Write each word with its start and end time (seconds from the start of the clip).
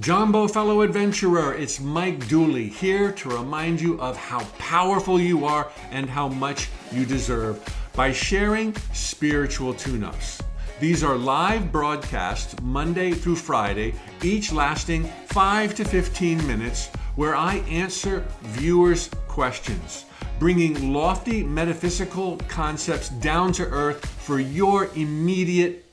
Jumbo 0.00 0.48
fellow 0.48 0.80
adventurer, 0.80 1.54
it's 1.54 1.78
Mike 1.78 2.26
Dooley 2.26 2.68
here 2.68 3.12
to 3.12 3.28
remind 3.28 3.80
you 3.80 4.00
of 4.00 4.16
how 4.16 4.42
powerful 4.58 5.20
you 5.20 5.44
are 5.44 5.70
and 5.92 6.10
how 6.10 6.26
much 6.26 6.68
you 6.90 7.06
deserve 7.06 7.62
by 7.94 8.10
sharing 8.10 8.74
spiritual 8.92 9.72
tune 9.72 10.02
ups. 10.02 10.42
These 10.80 11.04
are 11.04 11.14
live 11.14 11.70
broadcasts 11.70 12.60
Monday 12.60 13.12
through 13.12 13.36
Friday, 13.36 13.94
each 14.20 14.50
lasting 14.50 15.04
5 15.26 15.76
to 15.76 15.84
15 15.84 16.44
minutes, 16.44 16.88
where 17.14 17.36
I 17.36 17.58
answer 17.70 18.26
viewers' 18.42 19.08
questions, 19.28 20.06
bringing 20.40 20.92
lofty 20.92 21.44
metaphysical 21.44 22.38
concepts 22.48 23.10
down 23.10 23.52
to 23.52 23.64
earth 23.66 24.04
for 24.04 24.40
your 24.40 24.90
immediate 24.96 25.84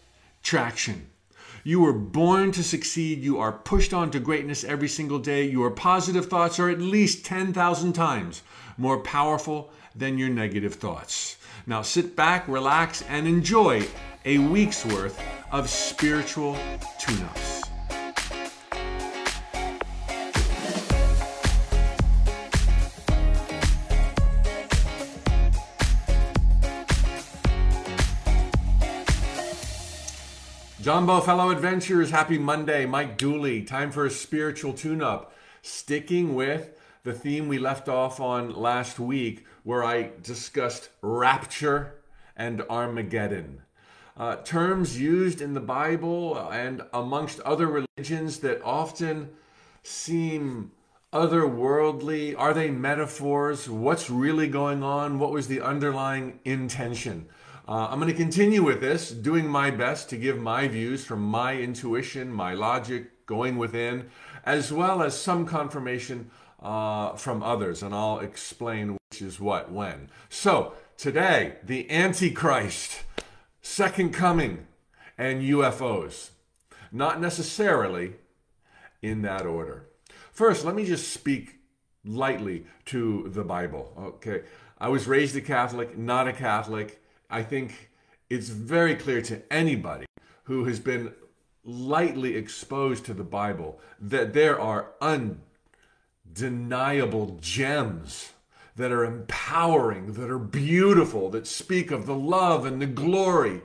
traction. 0.41 1.10
You 1.63 1.81
were 1.81 1.93
born 1.93 2.51
to 2.53 2.63
succeed. 2.63 3.23
You 3.23 3.39
are 3.39 3.51
pushed 3.51 3.93
on 3.93 4.09
to 4.11 4.19
greatness 4.19 4.63
every 4.63 4.87
single 4.87 5.19
day. 5.19 5.43
Your 5.43 5.69
positive 5.69 6.27
thoughts 6.27 6.59
are 6.59 6.69
at 6.69 6.79
least 6.79 7.25
10,000 7.25 7.93
times 7.93 8.41
more 8.77 8.99
powerful 8.99 9.71
than 9.95 10.17
your 10.17 10.29
negative 10.29 10.75
thoughts. 10.75 11.37
Now 11.67 11.83
sit 11.83 12.15
back, 12.15 12.47
relax, 12.47 13.03
and 13.03 13.27
enjoy 13.27 13.85
a 14.25 14.39
week's 14.39 14.85
worth 14.85 15.21
of 15.51 15.69
spiritual 15.69 16.57
tune 16.99 17.21
ups. 17.23 17.60
Jumbo, 30.81 31.21
fellow 31.21 31.51
adventurers, 31.51 32.09
happy 32.09 32.39
Monday. 32.39 32.87
Mike 32.87 33.15
Dooley, 33.15 33.61
time 33.61 33.91
for 33.91 34.03
a 34.07 34.09
spiritual 34.09 34.73
tune 34.73 35.03
up. 35.03 35.31
Sticking 35.61 36.33
with 36.33 36.71
the 37.03 37.13
theme 37.13 37.47
we 37.47 37.59
left 37.59 37.87
off 37.87 38.19
on 38.19 38.55
last 38.55 38.99
week, 38.99 39.45
where 39.61 39.83
I 39.83 40.09
discussed 40.23 40.89
rapture 41.03 42.01
and 42.35 42.63
Armageddon. 42.67 43.61
Uh, 44.17 44.37
terms 44.37 44.99
used 44.99 45.39
in 45.39 45.53
the 45.53 45.59
Bible 45.59 46.49
and 46.51 46.81
amongst 46.91 47.41
other 47.41 47.67
religions 47.67 48.39
that 48.39 48.63
often 48.63 49.29
seem 49.83 50.71
otherworldly. 51.13 52.33
Are 52.35 52.55
they 52.55 52.71
metaphors? 52.71 53.69
What's 53.69 54.09
really 54.09 54.47
going 54.47 54.81
on? 54.81 55.19
What 55.19 55.31
was 55.31 55.47
the 55.47 55.61
underlying 55.61 56.39
intention? 56.43 57.27
Uh, 57.71 57.87
I'm 57.89 58.01
going 58.01 58.11
to 58.11 58.17
continue 58.17 58.63
with 58.63 58.81
this, 58.81 59.11
doing 59.11 59.47
my 59.47 59.71
best 59.71 60.09
to 60.09 60.17
give 60.17 60.37
my 60.37 60.67
views 60.67 61.05
from 61.05 61.21
my 61.21 61.55
intuition, 61.55 62.29
my 62.29 62.53
logic, 62.53 63.25
going 63.25 63.57
within, 63.57 64.09
as 64.45 64.73
well 64.73 65.01
as 65.01 65.17
some 65.17 65.45
confirmation 65.45 66.31
uh, 66.61 67.13
from 67.13 67.41
others. 67.41 67.81
And 67.81 67.95
I'll 67.95 68.19
explain 68.19 68.97
which 69.09 69.21
is 69.21 69.39
what 69.39 69.71
when. 69.71 70.09
So, 70.27 70.73
today, 70.97 71.59
the 71.63 71.89
Antichrist, 71.89 73.03
Second 73.61 74.13
Coming, 74.13 74.67
and 75.17 75.41
UFOs. 75.41 76.31
Not 76.91 77.21
necessarily 77.21 78.15
in 79.01 79.21
that 79.21 79.45
order. 79.45 79.87
First, 80.33 80.65
let 80.65 80.75
me 80.75 80.85
just 80.85 81.13
speak 81.13 81.61
lightly 82.03 82.65
to 82.87 83.29
the 83.29 83.45
Bible. 83.45 83.93
Okay. 83.97 84.41
I 84.77 84.89
was 84.89 85.07
raised 85.07 85.37
a 85.37 85.41
Catholic, 85.41 85.97
not 85.97 86.27
a 86.27 86.33
Catholic. 86.33 87.00
I 87.31 87.43
think 87.43 87.89
it's 88.29 88.49
very 88.49 88.95
clear 88.95 89.21
to 89.23 89.41
anybody 89.51 90.05
who 90.43 90.65
has 90.65 90.79
been 90.79 91.13
lightly 91.63 92.35
exposed 92.35 93.05
to 93.05 93.13
the 93.13 93.23
Bible 93.23 93.79
that 93.99 94.33
there 94.33 94.59
are 94.59 94.91
undeniable 94.99 97.37
gems 97.39 98.33
that 98.75 98.91
are 98.91 99.05
empowering, 99.05 100.13
that 100.13 100.29
are 100.29 100.39
beautiful, 100.39 101.29
that 101.29 101.47
speak 101.47 101.91
of 101.91 102.05
the 102.05 102.15
love 102.15 102.65
and 102.65 102.81
the 102.81 102.87
glory 102.87 103.61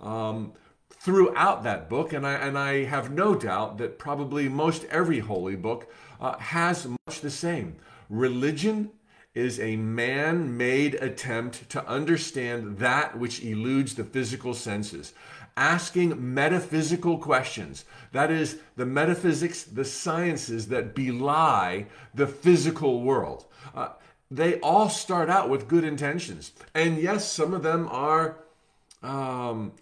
um, 0.00 0.52
throughout 0.90 1.62
that 1.62 1.88
book. 1.88 2.12
And 2.12 2.26
I, 2.26 2.34
and 2.34 2.58
I 2.58 2.84
have 2.84 3.10
no 3.10 3.34
doubt 3.34 3.78
that 3.78 3.98
probably 3.98 4.46
most 4.48 4.84
every 4.90 5.20
holy 5.20 5.56
book 5.56 5.90
uh, 6.20 6.36
has 6.38 6.86
much 6.86 7.20
the 7.20 7.30
same. 7.30 7.76
Religion 8.10 8.90
is 9.36 9.60
a 9.60 9.76
man 9.76 10.56
made 10.56 10.94
attempt 10.94 11.68
to 11.68 11.86
understand 11.86 12.78
that 12.78 13.18
which 13.18 13.44
eludes 13.44 13.94
the 13.94 14.02
physical 14.02 14.54
senses, 14.54 15.12
asking 15.58 16.34
metaphysical 16.34 17.18
questions. 17.18 17.84
That 18.12 18.30
is, 18.30 18.58
the 18.76 18.86
metaphysics, 18.86 19.62
the 19.62 19.84
sciences 19.84 20.68
that 20.68 20.94
belie 20.94 21.86
the 22.14 22.26
physical 22.26 23.02
world. 23.02 23.44
Uh, 23.74 23.90
they 24.30 24.58
all 24.60 24.88
start 24.88 25.28
out 25.28 25.50
with 25.50 25.68
good 25.68 25.84
intentions. 25.84 26.52
And 26.74 26.96
yes, 26.96 27.30
some 27.30 27.52
of 27.52 27.62
them 27.62 27.88
are 27.90 28.38
um, 29.02 29.72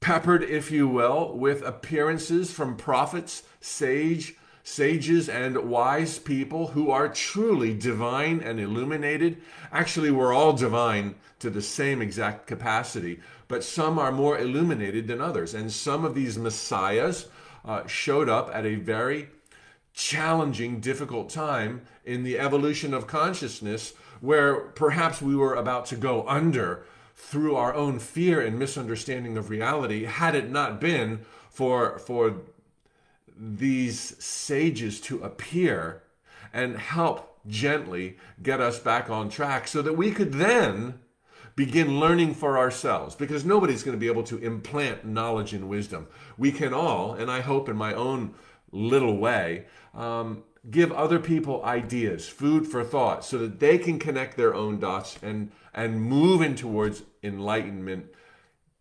peppered, 0.00 0.42
if 0.42 0.72
you 0.72 0.88
will, 0.88 1.38
with 1.38 1.62
appearances 1.62 2.50
from 2.50 2.76
prophets, 2.76 3.44
sage, 3.60 4.34
sages 4.70 5.28
and 5.28 5.56
wise 5.68 6.18
people 6.18 6.68
who 6.68 6.90
are 6.90 7.08
truly 7.08 7.74
divine 7.74 8.40
and 8.40 8.60
illuminated. 8.60 9.36
Actually, 9.72 10.10
we're 10.10 10.32
all 10.32 10.52
divine 10.52 11.14
to 11.40 11.50
the 11.50 11.62
same 11.62 12.00
exact 12.00 12.46
capacity, 12.46 13.18
but 13.48 13.64
some 13.64 13.98
are 13.98 14.12
more 14.12 14.38
illuminated 14.38 15.08
than 15.08 15.20
others. 15.20 15.54
And 15.54 15.72
some 15.72 16.04
of 16.04 16.14
these 16.14 16.38
messiahs 16.38 17.26
uh, 17.64 17.86
showed 17.86 18.28
up 18.28 18.50
at 18.54 18.64
a 18.64 18.76
very 18.76 19.28
challenging, 19.92 20.80
difficult 20.80 21.30
time 21.30 21.82
in 22.04 22.22
the 22.22 22.38
evolution 22.38 22.94
of 22.94 23.06
consciousness 23.06 23.94
where 24.20 24.54
perhaps 24.54 25.20
we 25.20 25.34
were 25.34 25.54
about 25.54 25.86
to 25.86 25.96
go 25.96 26.26
under 26.28 26.84
through 27.16 27.56
our 27.56 27.74
own 27.74 27.98
fear 27.98 28.40
and 28.40 28.58
misunderstanding 28.58 29.36
of 29.36 29.50
reality 29.50 30.04
had 30.04 30.34
it 30.34 30.50
not 30.50 30.80
been 30.80 31.20
for 31.50 31.98
for 31.98 32.36
these 33.40 34.22
sages 34.22 35.00
to 35.00 35.22
appear 35.22 36.02
and 36.52 36.76
help 36.76 37.38
gently 37.46 38.18
get 38.42 38.60
us 38.60 38.78
back 38.78 39.08
on 39.08 39.30
track 39.30 39.66
so 39.66 39.80
that 39.80 39.96
we 39.96 40.10
could 40.10 40.34
then 40.34 41.00
begin 41.56 41.98
learning 41.98 42.34
for 42.34 42.58
ourselves 42.58 43.14
because 43.14 43.44
nobody's 43.44 43.82
going 43.82 43.96
to 43.96 44.00
be 44.00 44.06
able 44.06 44.22
to 44.22 44.38
implant 44.38 45.04
knowledge 45.04 45.54
and 45.54 45.68
wisdom. 45.68 46.06
We 46.36 46.52
can 46.52 46.74
all, 46.74 47.14
and 47.14 47.30
I 47.30 47.40
hope 47.40 47.68
in 47.68 47.76
my 47.76 47.94
own 47.94 48.34
little 48.72 49.16
way, 49.16 49.66
um, 49.94 50.42
give 50.70 50.92
other 50.92 51.18
people 51.18 51.64
ideas, 51.64 52.28
food 52.28 52.66
for 52.66 52.84
thought, 52.84 53.24
so 53.24 53.38
that 53.38 53.58
they 53.58 53.78
can 53.78 53.98
connect 53.98 54.36
their 54.36 54.54
own 54.54 54.78
dots 54.78 55.18
and, 55.22 55.50
and 55.74 56.02
move 56.02 56.42
in 56.42 56.54
towards 56.54 57.02
enlightenment, 57.22 58.06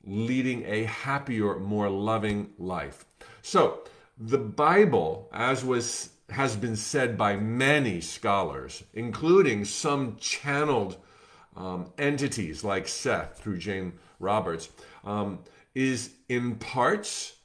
leading 0.03 0.65
a 0.65 0.83
happier, 0.83 1.57
more 1.59 1.89
loving 1.89 2.51
life. 2.57 3.05
So, 3.41 3.83
the 4.19 4.38
Bible, 4.38 5.30
as 5.31 5.63
was 5.63 6.09
has 6.30 6.56
been 6.56 6.75
said 6.75 7.18
by 7.18 7.35
many 7.35 8.00
scholars, 8.02 8.84
including 8.94 9.66
some 9.66 10.16
channeled 10.18 10.97
um, 11.56 11.91
entities 11.97 12.63
like 12.63 12.88
Seth 12.88 13.40
through 13.40 13.57
Jane 13.57 13.94
Roberts, 14.19 14.69
um, 15.03 15.40
is 15.74 16.12
in 16.28 16.56
parts 16.56 17.38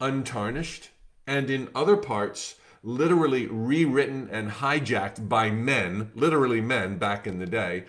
untarnished 0.00 0.90
and 1.26 1.50
in 1.50 1.68
other 1.74 1.96
parts 1.96 2.56
literally 2.82 3.46
rewritten 3.46 4.28
and 4.30 4.50
hijacked 4.50 5.28
by 5.28 5.50
men, 5.50 6.10
literally 6.14 6.60
men 6.60 6.98
back 6.98 7.26
in 7.26 7.38
the 7.38 7.46
day, 7.46 7.84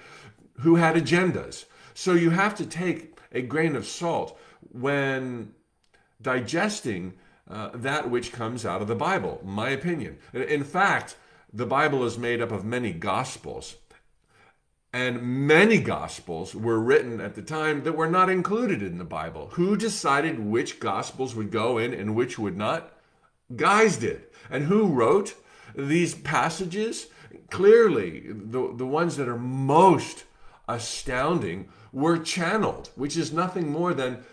who 0.59 0.75
had 0.75 0.95
agendas. 0.95 1.65
So 1.93 2.13
you 2.13 2.31
have 2.31 2.55
to 2.55 2.65
take 2.65 3.17
a 3.31 3.41
grain 3.41 3.75
of 3.75 3.85
salt 3.87 4.39
when 4.71 5.53
digesting 6.21 7.13
uh, 7.49 7.69
that 7.73 8.09
which 8.09 8.31
comes 8.31 8.65
out 8.65 8.81
of 8.81 8.87
the 8.87 8.95
Bible, 8.95 9.41
my 9.43 9.69
opinion. 9.69 10.17
In 10.33 10.63
fact, 10.63 11.15
the 11.53 11.65
Bible 11.65 12.03
is 12.03 12.17
made 12.17 12.41
up 12.41 12.51
of 12.51 12.65
many 12.65 12.91
gospels. 12.91 13.75
And 14.93 15.47
many 15.47 15.79
gospels 15.79 16.55
were 16.55 16.79
written 16.79 17.21
at 17.21 17.35
the 17.35 17.41
time 17.41 17.83
that 17.83 17.95
were 17.95 18.09
not 18.09 18.29
included 18.29 18.81
in 18.81 18.97
the 18.97 19.03
Bible. 19.03 19.49
Who 19.53 19.77
decided 19.77 20.39
which 20.39 20.79
gospels 20.79 21.35
would 21.35 21.51
go 21.51 21.77
in 21.77 21.93
and 21.93 22.15
which 22.15 22.39
would 22.39 22.57
not? 22.57 22.93
Guys 23.55 23.97
did. 23.97 24.23
And 24.49 24.65
who 24.65 24.87
wrote 24.87 25.35
these 25.75 26.15
passages? 26.15 27.07
Clearly, 27.49 28.23
the, 28.27 28.73
the 28.75 28.85
ones 28.85 29.17
that 29.17 29.27
are 29.27 29.37
most 29.37 30.23
astounding 30.67 31.69
were 31.91 32.17
channeled, 32.17 32.89
which 32.95 33.15
is 33.17 33.31
nothing 33.31 33.69
more 33.69 33.93
than 33.93 34.23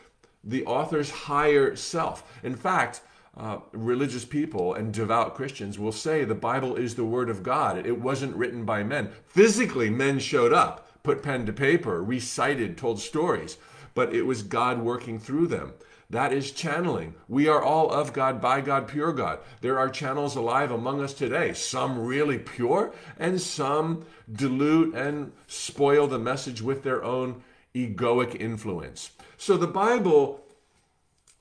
the 0.45 0.65
author's 0.65 1.11
higher 1.11 1.75
self. 1.77 2.39
In 2.43 2.55
fact, 2.55 3.01
uh, 3.37 3.59
religious 3.73 4.25
people 4.25 4.75
and 4.75 4.93
devout 4.93 5.35
Christians 5.35 5.79
will 5.79 5.93
say 5.93 6.25
the 6.25 6.35
Bible 6.35 6.77
is 6.77 6.95
the 6.95 7.05
Word 7.05 7.29
of 7.29 7.43
God. 7.43 7.85
It 7.85 8.01
wasn't 8.01 8.37
written 8.37 8.65
by 8.65 8.85
men. 8.85 9.11
Physically, 9.27 9.91
men 9.91 10.19
showed 10.19 10.53
up, 10.53 10.89
put 11.03 11.23
pen 11.23 11.45
to 11.47 11.53
paper, 11.53 12.03
recited, 12.03 12.79
told 12.79 13.01
stories, 13.01 13.57
but 13.95 14.15
it 14.15 14.23
was 14.23 14.43
God 14.43 14.81
working 14.81 15.19
through 15.19 15.49
them. 15.49 15.73
That 16.11 16.33
is 16.33 16.53
channeling. 16.53 17.15
We 17.29 17.49
are 17.49 17.63
all 17.63 17.91
of 17.91 18.13
God, 18.13 18.41
by 18.41 18.61
God, 18.61 18.87
pure 18.87 19.13
God. 19.13 19.41
There 19.63 19.79
are 19.79 19.89
channels 19.89 20.37
alive 20.37 20.71
among 20.71 21.01
us 21.01 21.15
today, 21.15 21.55
some 21.55 21.99
really 21.99 22.39
pure, 22.39 22.95
and 23.19 23.41
some 23.41 24.05
dilute 24.31 24.95
and 24.95 25.33
spoil 25.49 26.07
the 26.07 26.19
message 26.19 26.63
with 26.63 26.85
their 26.85 27.03
own 27.03 27.43
egoic 27.75 28.41
influence. 28.41 29.11
So 29.37 29.57
the 29.57 29.67
Bible 29.67 30.41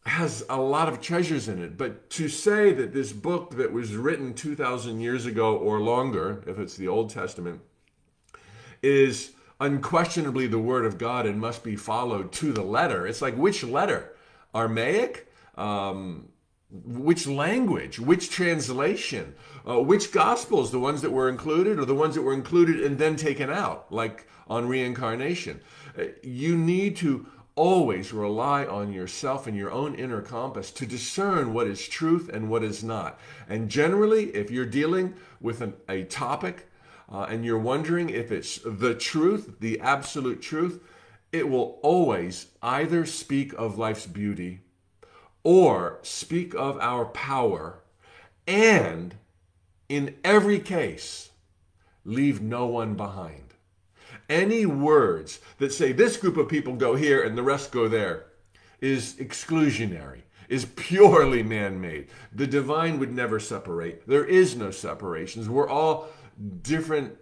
has 0.06 0.46
a 0.50 0.60
lot 0.60 0.90
of 0.90 1.00
treasures 1.00 1.48
in 1.48 1.64
it, 1.64 1.78
but 1.78 2.10
to 2.10 2.28
say 2.28 2.74
that 2.74 2.94
this 2.94 3.14
book 3.14 3.52
that 3.56 3.72
was 3.72 3.96
written 3.96 4.34
2,000 4.34 5.00
years 5.00 5.26
ago 5.26 5.56
or 5.56 5.80
longer, 5.80 6.44
if 6.46 6.60
it's 6.60 6.76
the 6.76 6.88
Old 6.88 7.10
Testament, 7.10 7.62
is 8.82 9.32
unquestionably 9.62 10.46
the 10.48 10.60
Word 10.60 10.86
of 10.86 10.98
God 10.98 11.26
and 11.26 11.40
must 11.40 11.64
be 11.64 11.78
followed 11.78 12.34
to 12.34 12.52
the 12.52 12.64
letter. 12.64 13.08
It's 13.08 13.22
like 13.22 13.36
which 13.36 13.64
letter? 13.64 14.14
Aramaic? 14.54 15.32
Um, 15.56 16.30
which 16.70 17.28
language? 17.28 18.00
Which 18.00 18.30
translation? 18.30 19.36
Uh, 19.68 19.80
which 19.80 20.12
gospels? 20.12 20.72
The 20.72 20.80
ones 20.80 21.02
that 21.02 21.12
were 21.12 21.30
included 21.30 21.80
or 21.80 21.86
the 21.86 21.96
ones 21.96 22.16
that 22.16 22.24
were 22.24 22.34
included 22.34 22.82
and 22.82 22.98
then 22.98 23.16
taken 23.16 23.50
out, 23.50 23.92
like 23.92 24.28
on 24.48 24.68
reincarnation? 24.68 25.62
Uh, 25.98 26.06
you 26.24 26.58
need 26.58 26.98
to 26.98 27.28
always 27.56 28.12
rely 28.12 28.66
on 28.66 28.92
yourself 28.92 29.46
and 29.48 29.56
your 29.56 29.72
own 29.72 29.96
inner 29.96 30.22
compass 30.22 30.72
to 30.72 30.86
discern 30.86 31.54
what 31.54 31.68
is 31.68 31.88
truth 31.88 32.30
and 32.30 32.50
what 32.50 32.64
is 32.64 32.84
not. 32.84 33.20
And 33.48 33.70
generally, 33.70 34.26
if 34.36 34.50
you're 34.50 34.66
dealing 34.66 35.16
with 35.40 35.62
an, 35.62 35.74
a 35.88 36.04
topic 36.04 36.68
uh, 37.12 37.28
and 37.30 37.46
you're 37.46 37.60
wondering 37.60 38.10
if 38.10 38.32
it's 38.32 38.60
the 38.66 38.96
truth, 38.96 39.60
the 39.60 39.80
absolute 39.80 40.42
truth, 40.42 40.82
it 41.32 41.50
will 41.50 41.80
always 41.84 42.48
either 42.62 43.06
speak 43.06 43.54
of 43.54 43.78
life's 43.78 44.06
beauty 44.06 44.62
or 45.44 46.00
speak 46.02 46.54
of 46.56 46.78
our 46.80 47.06
power 47.06 47.80
and 48.48 49.16
in 49.90 50.16
every 50.24 50.60
case 50.60 51.32
leave 52.06 52.42
no 52.42 52.66
one 52.66 52.96
behind 52.96 53.53
any 54.34 54.66
words 54.66 55.40
that 55.60 55.72
say 55.72 55.92
this 55.92 56.18
group 56.18 56.38
of 56.38 56.50
people 56.50 56.76
go 56.76 56.96
here 56.96 57.24
and 57.24 57.38
the 57.38 57.44
rest 57.44 57.72
go 57.72 57.88
there 57.88 58.26
is 58.82 59.14
exclusionary, 59.16 60.24
is 60.50 60.66
purely 60.76 61.44
man 61.44 61.80
made. 61.80 62.08
The 62.34 62.48
divine 62.48 63.00
would 63.00 63.14
never 63.14 63.40
separate. 63.40 64.08
There 64.08 64.26
is 64.26 64.56
no 64.56 64.72
separations. 64.72 65.48
We're 65.48 65.70
all 65.70 66.08
different 66.64 67.16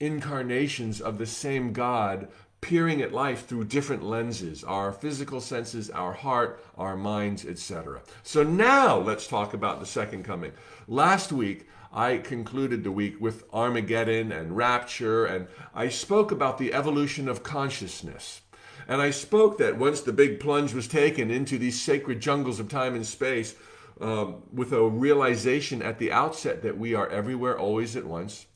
incarnations 0.00 1.00
of 1.00 1.16
the 1.16 1.26
same 1.26 1.72
God 1.72 2.28
peering 2.60 3.00
at 3.00 3.12
life 3.12 3.46
through 3.46 3.64
different 3.64 4.02
lenses 4.02 4.64
our 4.64 4.90
physical 4.90 5.40
senses, 5.40 5.90
our 5.90 6.12
heart, 6.12 6.64
our 6.76 6.96
minds, 6.96 7.46
etc. 7.46 8.02
So 8.24 8.42
now 8.42 8.98
let's 8.98 9.28
talk 9.28 9.54
about 9.54 9.78
the 9.78 9.86
second 9.86 10.24
coming. 10.24 10.52
Last 10.88 11.30
week, 11.30 11.68
I 11.92 12.18
concluded 12.18 12.84
the 12.84 12.92
week 12.92 13.20
with 13.20 13.44
Armageddon 13.52 14.32
and 14.32 14.56
rapture, 14.56 15.24
and 15.24 15.48
I 15.74 15.88
spoke 15.88 16.30
about 16.30 16.58
the 16.58 16.74
evolution 16.74 17.28
of 17.28 17.42
consciousness. 17.42 18.42
And 18.88 19.00
I 19.02 19.10
spoke 19.10 19.58
that 19.58 19.78
once 19.78 20.00
the 20.00 20.12
big 20.12 20.38
plunge 20.38 20.72
was 20.72 20.86
taken 20.86 21.30
into 21.30 21.58
these 21.58 21.80
sacred 21.80 22.20
jungles 22.20 22.60
of 22.60 22.68
time 22.68 22.94
and 22.94 23.06
space, 23.06 23.54
um, 24.00 24.42
with 24.52 24.72
a 24.72 24.82
realization 24.82 25.82
at 25.82 25.98
the 25.98 26.12
outset 26.12 26.62
that 26.62 26.78
we 26.78 26.94
are 26.94 27.08
everywhere, 27.08 27.58
always 27.58 27.96
at 27.96 28.04
once, 28.04 28.46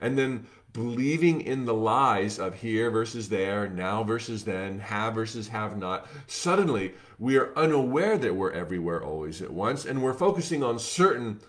and 0.00 0.18
then 0.18 0.46
believing 0.72 1.40
in 1.40 1.64
the 1.64 1.74
lies 1.74 2.38
of 2.38 2.54
here 2.54 2.90
versus 2.90 3.28
there, 3.28 3.68
now 3.68 4.04
versus 4.04 4.44
then, 4.44 4.78
have 4.78 5.14
versus 5.14 5.48
have 5.48 5.76
not, 5.76 6.06
suddenly 6.26 6.94
we 7.18 7.36
are 7.36 7.52
unaware 7.56 8.16
that 8.18 8.34
we're 8.34 8.52
everywhere, 8.52 9.02
always 9.02 9.42
at 9.42 9.50
once, 9.50 9.84
and 9.84 10.02
we're 10.02 10.14
focusing 10.14 10.62
on 10.62 10.78
certain 10.78 11.40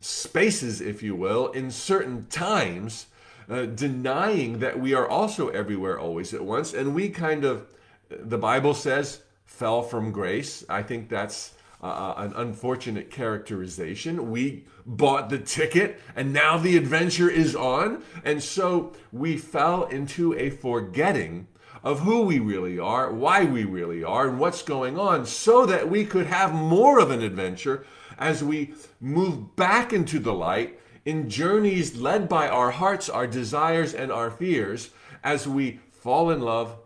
spaces, 0.00 0.80
if 0.80 1.02
you 1.02 1.14
will, 1.14 1.48
in 1.52 1.70
certain 1.70 2.26
times, 2.26 3.06
uh, 3.48 3.66
denying 3.66 4.58
that 4.58 4.78
we 4.78 4.94
are 4.94 5.08
also 5.08 5.48
everywhere 5.48 5.98
always 5.98 6.34
at 6.34 6.44
once. 6.44 6.74
And 6.74 6.94
we 6.94 7.08
kind 7.08 7.44
of, 7.44 7.66
the 8.08 8.38
Bible 8.38 8.74
says, 8.74 9.22
fell 9.46 9.82
from 9.82 10.12
grace. 10.12 10.64
I 10.68 10.82
think 10.82 11.08
that's 11.08 11.54
uh, 11.82 11.86
uh, 11.86 12.14
an 12.18 12.32
unfortunate 12.36 13.10
characterization. 13.10 14.30
We 14.30 14.64
bought 14.84 15.30
the 15.30 15.38
ticket 15.38 16.00
and 16.16 16.32
now 16.32 16.58
the 16.58 16.76
adventure 16.76 17.30
is 17.30 17.54
on. 17.56 18.02
And 18.24 18.42
so 18.42 18.92
we 19.12 19.36
fell 19.36 19.84
into 19.84 20.34
a 20.38 20.50
forgetting 20.50 21.46
of 21.84 22.00
who 22.00 22.22
we 22.22 22.38
really 22.38 22.78
are, 22.78 23.12
why 23.12 23.44
we 23.44 23.64
really 23.64 24.02
are, 24.02 24.28
and 24.28 24.38
what's 24.38 24.62
going 24.62 24.98
on, 24.98 25.24
so 25.24 25.64
that 25.66 25.88
we 25.88 26.04
could 26.04 26.26
have 26.26 26.52
more 26.52 26.98
of 26.98 27.10
an 27.10 27.22
adventure 27.22 27.86
as 28.18 28.42
we 28.42 28.74
move 29.00 29.56
back 29.56 29.92
into 29.92 30.18
the 30.18 30.34
light 30.34 30.78
in 31.04 31.30
journeys 31.30 31.96
led 31.96 32.28
by 32.28 32.48
our 32.48 32.70
hearts, 32.70 33.08
our 33.08 33.26
desires, 33.26 33.94
and 33.94 34.12
our 34.12 34.30
fears 34.30 34.90
as 35.24 35.48
we 35.48 35.80
fall 35.90 36.30
in 36.30 36.40
love 36.40 36.76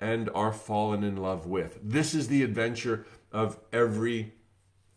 and 0.00 0.30
are 0.34 0.52
fallen 0.52 1.02
in 1.02 1.16
love 1.16 1.46
with. 1.46 1.78
This 1.82 2.14
is 2.14 2.28
the 2.28 2.42
adventure 2.42 3.06
of 3.32 3.58
every 3.72 4.34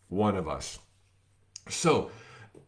one 0.08 0.36
of 0.36 0.48
us. 0.48 0.78
So, 1.68 2.10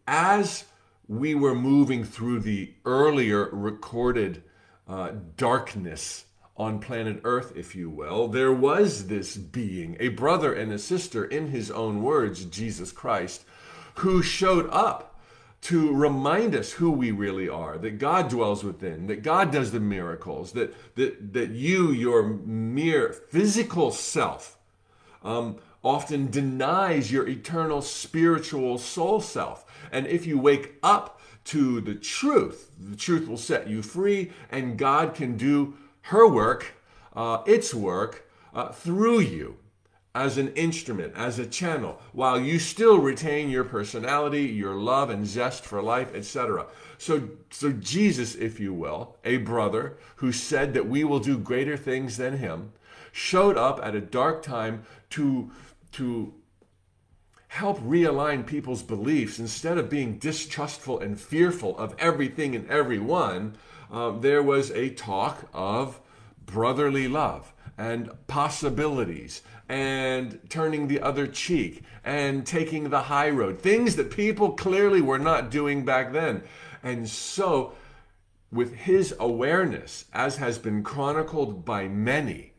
as 0.07 0.65
we 1.07 1.35
were 1.35 1.55
moving 1.55 2.05
through 2.05 2.41
the 2.41 2.73
earlier 2.85 3.49
recorded 3.53 4.43
uh, 4.89 5.13
darkness 5.37 6.25
on 6.57 6.79
planet 6.79 7.21
Earth, 7.25 7.53
if 7.57 7.75
you 7.75 7.89
will, 7.89 8.29
there 8.29 8.53
was 8.53 9.07
this 9.07 9.37
being, 9.37 9.97
a 9.99 10.09
brother 10.09 10.53
and 10.53 10.71
a 10.71 10.79
sister, 10.79 11.25
in 11.25 11.49
his 11.49 11.71
own 11.71 12.03
words, 12.03 12.45
Jesus 12.45 12.93
Christ, 12.93 13.45
who 13.97 14.23
showed 14.23 14.69
up 14.71 15.19
to 15.63 15.95
remind 15.95 16.55
us 16.55 16.73
who 16.73 16.91
we 16.91 17.11
really 17.11 17.49
are, 17.49 17.79
that 17.79 17.99
God 17.99 18.29
dwells 18.29 18.65
within, 18.65 19.07
that 19.07 19.23
God 19.23 19.53
does 19.53 19.71
the 19.71 19.81
miracles, 19.81 20.53
that, 20.53 20.75
that, 20.97 21.33
that 21.33 21.51
you, 21.51 21.93
your 21.93 22.25
mere 22.25 23.13
physical 23.13 23.93
self, 23.93 24.59
um, 25.23 25.57
often 25.85 26.31
denies 26.31 27.13
your 27.13 27.29
eternal 27.29 27.81
spiritual 27.81 28.77
soul 28.77 29.21
self. 29.21 29.65
And 29.93 30.07
if 30.07 30.27
you 30.27 30.39
wake 30.39 30.75
up 30.83 31.21
to 31.45 31.81
the 31.81 31.95
truth, 31.95 32.71
the 32.79 32.97
truth 32.97 33.29
will 33.29 33.37
set 33.37 33.69
you 33.69 33.83
free, 33.83 34.33
and 34.51 34.77
God 34.77 35.15
can 35.15 35.37
do 35.37 35.75
her 36.03 36.29
work, 36.29 36.75
uh, 37.15 37.43
its 37.47 37.73
work, 37.75 38.29
uh, 38.55 38.71
through 38.71 39.21
you 39.21 39.57
as 40.15 40.37
an 40.37 40.53
instrument, 40.55 41.15
as 41.17 41.39
a 41.39 41.47
channel, 41.47 41.99
while 42.13 42.39
you 42.39 42.59
still 42.59 42.99
retain 42.99 43.49
your 43.49 43.65
personality, 43.65 44.43
your 44.43 44.75
love 44.75 45.09
and 45.09 45.27
zest 45.27 45.65
for 45.65 45.81
life, 45.81 46.15
etc. 46.15 46.67
So, 46.99 47.31
so 47.51 47.73
Jesus, 47.73 48.35
if 48.35 48.61
you 48.61 48.75
will, 48.75 49.17
a 49.25 49.39
brother 49.39 49.97
who 50.17 50.31
said 50.31 50.75
that 50.75 50.87
we 50.87 51.03
will 51.03 51.21
do 51.21 51.39
greater 51.39 51.79
things 51.79 52.19
than 52.19 52.37
him, 52.39 52.73
showed 53.11 53.57
up 53.57 53.81
at 53.83 53.95
a 53.95 54.01
dark 54.01 54.43
time 54.43 54.85
to, 55.11 55.51
to 55.93 56.35
help 57.49 57.79
realign 57.81 58.47
people's 58.47 58.83
beliefs 58.83 59.39
instead 59.39 59.79
of 59.79 59.91
being 59.91 60.19
distrustful 60.19 60.99
and 61.01 61.21
fearful 61.21 61.77
of 61.79 61.95
everything 61.99 62.55
and 62.55 62.69
everyone 62.69 63.55
um, 63.93 64.21
there 64.23 64.43
was 64.43 64.71
a 64.71 64.91
talk 64.91 65.49
of 65.53 66.01
brotherly 66.45 67.07
love 67.07 67.53
and 67.79 68.11
possibilities 68.27 69.43
and 69.69 70.39
turning 70.49 70.89
the 70.89 71.01
other 71.01 71.27
cheek 71.27 71.83
and 72.05 72.47
taking 72.47 72.91
the 72.91 73.03
high 73.03 73.31
road, 73.31 73.61
things 73.61 73.97
that 73.97 74.11
people 74.11 74.53
clearly 74.53 75.01
were 75.01 75.19
not 75.19 75.51
doing 75.51 75.85
back 75.85 76.13
then. 76.13 76.43
And 76.83 77.09
so, 77.09 77.75
with 78.51 78.75
his 78.75 79.15
awareness, 79.21 80.07
as 80.13 80.37
has 80.37 80.59
been 80.59 80.83
chronicled 80.83 81.65
by 81.65 81.87
many, 81.87 82.53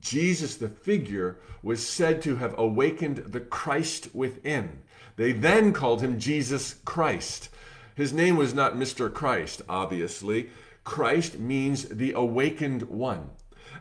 Jesus, 0.00 0.56
the 0.56 0.68
figure, 0.68 1.38
was 1.62 1.86
said 1.86 2.20
to 2.22 2.36
have 2.36 2.58
awakened 2.58 3.18
the 3.18 3.40
Christ 3.40 4.14
within. 4.14 4.82
They 5.16 5.32
then 5.32 5.72
called 5.72 6.02
him 6.02 6.18
Jesus 6.18 6.76
Christ. 6.84 7.48
His 7.94 8.12
name 8.12 8.36
was 8.36 8.54
not 8.54 8.74
Mr. 8.74 9.12
Christ, 9.12 9.62
obviously. 9.68 10.50
Christ 10.84 11.38
means 11.38 11.84
the 11.84 12.12
awakened 12.12 12.82
one. 12.82 13.30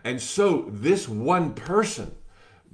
And 0.03 0.21
so, 0.21 0.65
this 0.69 1.07
one 1.07 1.53
person, 1.53 2.15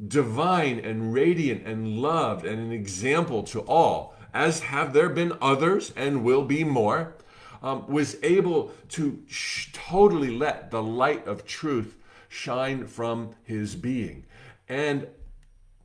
divine 0.08 0.80
and 0.80 1.14
radiant 1.14 1.66
and 1.66 2.00
loved 2.00 2.46
and 2.46 2.60
an 2.60 2.72
example 2.72 3.44
to 3.44 3.62
all, 3.62 4.16
as 4.34 4.60
have 4.60 4.94
there 4.94 5.10
been 5.10 5.34
others 5.42 5.92
and 5.96 6.24
will 6.24 6.44
be 6.44 6.64
more, 6.64 7.16
um, 7.62 7.88
was 7.88 8.18
able 8.24 8.72
to 8.90 9.24
sh- 9.28 9.70
totally 9.74 10.30
let 10.30 10.72
the 10.72 10.84
light 10.84 11.26
of 11.28 11.46
truth 11.46 11.98
shine 12.30 12.86
from 12.86 13.32
his 13.44 13.76
being. 13.76 14.26
And 14.70 15.08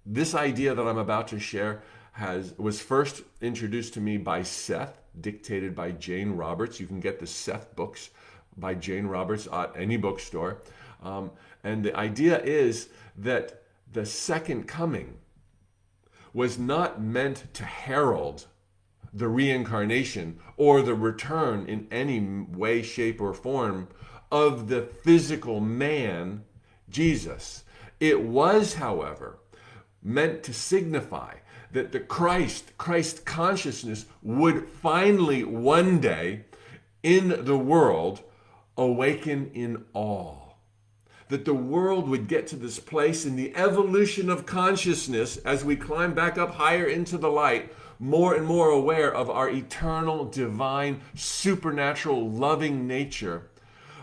this 0.05 0.35
idea 0.35 0.75
that 0.75 0.87
I'm 0.87 0.99
about 0.99 1.29
to 1.29 1.39
share 1.39 1.83
has 2.13 2.53
was 2.59 2.81
first 2.81 3.23
introduced 3.41 3.95
to 3.95 4.01
me 4.01 4.19
by 4.19 4.43
Seth, 4.43 5.01
dictated 5.19 5.75
by 5.75 5.93
Jane 5.93 6.33
Roberts. 6.33 6.79
You 6.79 6.87
can 6.87 7.01
get 7.01 7.21
the 7.21 7.27
Seth 7.27 7.75
books 7.75 8.11
by 8.57 8.75
Jane 8.75 9.07
Roberts 9.07 9.49
at 9.53 9.73
any 9.77 9.97
bookstore. 9.97 10.59
Um, 11.03 11.31
and 11.65 11.85
the 11.85 11.97
idea 11.97 12.41
is 12.43 12.89
that 13.17 13.63
the 13.93 14.07
second 14.07 14.67
coming 14.67 15.19
was 16.33 16.59
not 16.59 17.01
meant 17.01 17.53
to 17.55 17.65
herald 17.65 18.47
the 19.13 19.29
reincarnation 19.29 20.39
or 20.57 20.81
the 20.81 20.95
return 20.95 21.67
in 21.67 21.87
any 21.91 22.21
way, 22.21 22.83
shape, 22.83 23.21
or 23.21 23.35
form 23.35 23.89
of 24.31 24.69
the 24.69 24.83
physical 24.83 25.61
man, 25.61 26.43
Jesus. 26.89 27.65
It 28.01 28.23
was, 28.23 28.75
however, 28.75 29.39
meant 30.03 30.43
to 30.45 30.55
signify 30.55 31.35
that 31.73 31.93
the 31.93 32.01
Christ, 32.01 32.73
Christ 32.79 33.25
consciousness 33.25 34.07
would 34.23 34.69
finally 34.69 35.45
one 35.45 36.01
day 36.01 36.45
in 37.03 37.45
the 37.45 37.59
world 37.59 38.23
awaken 38.77 39.51
in 39.55 39.85
awe. 39.93 40.37
That 41.29 41.45
the 41.45 41.55
world 41.55 42.09
would 42.09 42.29
get 42.29 42.47
to 42.49 42.57
this 42.57 42.79
place 42.79 43.25
in 43.25 43.37
the 43.37 43.55
evolution 43.57 44.29
of 44.29 44.45
consciousness 44.45 45.39
as 45.39 45.65
we 45.65 45.77
climb 45.77 46.15
back 46.15 46.37
up 46.37 46.55
higher 46.55 46.87
into 46.87 47.17
the 47.17 47.31
light, 47.31 47.73
more 47.99 48.35
and 48.35 48.45
more 48.45 48.69
aware 48.69 49.15
of 49.15 49.31
our 49.31 49.49
eternal, 49.49 50.25
divine, 50.25 51.01
supernatural, 51.15 52.29
loving 52.29 52.87
nature. 52.87 53.49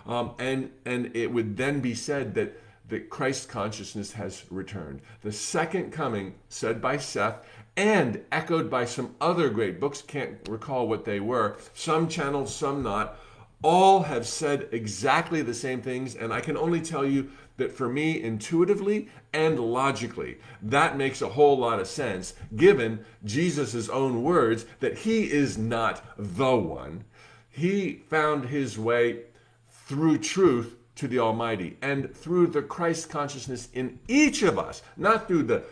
Um, 0.07 0.33
and, 0.39 0.71
and 0.85 1.15
it 1.15 1.31
would 1.31 1.57
then 1.57 1.81
be 1.81 1.93
said 1.93 2.33
that, 2.35 2.59
that 2.87 3.09
Christ 3.09 3.49
consciousness 3.49 4.13
has 4.13 4.45
returned. 4.49 5.01
The 5.21 5.31
second 5.31 5.91
coming, 5.91 6.35
said 6.47 6.81
by 6.81 6.97
Seth, 6.97 7.45
and 7.75 8.21
echoed 8.31 8.69
by 8.69 8.85
some 8.85 9.15
other 9.21 9.49
great 9.49 9.79
books, 9.79 10.01
can't 10.01 10.37
recall 10.49 10.87
what 10.87 11.05
they 11.05 11.19
were, 11.19 11.57
some 11.73 12.07
channels, 12.07 12.55
some 12.55 12.81
not, 12.81 13.19
all 13.61 14.03
have 14.03 14.25
said 14.25 14.69
exactly 14.71 15.41
the 15.41 15.53
same 15.53 15.81
things. 15.81 16.15
And 16.15 16.33
I 16.33 16.41
can 16.41 16.57
only 16.57 16.81
tell 16.81 17.05
you 17.05 17.29
that 17.57 17.71
for 17.71 17.89
me, 17.89 18.21
intuitively 18.21 19.09
and 19.33 19.59
logically, 19.59 20.37
that 20.61 20.97
makes 20.97 21.21
a 21.21 21.29
whole 21.29 21.57
lot 21.57 21.79
of 21.79 21.87
sense 21.87 22.33
given 22.55 23.05
Jesus' 23.25 23.89
own 23.89 24.23
words 24.23 24.65
that 24.79 24.99
he 24.99 25.29
is 25.29 25.57
not 25.57 26.03
the 26.17 26.55
one. 26.55 27.03
He 27.49 28.03
found 28.09 28.45
his 28.45 28.79
way 28.79 29.23
through 29.69 30.19
truth 30.19 30.75
to 30.95 31.07
the 31.07 31.19
Almighty 31.19 31.77
and 31.81 32.13
through 32.15 32.47
the 32.47 32.61
Christ 32.61 33.09
consciousness 33.09 33.69
in 33.73 33.99
each 34.07 34.41
of 34.41 34.57
us, 34.57 34.81
not 34.95 35.27
through 35.27 35.43
the 35.43 35.63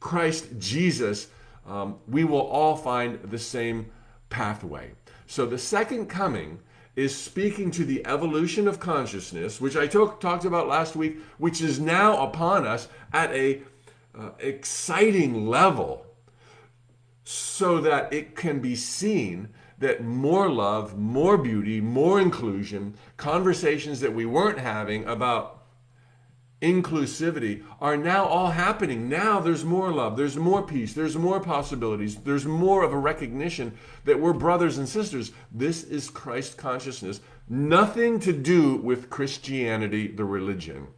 Christ 0.00 0.48
Jesus, 0.58 1.28
um, 1.66 1.98
we 2.08 2.24
will 2.24 2.40
all 2.40 2.76
find 2.76 3.20
the 3.24 3.38
same 3.38 3.90
pathway. 4.30 4.92
So 5.26 5.46
the 5.46 5.58
second 5.58 6.06
coming 6.06 6.58
is 7.00 7.16
speaking 7.16 7.70
to 7.70 7.84
the 7.84 8.06
evolution 8.06 8.68
of 8.68 8.78
consciousness, 8.78 9.58
which 9.58 9.74
I 9.74 9.86
talk, 9.86 10.20
talked 10.20 10.44
about 10.44 10.68
last 10.68 10.94
week, 10.94 11.18
which 11.38 11.62
is 11.62 11.80
now 11.80 12.22
upon 12.22 12.66
us 12.66 12.88
at 13.10 13.32
a 13.32 13.62
uh, 14.14 14.30
exciting 14.38 15.46
level, 15.46 16.04
so 17.24 17.80
that 17.80 18.12
it 18.12 18.36
can 18.36 18.60
be 18.60 18.76
seen 18.76 19.48
that 19.78 20.04
more 20.04 20.50
love, 20.50 20.98
more 20.98 21.38
beauty, 21.38 21.80
more 21.80 22.20
inclusion, 22.20 22.94
conversations 23.16 24.00
that 24.00 24.14
we 24.14 24.26
weren't 24.26 24.58
having 24.58 25.06
about 25.06 25.59
inclusivity 26.60 27.64
are 27.80 27.96
now 27.96 28.24
all 28.24 28.50
happening. 28.50 29.08
Now 29.08 29.40
there's 29.40 29.64
more 29.64 29.90
love, 29.92 30.16
there's 30.16 30.36
more 30.36 30.62
peace, 30.62 30.92
there's 30.92 31.16
more 31.16 31.40
possibilities, 31.40 32.16
there's 32.16 32.44
more 32.44 32.82
of 32.82 32.92
a 32.92 32.98
recognition 32.98 33.76
that 34.04 34.20
we're 34.20 34.32
brothers 34.32 34.78
and 34.78 34.88
sisters. 34.88 35.32
This 35.50 35.82
is 35.82 36.10
Christ 36.10 36.56
consciousness, 36.56 37.20
nothing 37.48 38.20
to 38.20 38.32
do 38.32 38.76
with 38.76 39.10
Christianity, 39.10 40.08
the 40.08 40.24
religion. 40.24 40.88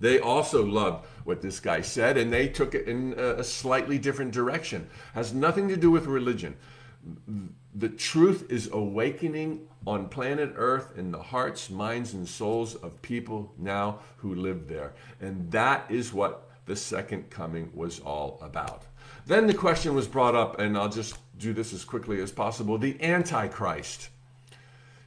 They 0.00 0.18
also 0.18 0.64
loved 0.64 1.06
what 1.24 1.42
this 1.42 1.60
guy 1.60 1.82
said 1.82 2.16
and 2.16 2.32
they 2.32 2.48
took 2.48 2.74
it 2.74 2.88
in 2.88 3.12
a 3.12 3.44
slightly 3.44 3.98
different 3.98 4.32
direction. 4.32 4.88
Has 5.14 5.34
nothing 5.34 5.68
to 5.68 5.76
do 5.76 5.90
with 5.90 6.06
religion 6.06 6.56
the 7.74 7.88
truth 7.88 8.50
is 8.50 8.68
awakening 8.72 9.66
on 9.86 10.08
planet 10.08 10.52
Earth 10.56 10.92
in 10.96 11.10
the 11.10 11.22
hearts, 11.22 11.70
minds, 11.70 12.14
and 12.14 12.28
souls 12.28 12.74
of 12.74 13.00
people 13.02 13.52
now 13.58 14.00
who 14.18 14.34
live 14.34 14.68
there. 14.68 14.92
And 15.20 15.50
that 15.52 15.90
is 15.90 16.12
what 16.12 16.50
the 16.66 16.76
second 16.76 17.30
coming 17.30 17.70
was 17.74 18.00
all 18.00 18.38
about. 18.42 18.84
Then 19.26 19.46
the 19.46 19.54
question 19.54 19.94
was 19.94 20.08
brought 20.08 20.34
up, 20.34 20.58
and 20.58 20.76
I'll 20.76 20.88
just 20.88 21.16
do 21.38 21.52
this 21.52 21.72
as 21.72 21.84
quickly 21.84 22.20
as 22.20 22.32
possible 22.32 22.76
the 22.78 23.00
Antichrist. 23.02 24.08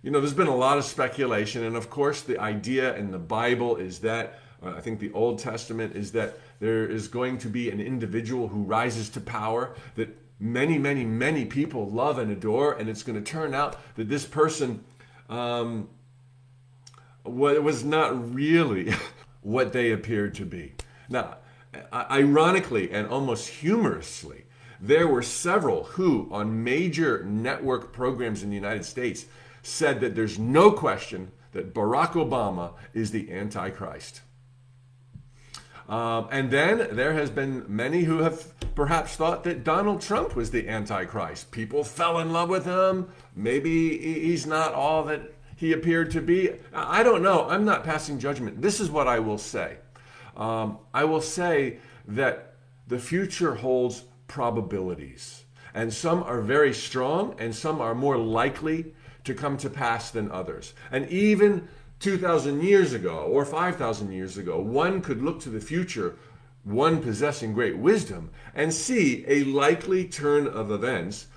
You 0.01 0.12
know, 0.12 0.20
there's 0.20 0.34
been 0.34 0.48
a 0.48 0.55
lot 0.55 0.77
of 0.77 0.84
speculation, 0.84 1.63
and 1.63 1.75
of 1.75 1.89
course, 1.89 2.22
the 2.22 2.39
idea 2.39 2.96
in 2.96 3.12
the 3.12 3.20
Bible 3.20 3.75
is 3.75 4.00
that, 4.00 4.39
I 4.62 4.82
think 4.82 5.00
the 5.00 5.12
Old 5.13 5.39
Testament 5.39 5.96
is 5.96 6.12
that 6.13 6.39
there 6.60 6.86
is 6.86 7.08
going 7.08 7.38
to 7.39 7.48
be 7.48 7.70
an 7.70 7.79
individual 7.79 8.48
who 8.48 8.63
rises 8.63 9.10
to 9.10 9.22
power 9.22 9.75
that 9.96 10.10
many, 10.40 10.78
many, 10.78 11.06
many 11.06 11.46
people 11.46 11.90
love 11.90 12.18
and 12.18 12.32
adore, 12.32 12.74
and 12.74 12.90
it's 12.90 13.04
going 13.04 13.22
to 13.22 13.32
turn 13.32 13.54
out 13.54 13.78
that 13.96 14.10
this 14.10 14.25
person 14.25 14.84
um, 15.30 15.90
was 17.24 17.84
not 17.84 18.34
really 18.34 18.94
what 19.42 19.74
they 19.74 19.92
appeared 19.92 20.34
to 20.36 20.46
be. 20.46 20.74
Now, 21.10 21.38
ironically 21.94 22.92
and 22.92 23.08
almost 23.08 23.48
humorously, 23.48 24.46
there 24.80 25.08
were 25.08 25.22
several 25.22 25.86
who, 25.86 26.28
on 26.32 26.63
major 26.63 27.24
network 27.24 27.94
programs 27.94 28.44
in 28.44 28.50
the 28.50 28.56
United 28.56 28.86
States, 28.86 29.25
said 29.62 30.02
that 30.02 30.16
there's 30.16 30.38
no 30.38 30.72
question 30.72 31.32
that 31.54 31.74
Barack 31.74 32.12
Obama 32.12 32.74
is 32.94 33.12
the 33.12 33.32
Antichrist. 33.32 34.22
Um, 35.90 36.28
and 36.32 36.50
then 36.50 36.96
there 36.96 37.13
has 37.13 37.30
been 37.30 37.66
many 37.68 38.04
who 38.04 38.20
have 38.20 38.54
perhaps 38.75 39.16
thought 39.16 39.44
that 39.44 39.63
Donald 39.63 40.02
Trump 40.02 40.36
was 40.36 40.52
the 40.52 40.68
Antichrist. 40.68 41.52
People 41.52 41.84
fell 41.84 42.20
in 42.20 42.32
love 42.32 42.50
with 42.50 42.66
him. 42.66 43.10
Maybe 43.36 43.98
he's 43.98 44.46
not 44.46 44.74
all 44.74 45.04
that 45.06 45.34
he 45.56 45.74
appeared 45.74 46.12
to 46.12 46.22
be. 46.22 46.52
I 46.74 47.04
don't 47.04 47.22
know. 47.22 47.48
I'm 47.48 47.66
not 47.66 47.84
passing 47.84 48.20
judgment. 48.20 48.62
This 48.62 48.80
is 48.80 48.90
what 48.90 49.08
I 49.08 49.20
will 49.20 49.38
say. 49.38 49.78
Um, 50.36 50.80
I 50.94 51.04
will 51.04 51.22
say 51.22 51.78
that 52.08 52.56
the 52.88 53.00
future 53.00 53.56
holds 53.56 54.04
probabilities, 54.28 55.44
and 55.74 55.94
some 55.94 56.24
are 56.24 56.42
very 56.42 56.74
strong, 56.74 57.36
and 57.40 57.56
some 57.56 57.80
are 57.82 57.94
more 57.94 58.18
likely 58.18 58.94
to 59.24 59.34
come 59.34 59.58
to 59.58 59.70
pass 59.70 60.12
than 60.12 60.32
others. 60.32 60.74
And 60.92 61.08
even 61.10 61.68
2,000 62.04 62.62
years 62.62 62.92
ago 62.92 63.20
or 63.20 63.46
5,000 63.46 64.12
years 64.12 64.38
ago, 64.38 64.60
one 64.60 65.02
could 65.02 65.22
look 65.22 65.40
to 65.40 65.50
the 65.50 65.62
future, 65.62 66.18
one 66.66 67.02
possessing 67.02 67.54
great 67.54 67.78
wisdom, 67.78 68.30
and 68.54 68.74
see 68.74 69.24
a 69.26 69.46
likely 69.46 70.04
turn 70.04 70.46
of 70.46 70.70
events 70.70 71.28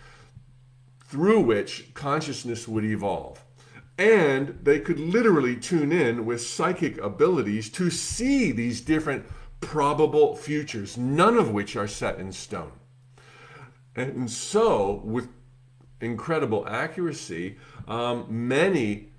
through 1.05 1.41
which 1.41 1.95
consciousness 1.95 2.67
would 2.67 2.85
evolve. 2.85 3.45
And 3.97 4.59
they 4.61 4.81
could 4.81 4.99
literally 4.99 5.55
tune 5.55 5.93
in 5.93 6.27
with 6.27 6.43
psychic 6.43 6.99
abilities 6.99 7.71
to 7.71 7.89
see 7.89 8.51
these 8.51 8.81
different 8.81 9.25
probable 9.61 10.35
futures, 10.35 10.97
none 10.97 11.37
of 11.37 11.53
which 11.53 11.77
are 11.77 11.87
set 11.87 12.19
in 12.19 12.33
stone. 12.33 12.73
And 13.95 14.29
so, 14.29 15.01
with 15.05 15.29
incredible 16.01 16.67
accuracy, 16.69 17.57
um, 17.87 18.27
many 18.29 19.13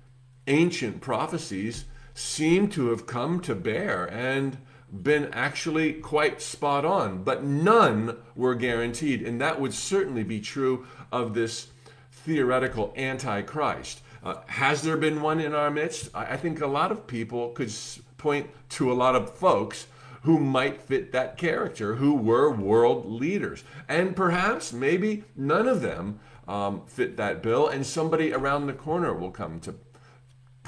ancient 0.48 1.00
prophecies 1.00 1.84
seem 2.14 2.68
to 2.70 2.88
have 2.88 3.06
come 3.06 3.40
to 3.40 3.54
bear 3.54 4.06
and 4.06 4.58
been 4.90 5.28
actually 5.32 5.92
quite 5.92 6.40
spot 6.40 6.84
on, 6.84 7.22
but 7.22 7.44
none 7.44 8.16
were 8.34 8.54
guaranteed. 8.54 9.22
And 9.22 9.40
that 9.40 9.60
would 9.60 9.74
certainly 9.74 10.24
be 10.24 10.40
true 10.40 10.86
of 11.12 11.34
this 11.34 11.68
theoretical 12.10 12.92
antichrist. 12.96 14.00
Uh, 14.22 14.36
has 14.46 14.82
there 14.82 14.96
been 14.96 15.22
one 15.22 15.40
in 15.40 15.54
our 15.54 15.70
midst? 15.70 16.10
I, 16.14 16.32
I 16.32 16.36
think 16.36 16.60
a 16.60 16.66
lot 16.66 16.90
of 16.90 17.06
people 17.06 17.50
could 17.50 17.72
point 18.16 18.50
to 18.70 18.90
a 18.90 18.94
lot 18.94 19.14
of 19.14 19.34
folks 19.34 19.86
who 20.22 20.38
might 20.38 20.82
fit 20.82 21.12
that 21.12 21.36
character, 21.36 21.94
who 21.94 22.14
were 22.14 22.50
world 22.50 23.06
leaders. 23.06 23.62
And 23.88 24.16
perhaps, 24.16 24.72
maybe 24.72 25.24
none 25.36 25.68
of 25.68 25.80
them 25.80 26.18
um, 26.48 26.82
fit 26.86 27.16
that 27.18 27.42
bill, 27.42 27.68
and 27.68 27.86
somebody 27.86 28.32
around 28.32 28.66
the 28.66 28.72
corner 28.72 29.14
will 29.14 29.30
come 29.30 29.60
to 29.60 29.74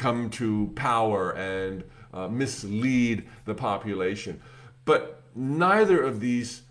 come 0.00 0.30
to 0.30 0.72
power 0.74 1.32
and 1.32 1.84
uh, 2.14 2.26
mislead 2.26 3.28
the 3.44 3.54
population. 3.54 4.40
But 4.86 5.22
neither 5.34 6.02
of 6.02 6.20
these 6.20 6.62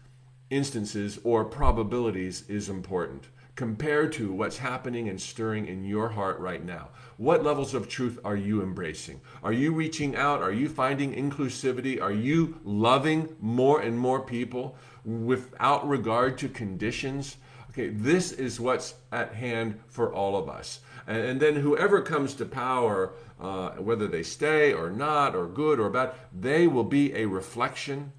instances 0.49 1.19
or 1.23 1.45
probabilities 1.45 2.43
is 2.49 2.69
important 2.69 3.27
compared 3.55 4.11
to 4.13 4.31
what's 4.31 4.57
happening 4.57 5.09
and 5.09 5.21
stirring 5.21 5.67
in 5.67 5.83
your 5.83 6.09
heart 6.09 6.39
right 6.39 6.65
now. 6.65 6.89
What 7.17 7.43
levels 7.43 7.75
of 7.75 7.87
truth 7.87 8.17
are 8.23 8.35
you 8.35 8.63
embracing? 8.63 9.21
Are 9.43 9.53
you 9.53 9.73
reaching 9.73 10.15
out? 10.15 10.41
Are 10.41 10.51
you 10.51 10.67
finding 10.67 11.13
inclusivity? 11.13 12.01
Are 12.01 12.11
you 12.11 12.57
loving 12.63 13.35
more 13.39 13.81
and 13.81 13.99
more 13.99 14.21
people 14.21 14.75
without 15.05 15.87
regard 15.87 16.37
to 16.39 16.49
conditions? 16.49 17.37
Okay, 17.69 17.89
this 17.89 18.31
is 18.31 18.59
what's 18.59 18.95
at 19.11 19.35
hand 19.35 19.79
for 19.87 20.11
all 20.11 20.35
of 20.35 20.49
us. 20.49 20.79
And, 21.09 21.39
then 21.39 21.55
whoever 21.55 22.03
comes 22.03 22.35
to 22.35 22.45
power, 22.45 23.13
uh, 23.41 23.71
whether 23.71 24.07
they 24.07 24.21
stay 24.21 24.73
or 24.73 24.91
not, 24.91 25.35
or 25.35 25.47
good 25.47 25.79
or 25.79 25.89
bad, 25.89 26.13
they 26.31 26.67
will 26.67 26.83
be 26.83 27.15
a 27.15 27.25
reflection 27.25 28.13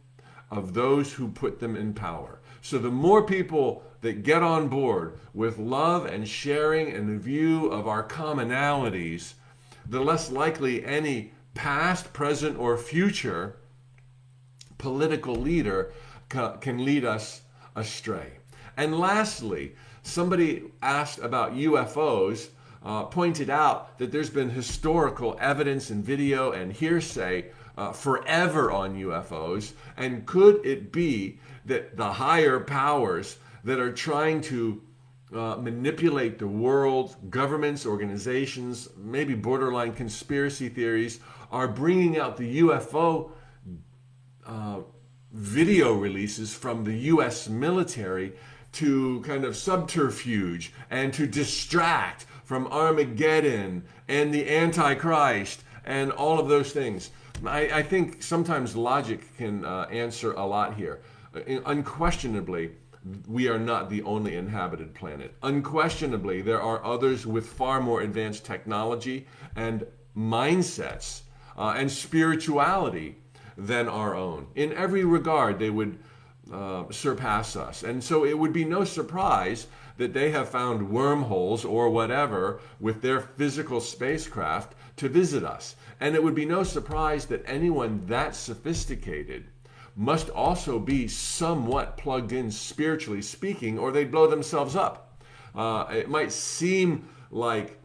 of 0.51 0.75
those 0.75 1.13
who 1.13 1.29
put 1.29 1.61
them 1.61 1.77
in 1.77 1.95
power. 1.95 2.41
So 2.63 2.79
the 2.79 2.91
more 2.91 3.23
people 3.23 3.85
that 4.01 4.25
get 4.25 4.43
on 4.43 4.67
board 4.67 5.21
with 5.33 5.57
love 5.57 6.05
and 6.05 6.27
sharing 6.27 6.91
and 6.91 7.09
the 7.09 7.23
view 7.23 7.67
of 7.69 7.87
our 7.87 8.03
commonalities, 8.03 9.35
the 9.87 10.01
less 10.01 10.33
likely 10.33 10.85
any 10.85 11.33
past, 11.55 12.13
present, 12.13 12.59
or 12.59 12.77
future 12.77 13.57
political 14.79 15.37
leader 15.37 15.93
ca- 16.29 16.57
can 16.57 16.85
lead 16.85 17.05
us 17.05 17.43
astray. 17.77 18.39
And 18.77 18.99
lastly, 18.99 19.77
somebody 20.03 20.65
asked 20.83 21.21
about 21.21 21.55
UFOs, 21.55 22.49
uh, 22.83 23.05
pointed 23.05 23.51
out 23.51 23.99
that 23.99 24.11
there's 24.11 24.31
been 24.31 24.51
historical 24.51 25.37
evidence 25.41 25.91
and 25.91 26.05
video 26.05 26.53
and 26.53 26.73
hearsay 26.73 27.47
uh, 27.77 27.93
forever 27.93 28.71
on 28.71 28.97
UFOs. 28.97 29.73
And 29.97 30.27
could 30.27 30.65
it 30.65 30.93
be 30.93 31.39
that 31.67 31.97
the 31.97 32.13
higher 32.13 32.61
powers 32.61 33.39
that 33.65 33.79
are 33.79 33.93
trying 33.93 34.41
to 34.43 34.83
uh, 35.35 35.57
manipulate 35.57 36.39
the 36.39 36.47
world, 36.47 37.17
governments, 37.31 37.87
organizations, 37.87 38.89
maybe 38.97 39.35
borderline 39.35 39.93
conspiracy 39.93 40.69
theories, 40.69 41.21
are 41.53 41.69
bringing 41.69 42.19
out 42.19 42.37
the 42.37 42.61
UFO 42.61 43.31
uh, 44.47 44.81
video 45.33 45.93
releases 45.95 46.55
from 46.55 46.85
the 46.85 46.95
US 46.95 47.49
military 47.49 48.33
to 48.73 49.21
kind 49.23 49.45
of 49.45 49.57
subterfuge 49.57 50.73
and 50.91 51.13
to 51.15 51.27
distract 51.27 52.27
from 52.51 52.67
Armageddon 52.67 53.85
and 54.09 54.35
the 54.35 54.51
Antichrist 54.51 55.63
and 55.85 56.11
all 56.11 56.41
of 56.41 56.49
those 56.49 56.73
things. 56.73 57.11
I, 57.47 57.61
I 57.75 57.83
think 57.85 58.25
sometimes 58.25 58.75
logic 58.75 59.21
can 59.37 59.65
uh, 59.65 59.83
answer 59.83 60.33
a 60.33 60.45
lot 60.45 60.75
here. 60.75 60.99
Uh, 61.33 61.61
unquestionably, 61.67 62.73
we 63.29 63.47
are 63.47 63.61
not 63.61 63.89
the 63.89 64.03
only 64.03 64.35
inhabited 64.35 64.95
planet. 64.95 65.33
Unquestionably, 65.45 66.43
there 66.43 66.61
are 66.61 66.85
others 66.85 67.25
with 67.25 67.47
far 67.47 67.81
more 67.81 68.01
advanced 68.01 68.45
technology 68.45 69.29
and 69.55 69.87
mindsets 70.17 71.21
uh, 71.57 71.75
and 71.77 71.89
spirituality 71.89 73.15
than 73.57 73.89
our 73.89 74.17
own. 74.17 74.49
In 74.57 74.73
every 74.73 75.05
regard, 75.05 75.61
they 75.61 75.71
would 75.71 76.01
uh, 76.53 76.83
surpass 76.91 77.55
us. 77.55 77.85
And 77.85 78.03
so 78.03 78.25
it 78.25 78.37
would 78.37 78.53
be 78.53 78.65
no 78.65 78.83
surprise 78.83 79.69
that 80.01 80.15
they 80.15 80.31
have 80.31 80.49
found 80.49 80.91
wormholes 80.91 81.63
or 81.63 81.91
whatever 81.91 82.59
with 82.81 83.03
their 83.03 83.21
physical 83.21 83.83
spacecraft 83.83 84.75
to 84.97 85.11
visit 85.11 85.45
us. 85.45 85.77
And 86.01 86.15
it 86.15 86.25
would 86.25 86.35
be 86.35 86.47
no 86.47 86.63
surprise 86.63 87.27
that 87.27 87.43
anyone 87.45 88.07
that 88.07 88.35
sophisticated 88.35 89.45
must 89.95 90.31
also 90.31 90.79
be 90.79 91.07
somewhat 91.07 91.99
plugged 91.99 92.33
in 92.33 92.51
spiritually 92.51 93.21
speaking, 93.21 93.79
or 93.79 93.93
they'd 93.93 94.11
blow 94.11 94.27
themselves 94.27 94.75
up. 94.75 95.23
Uh, 95.55 95.85
it 95.93 96.09
might 96.09 96.33
seem 96.33 97.07
like 97.31 97.79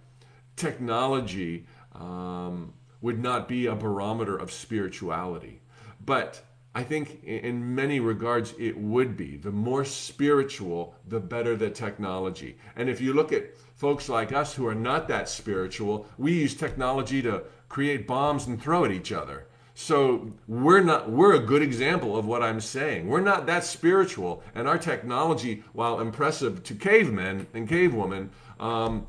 technology 0.55 1.65
um, 1.93 2.73
would 3.01 3.21
not 3.21 3.49
be 3.49 3.65
a 3.65 3.75
barometer 3.75 4.37
of 4.37 4.53
spirituality, 4.53 5.59
but 6.05 6.44
I 6.75 6.83
think 6.83 7.23
in 7.23 7.73
many 7.73 8.01
regards 8.01 8.53
it 8.59 8.77
would 8.77 9.15
be. 9.15 9.37
The 9.37 9.51
more 9.51 9.85
spiritual, 9.85 10.93
the 11.07 11.21
better 11.21 11.55
the 11.55 11.69
technology. 11.69 12.57
And 12.75 12.89
if 12.89 12.99
you 12.99 13.13
look 13.13 13.31
at 13.31 13.55
folks 13.75 14.09
like 14.09 14.33
us 14.33 14.53
who 14.53 14.67
are 14.67 14.75
not 14.75 15.07
that 15.07 15.29
spiritual, 15.29 16.05
we 16.17 16.33
use 16.33 16.53
technology 16.53 17.21
to 17.21 17.43
create 17.69 18.05
bombs 18.05 18.47
and 18.47 18.61
throw 18.61 18.83
at 18.83 18.91
each 18.91 19.13
other. 19.13 19.47
So 19.73 20.33
we're 20.49 20.81
not 20.81 21.09
we're 21.09 21.35
a 21.35 21.39
good 21.39 21.61
example 21.61 22.17
of 22.17 22.25
what 22.25 22.43
I'm 22.43 22.59
saying. 22.59 23.07
We're 23.07 23.21
not 23.21 23.45
that 23.45 23.63
spiritual, 23.63 24.43
and 24.53 24.67
our 24.67 24.77
technology, 24.77 25.63
while 25.73 25.99
impressive 26.01 26.63
to 26.63 26.75
cavemen 26.75 27.47
and 27.53 27.67
cavewomen, 27.67 28.29
um, 28.59 29.07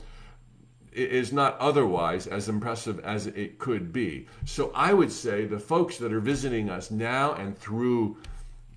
is 0.97 1.32
not 1.32 1.59
otherwise 1.59 2.26
as 2.26 2.49
impressive 2.49 2.99
as 3.00 3.26
it 3.26 3.59
could 3.59 3.93
be. 3.93 4.26
So 4.45 4.73
I 4.75 4.93
would 4.93 5.13
say 5.13 5.45
the 5.45 5.59
folks 5.59 5.99
that 5.99 6.13
are 6.13 6.21
visiting 6.21 6.71
us 6.71 6.91
now 6.91 7.35
and 7.35 7.56
through 7.56 8.17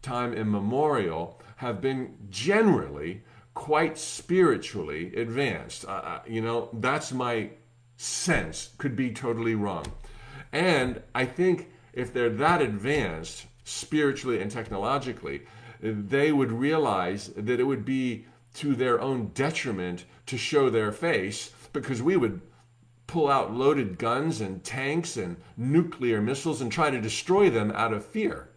time 0.01 0.34
immemorial 0.34 1.39
have 1.58 1.82
been 1.82 2.15
generally 2.29 3.23
quite 3.53 3.97
spiritually 3.97 5.15
advanced. 5.15 5.86
Uh, 5.86 6.19
you 6.27 6.41
know, 6.41 6.69
that's 6.73 7.12
my 7.12 7.49
sense. 7.97 8.69
Could 8.77 8.95
be 8.95 9.12
totally 9.12 9.55
wrong. 9.55 9.86
And 10.51 11.01
I 11.13 11.25
think 11.25 11.69
if 11.93 12.13
they're 12.13 12.29
that 12.29 12.62
advanced 12.62 13.45
spiritually 13.63 14.41
and 14.41 14.49
technologically, 14.49 15.41
they 15.82 16.32
would 16.32 16.51
realize 16.51 17.27
that 17.36 17.60
it 17.60 17.65
would 17.65 17.86
be 17.86 18.25
to 18.55 18.75
their 18.75 18.99
own 18.99 19.27
detriment 19.34 20.05
to 20.25 20.38
show 20.38 20.69
their 20.69 20.91
face 20.91 21.51
because 21.73 22.01
we 22.01 22.17
would 22.17 22.41
pull 23.08 23.27
out 23.27 23.53
loaded 23.53 23.97
guns 23.97 24.39
and 24.39 24.63
tanks 24.63 25.17
and 25.17 25.38
nuclear 25.58 26.21
missiles 26.21 26.62
and 26.62 26.71
try 26.71 26.89
to 26.91 27.01
destroy 27.01 27.49
them 27.49 27.71
out 27.71 27.91
of 27.91 28.05
fear. 28.05 28.49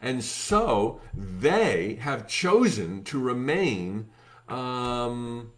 And 0.00 0.24
so 0.24 1.00
they 1.14 1.98
have 2.00 2.28
chosen 2.28 3.04
to 3.04 3.18
remain 3.18 4.08
um, 4.48 5.52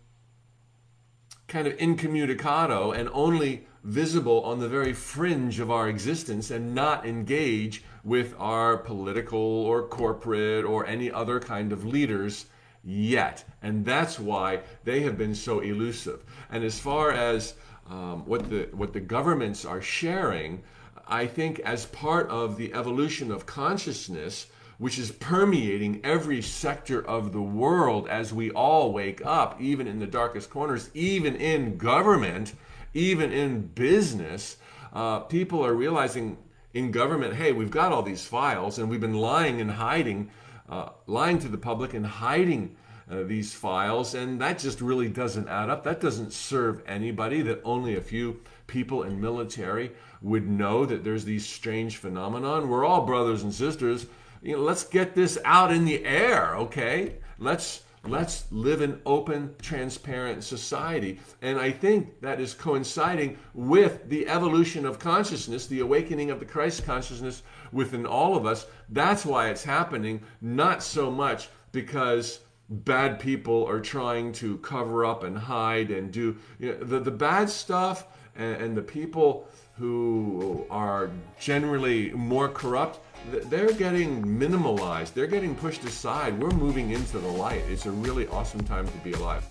kind 1.46 1.66
of 1.66 1.76
incommunicado 1.78 2.90
and 2.90 3.08
only 3.12 3.66
visible 3.84 4.42
on 4.42 4.58
the 4.58 4.68
very 4.68 4.92
fringe 4.92 5.60
of 5.60 5.70
our 5.70 5.88
existence 5.88 6.50
and 6.50 6.74
not 6.74 7.06
engage 7.06 7.84
with 8.02 8.34
our 8.38 8.76
political 8.76 9.38
or 9.38 9.86
corporate 9.86 10.64
or 10.64 10.86
any 10.86 11.10
other 11.10 11.40
kind 11.40 11.72
of 11.72 11.84
leaders 11.84 12.46
yet. 12.84 13.44
And 13.62 13.84
that's 13.84 14.18
why 14.18 14.60
they 14.84 15.00
have 15.00 15.18
been 15.18 15.34
so 15.34 15.60
elusive. 15.60 16.24
And 16.50 16.64
as 16.64 16.78
far 16.78 17.12
as 17.12 17.54
um, 17.88 18.24
what, 18.26 18.48
the, 18.48 18.68
what 18.72 18.92
the 18.92 19.00
governments 19.00 19.64
are 19.64 19.82
sharing, 19.82 20.62
I 21.06 21.26
think 21.26 21.58
as 21.60 21.86
part 21.86 22.28
of 22.28 22.56
the 22.56 22.72
evolution 22.72 23.30
of 23.30 23.46
consciousness, 23.46 24.46
which 24.78 24.98
is 24.98 25.10
permeating 25.12 26.00
every 26.04 26.40
sector 26.40 27.04
of 27.06 27.32
the 27.32 27.42
world 27.42 28.08
as 28.08 28.32
we 28.32 28.50
all 28.52 28.92
wake 28.92 29.24
up, 29.26 29.60
even 29.60 29.86
in 29.86 29.98
the 29.98 30.06
darkest 30.06 30.48
corners, 30.48 30.88
even 30.94 31.36
in 31.36 31.76
government, 31.76 32.54
even 32.94 33.30
in 33.30 33.60
business, 33.60 34.56
uh, 34.92 35.20
people 35.20 35.64
are 35.64 35.74
realizing 35.74 36.38
in 36.72 36.90
government, 36.90 37.34
hey, 37.34 37.52
we've 37.52 37.70
got 37.70 37.92
all 37.92 38.02
these 38.02 38.24
files 38.24 38.78
and 38.78 38.88
we've 38.88 39.00
been 39.00 39.18
lying 39.18 39.60
and 39.60 39.72
hiding 39.72 40.30
uh, 40.70 40.90
lying 41.06 41.38
to 41.40 41.48
the 41.48 41.58
public 41.58 41.92
and 41.92 42.06
hiding 42.06 42.76
uh, 43.10 43.24
these 43.24 43.52
files, 43.52 44.14
and 44.14 44.40
that 44.40 44.58
just 44.58 44.80
really 44.80 45.08
doesn't 45.08 45.48
add 45.48 45.68
up. 45.68 45.82
That 45.82 46.00
doesn't 46.00 46.32
serve 46.32 46.82
anybody. 46.86 47.42
That 47.42 47.60
only 47.64 47.96
a 47.96 48.00
few 48.00 48.40
people 48.68 49.02
in 49.02 49.20
military 49.20 49.90
would 50.22 50.48
know 50.48 50.86
that 50.86 51.02
there's 51.02 51.24
these 51.24 51.44
strange 51.44 51.96
phenomenon. 51.96 52.68
We're 52.68 52.84
all 52.84 53.04
brothers 53.04 53.42
and 53.42 53.52
sisters. 53.52 54.06
You 54.42 54.56
know, 54.56 54.62
let's 54.62 54.84
get 54.84 55.14
this 55.14 55.38
out 55.44 55.72
in 55.72 55.84
the 55.84 56.04
air, 56.04 56.54
okay? 56.56 57.16
Let's 57.38 57.82
let's 58.06 58.50
live 58.50 58.80
in 58.80 59.00
open, 59.04 59.54
transparent 59.60 60.42
society. 60.42 61.20
And 61.42 61.58
I 61.58 61.70
think 61.70 62.20
that 62.22 62.40
is 62.40 62.54
coinciding 62.54 63.38
with 63.52 64.08
the 64.08 64.26
evolution 64.26 64.86
of 64.86 64.98
consciousness, 64.98 65.66
the 65.66 65.80
awakening 65.80 66.30
of 66.30 66.38
the 66.38 66.46
Christ 66.46 66.86
consciousness 66.86 67.42
within 67.72 68.06
all 68.06 68.36
of 68.36 68.46
us. 68.46 68.66
That's 68.88 69.24
why 69.24 69.48
it's 69.48 69.64
happening, 69.64 70.22
not 70.40 70.82
so 70.82 71.10
much 71.10 71.48
because 71.72 72.40
bad 72.68 73.18
people 73.18 73.66
are 73.66 73.80
trying 73.80 74.32
to 74.32 74.58
cover 74.58 75.04
up 75.04 75.24
and 75.24 75.36
hide 75.36 75.90
and 75.90 76.12
do 76.12 76.36
you 76.58 76.72
know, 76.72 76.78
the, 76.78 77.00
the 77.00 77.10
bad 77.10 77.50
stuff 77.50 78.06
and, 78.36 78.62
and 78.62 78.76
the 78.76 78.82
people 78.82 79.48
who 79.76 80.64
are 80.70 81.10
generally 81.38 82.10
more 82.10 82.48
corrupt 82.48 83.00
they're 83.30 83.72
getting 83.72 84.24
minimalized. 84.24 85.12
They're 85.14 85.26
getting 85.26 85.54
pushed 85.54 85.84
aside. 85.84 86.40
We're 86.40 86.50
moving 86.50 86.90
into 86.90 87.18
the 87.18 87.28
light. 87.28 87.62
It's 87.68 87.86
a 87.86 87.90
really 87.90 88.26
awesome 88.28 88.64
time 88.64 88.86
to 88.86 88.98
be 88.98 89.12
alive 89.12 89.44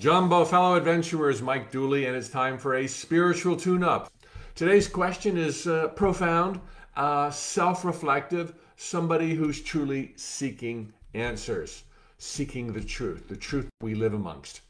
Jumbo, 0.00 0.46
fellow 0.46 0.76
adventurers, 0.76 1.42
Mike 1.42 1.70
Dooley, 1.70 2.06
and 2.06 2.16
it's 2.16 2.30
time 2.30 2.56
for 2.56 2.74
a 2.74 2.86
spiritual 2.86 3.54
tune 3.54 3.84
up. 3.84 4.10
Today's 4.54 4.88
question 4.88 5.36
is 5.36 5.66
uh, 5.66 5.88
profound, 5.88 6.58
uh, 6.96 7.30
self 7.30 7.84
reflective, 7.84 8.54
somebody 8.76 9.34
who's 9.34 9.60
truly 9.60 10.14
seeking 10.16 10.94
answers, 11.12 11.82
seeking 12.16 12.72
the 12.72 12.80
truth, 12.82 13.28
the 13.28 13.36
truth 13.36 13.68
we 13.82 13.94
live 13.94 14.14
amongst. 14.14 14.62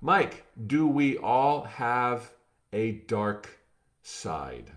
Mike, 0.00 0.44
do 0.66 0.88
we 0.88 1.18
all 1.18 1.62
have 1.62 2.32
a 2.72 2.94
dark 3.06 3.48
side? 4.02 4.72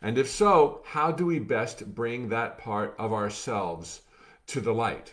And 0.00 0.16
if 0.16 0.30
so, 0.30 0.80
how 0.86 1.12
do 1.12 1.26
we 1.26 1.40
best 1.40 1.94
bring 1.94 2.30
that 2.30 2.56
part 2.56 2.94
of 2.98 3.12
ourselves 3.12 4.00
to 4.46 4.62
the 4.62 4.72
light? 4.72 5.12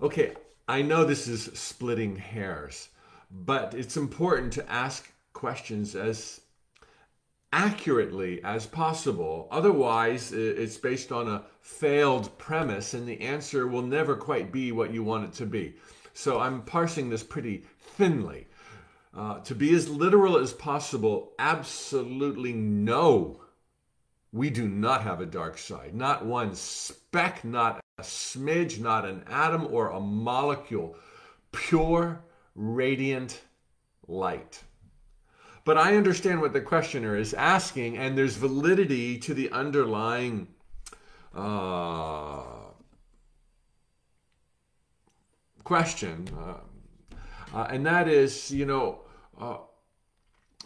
Okay, 0.00 0.32
I 0.70 0.82
know 0.82 1.02
this 1.02 1.26
is 1.26 1.50
splitting 1.54 2.14
hairs, 2.14 2.90
but 3.28 3.74
it's 3.74 3.96
important 3.96 4.52
to 4.52 4.70
ask 4.70 5.12
questions 5.32 5.96
as 5.96 6.42
accurately 7.52 8.40
as 8.44 8.66
possible. 8.66 9.48
Otherwise, 9.50 10.32
it's 10.32 10.76
based 10.76 11.10
on 11.10 11.26
a 11.26 11.42
failed 11.60 12.38
premise, 12.38 12.94
and 12.94 13.08
the 13.08 13.20
answer 13.20 13.66
will 13.66 13.82
never 13.82 14.14
quite 14.14 14.52
be 14.52 14.70
what 14.70 14.94
you 14.94 15.02
want 15.02 15.24
it 15.24 15.32
to 15.38 15.44
be. 15.46 15.74
So 16.14 16.38
I'm 16.38 16.62
parsing 16.62 17.10
this 17.10 17.24
pretty 17.24 17.64
thinly. 17.80 18.46
Uh, 19.12 19.40
to 19.40 19.56
be 19.56 19.74
as 19.74 19.88
literal 19.88 20.38
as 20.38 20.52
possible, 20.52 21.32
absolutely 21.40 22.52
no. 22.52 23.40
We 24.30 24.50
do 24.50 24.68
not 24.68 25.02
have 25.02 25.20
a 25.20 25.26
dark 25.26 25.58
side. 25.58 25.96
Not 25.96 26.24
one 26.24 26.54
speck, 26.54 27.42
not 27.42 27.80
a 28.00 28.02
smidge, 28.02 28.80
not 28.80 29.04
an 29.04 29.22
atom 29.28 29.66
or 29.70 29.90
a 29.90 30.00
molecule. 30.00 30.96
Pure, 31.52 32.24
radiant 32.54 33.42
light. 34.08 34.62
But 35.64 35.76
I 35.76 35.96
understand 35.96 36.40
what 36.40 36.54
the 36.54 36.62
questioner 36.62 37.16
is 37.16 37.34
asking, 37.34 37.98
and 37.98 38.16
there's 38.16 38.36
validity 38.36 39.18
to 39.18 39.34
the 39.34 39.50
underlying 39.50 40.48
uh, 41.34 42.42
question. 45.62 46.26
Uh, 46.36 46.54
uh, 47.54 47.66
and 47.70 47.84
that 47.84 48.08
is, 48.08 48.50
you 48.50 48.64
know, 48.64 49.00
uh, 49.38 49.58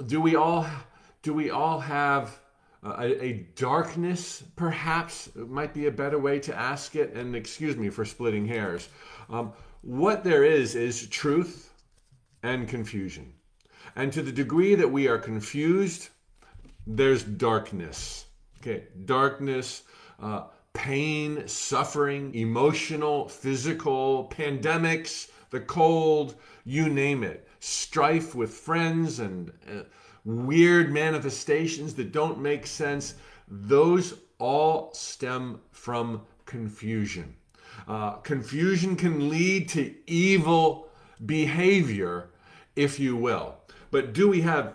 do 0.06 0.20
we 0.20 0.36
all 0.36 0.66
do 1.22 1.32
we 1.32 1.50
all 1.50 1.80
have 1.80 2.38
a, 2.84 3.24
a, 3.24 3.32
darkness? 3.56 4.44
Perhaps 4.56 5.30
might 5.34 5.72
be 5.72 5.86
a 5.86 5.90
better 5.90 6.18
way 6.18 6.38
to 6.40 6.54
ask 6.54 6.96
it. 6.96 7.14
And 7.14 7.34
excuse 7.34 7.76
me 7.76 7.88
for 7.90 8.04
splitting 8.04 8.46
hairs. 8.46 8.88
Um, 9.28 9.52
what 9.80 10.24
there 10.24 10.44
is 10.44 10.74
is 10.74 11.06
truth 11.08 11.72
and 12.42 12.68
confusion. 12.68 13.32
And 13.96 14.12
to 14.12 14.22
the 14.22 14.32
degree 14.32 14.74
that 14.74 14.90
we 14.90 15.08
are 15.08 15.18
confused, 15.18 16.08
there's 16.86 17.22
darkness. 17.22 18.26
Okay, 18.60 18.84
darkness, 19.04 19.82
uh, 20.20 20.44
pain, 20.72 21.46
suffering, 21.46 22.34
emotional, 22.34 23.28
physical, 23.28 24.32
pandemics, 24.34 25.30
the 25.50 25.60
cold, 25.60 26.34
you 26.64 26.88
name 26.88 27.22
it, 27.22 27.48
strife 27.60 28.34
with 28.34 28.50
friends 28.50 29.20
and 29.20 29.52
uh, 29.68 29.82
weird 30.24 30.92
manifestations 30.92 31.94
that 31.94 32.12
don't 32.12 32.40
make 32.40 32.66
sense. 32.66 33.14
Those 33.48 34.14
all 34.38 34.92
stem 34.94 35.60
from 35.70 36.22
confusion. 36.46 37.34
Uh, 37.86 38.12
confusion 38.16 38.96
can 38.96 39.28
lead 39.28 39.68
to 39.70 39.94
evil 40.06 40.88
behavior, 41.26 42.30
if 42.76 42.98
you 42.98 43.16
will. 43.16 43.56
But 43.90 44.12
do 44.12 44.28
we 44.28 44.40
have 44.40 44.74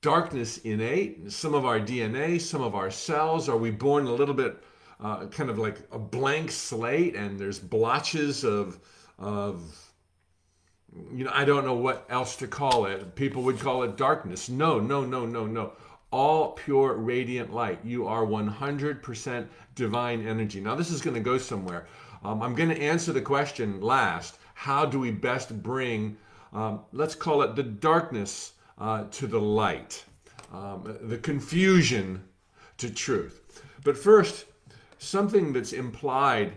darkness 0.00 0.58
innate? 0.58 1.30
Some 1.30 1.54
of 1.54 1.64
our 1.64 1.80
DNA, 1.80 2.40
some 2.40 2.62
of 2.62 2.74
our 2.74 2.90
cells? 2.90 3.48
Are 3.48 3.56
we 3.56 3.70
born 3.70 4.06
a 4.06 4.12
little 4.12 4.34
bit 4.34 4.62
uh, 5.00 5.26
kind 5.26 5.50
of 5.50 5.58
like 5.58 5.78
a 5.92 5.98
blank 5.98 6.50
slate 6.50 7.14
and 7.14 7.38
there's 7.38 7.58
blotches 7.58 8.44
of, 8.44 8.80
of, 9.18 9.87
you 11.14 11.24
know, 11.24 11.30
I 11.32 11.44
don't 11.44 11.64
know 11.64 11.74
what 11.74 12.06
else 12.08 12.36
to 12.36 12.46
call 12.46 12.86
it. 12.86 13.14
People 13.14 13.42
would 13.42 13.58
call 13.58 13.82
it 13.82 13.96
darkness. 13.96 14.48
No, 14.48 14.78
no, 14.80 15.04
no, 15.04 15.26
no, 15.26 15.46
no. 15.46 15.72
All 16.10 16.52
pure 16.52 16.94
radiant 16.94 17.52
light. 17.52 17.78
You 17.84 18.06
are 18.06 18.24
100% 18.24 19.46
divine 19.74 20.26
energy. 20.26 20.60
Now, 20.60 20.74
this 20.74 20.90
is 20.90 21.02
going 21.02 21.14
to 21.14 21.20
go 21.20 21.38
somewhere. 21.38 21.86
Um, 22.24 22.42
I'm 22.42 22.54
going 22.54 22.70
to 22.70 22.80
answer 22.80 23.12
the 23.12 23.20
question 23.20 23.80
last 23.80 24.38
how 24.54 24.84
do 24.84 24.98
we 24.98 25.10
best 25.10 25.62
bring 25.62 26.16
um, 26.52 26.80
let's 26.92 27.14
call 27.14 27.42
it 27.42 27.56
the 27.56 27.62
darkness 27.62 28.52
uh, 28.78 29.04
to 29.10 29.26
the 29.26 29.40
light, 29.40 30.04
um, 30.52 30.96
the 31.02 31.18
confusion 31.18 32.22
to 32.78 32.90
truth. 32.90 33.62
But 33.84 33.98
first, 33.98 34.46
something 34.98 35.52
that's 35.52 35.72
implied 35.72 36.52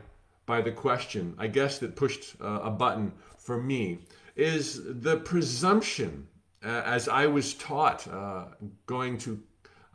by 0.45 0.61
the 0.61 0.71
question, 0.71 1.35
I 1.37 1.47
guess 1.47 1.77
that 1.79 1.95
pushed 1.95 2.35
uh, 2.41 2.61
a 2.63 2.71
button 2.71 3.11
for 3.37 3.61
me, 3.61 3.99
is 4.41 4.81
the 4.83 5.17
presumption, 5.17 6.27
uh, 6.63 6.81
as 6.85 7.07
I 7.07 7.27
was 7.27 7.53
taught 7.53 8.07
uh, 8.07 8.45
going 8.85 9.17
to 9.19 9.41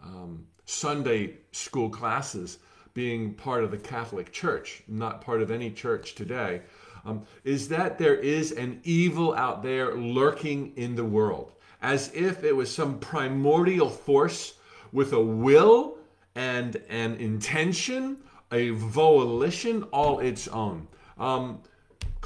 um, 0.03 0.47
Sunday 0.65 1.39
school 1.53 1.91
classes, 1.91 2.59
being 2.95 3.35
part 3.35 3.65
of 3.65 3.71
the 3.71 3.79
Catholic 3.79 4.33
Church, 4.33 4.83
not 4.89 5.21
part 5.21 5.43
of 5.43 5.51
any 5.51 5.71
church 5.71 6.15
today 6.15 6.63
um, 7.07 7.25
is 7.45 7.69
that 7.69 7.99
there 7.99 8.17
is 8.17 8.53
an 8.53 8.81
evil 8.83 9.35
out 9.35 9.63
there 9.63 9.95
lurking 9.95 10.73
in 10.77 10.97
the 10.97 11.05
world, 11.05 11.53
as 11.81 12.11
if 12.13 12.43
it 12.43 12.55
was 12.55 12.75
some 12.75 12.99
primordial 12.99 13.89
force 13.89 14.55
with 14.93 15.13
a 15.13 15.21
will 15.21 15.99
and 16.35 16.77
an 16.89 17.15
intention, 17.15 18.19
a 18.53 18.71
volition 18.71 19.85
all 19.85 20.19
its 20.19 20.49
own. 20.49 20.89
Um, 21.19 21.63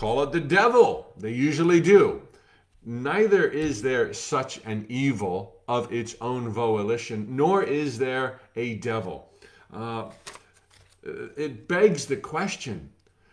call 0.01 0.23
it 0.23 0.33
the 0.33 0.41
devil, 0.41 1.13
they 1.19 1.31
usually 1.31 1.79
do. 1.79 2.23
Neither 2.87 3.47
is 3.47 3.83
there 3.83 4.15
such 4.15 4.59
an 4.65 4.87
evil 4.89 5.57
of 5.69 5.93
its 5.93 6.17
own 6.23 6.49
volition, 6.49 7.27
nor 7.37 7.63
is 7.63 7.99
there 7.99 8.41
a 8.57 8.77
devil. 8.77 9.29
Uh, 9.71 10.09
it 11.05 11.69
begs 11.69 12.07
the 12.07 12.17
question 12.17 12.89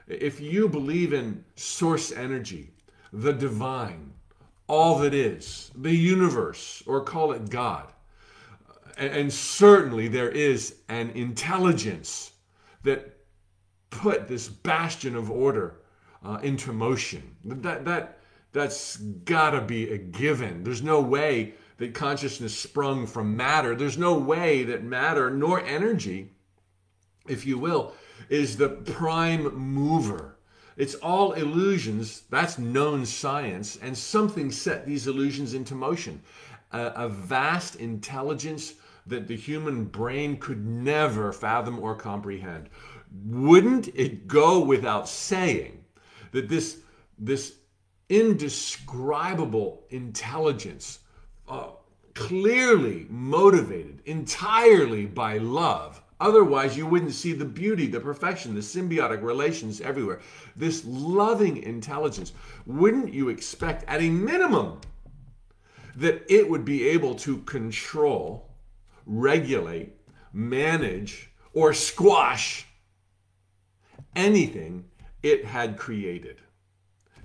if 0.10 0.41
you 0.41 0.67
believe 0.67 1.13
in 1.13 1.41
source 1.56 2.12
energy, 2.12 2.69
the 3.13 3.32
divine, 3.32 4.12
all 4.67 4.99
that 4.99 5.13
is, 5.13 5.71
the 5.73 5.95
universe, 5.95 6.84
or 6.86 6.99
call 6.99 7.32
it 7.32 7.49
God, 7.49 7.93
and 8.97 9.32
certainly 9.32 10.10
there 10.10 10.32
is 10.32 10.75
an 10.89 11.12
intelligence 11.12 12.34
that 12.84 13.15
put 13.89 14.27
this 14.27 14.49
bastion 14.49 15.15
of 15.15 15.32
order 15.32 15.77
uh, 16.27 16.39
into 16.43 16.73
motion. 16.73 17.35
That, 17.45 17.85
that, 17.85 18.19
that's 18.51 18.97
got 18.97 19.51
to 19.51 19.61
be 19.61 19.91
a 19.91 19.97
given. 19.97 20.63
There's 20.63 20.83
no 20.83 20.99
way 20.99 21.53
that 21.77 21.93
consciousness 21.93 22.57
sprung 22.57 23.07
from 23.07 23.37
matter. 23.37 23.75
There's 23.75 23.97
no 23.97 24.17
way 24.17 24.63
that 24.65 24.83
matter 24.83 25.29
nor 25.29 25.63
energy, 25.63 26.31
if 27.27 27.45
you 27.45 27.57
will, 27.57 27.93
is 28.29 28.57
the 28.57 28.69
prime 28.69 29.55
mover. 29.55 30.35
It's 30.75 30.95
all 30.95 31.31
illusions. 31.33 32.23
That's 32.29 32.57
known 32.57 33.05
science. 33.05 33.77
And 33.81 33.97
something 33.97 34.51
set 34.51 34.85
these 34.85 35.07
illusions 35.07 35.53
into 35.53 35.75
motion. 35.75 36.21
A, 36.71 36.87
a, 36.95 37.09
vast 37.09 37.77
intelligence 37.77 38.73
that 39.05 39.27
the 39.27 39.37
human 39.37 39.85
brain 39.85 40.37
could 40.37 40.65
never 40.65 41.31
fathom 41.31 41.79
or 41.79 41.95
comprehend. 41.95 42.69
Wouldn't 43.25 43.87
it 43.95 44.27
go 44.27 44.59
without 44.59 45.07
saying 45.07 45.85
that 46.31 46.49
this, 46.49 46.77
this 47.17 47.55
indescribable 48.09 49.83
intelligence, 49.89 50.99
uh, 51.47 51.69
clearly 52.13 53.05
motivated 53.09 54.01
entirely 54.05 55.05
by 55.05 55.37
love, 55.37 56.01
Otherwise, 56.19 56.75
you 56.75 56.87
wouldn't 56.87 57.13
see 57.13 57.33
the 57.33 57.45
beauty, 57.45 57.85
the 57.85 57.99
perfection, 57.99 58.55
the 58.55 58.61
symbiotic 58.61 59.21
relations 59.21 59.81
everywhere. 59.81 60.19
This 60.55 60.83
loving 60.85 61.57
intelligence. 61.57 62.33
Wouldn't 62.65 63.13
you 63.13 63.29
expect, 63.29 63.83
at 63.87 64.01
a 64.01 64.09
minimum, 64.09 64.81
that 65.95 66.23
it 66.27 66.49
would 66.49 66.65
be 66.65 66.87
able 66.87 67.13
to 67.15 67.37
control, 67.39 68.49
regulate, 69.05 69.93
manage, 70.33 71.31
or 71.53 71.73
squash 71.73 72.65
anything 74.15 74.85
it 75.23 75.45
had 75.45 75.77
created? 75.77 76.41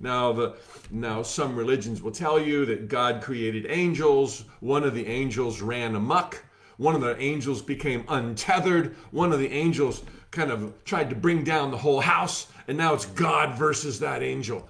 Now, 0.00 0.32
the, 0.32 0.56
now 0.90 1.22
some 1.22 1.54
religions 1.54 2.02
will 2.02 2.12
tell 2.12 2.40
you 2.40 2.66
that 2.66 2.88
God 2.88 3.22
created 3.22 3.66
angels. 3.68 4.44
One 4.60 4.82
of 4.82 4.94
the 4.94 5.06
angels 5.06 5.62
ran 5.62 5.94
amok 5.94 6.42
one 6.82 6.96
of 6.96 7.00
the 7.00 7.16
angels 7.20 7.62
became 7.62 8.04
untethered. 8.08 8.96
One 9.12 9.32
of 9.32 9.38
the 9.38 9.52
angels 9.52 10.02
kind 10.32 10.50
of 10.50 10.84
tried 10.84 11.10
to 11.10 11.16
bring 11.16 11.44
down 11.44 11.70
the 11.70 11.76
whole 11.76 12.00
house, 12.00 12.48
and 12.66 12.76
now 12.76 12.94
it's 12.94 13.06
God 13.06 13.56
versus 13.56 14.00
that 14.00 14.22
angel. 14.22 14.68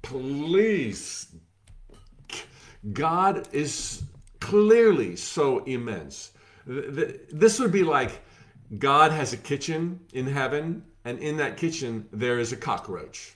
Please. 0.00 1.26
God 2.92 3.48
is 3.52 4.04
clearly 4.40 5.16
so 5.16 5.58
immense. 5.64 6.32
This 6.66 7.58
would 7.58 7.72
be 7.72 7.82
like 7.82 8.22
God 8.78 9.10
has 9.10 9.34
a 9.34 9.36
kitchen 9.36 10.00
in 10.12 10.26
heaven, 10.26 10.82
and 11.04 11.18
in 11.18 11.36
that 11.38 11.56
kitchen 11.56 12.08
there 12.12 12.38
is 12.38 12.52
a 12.52 12.56
cockroach. 12.56 13.34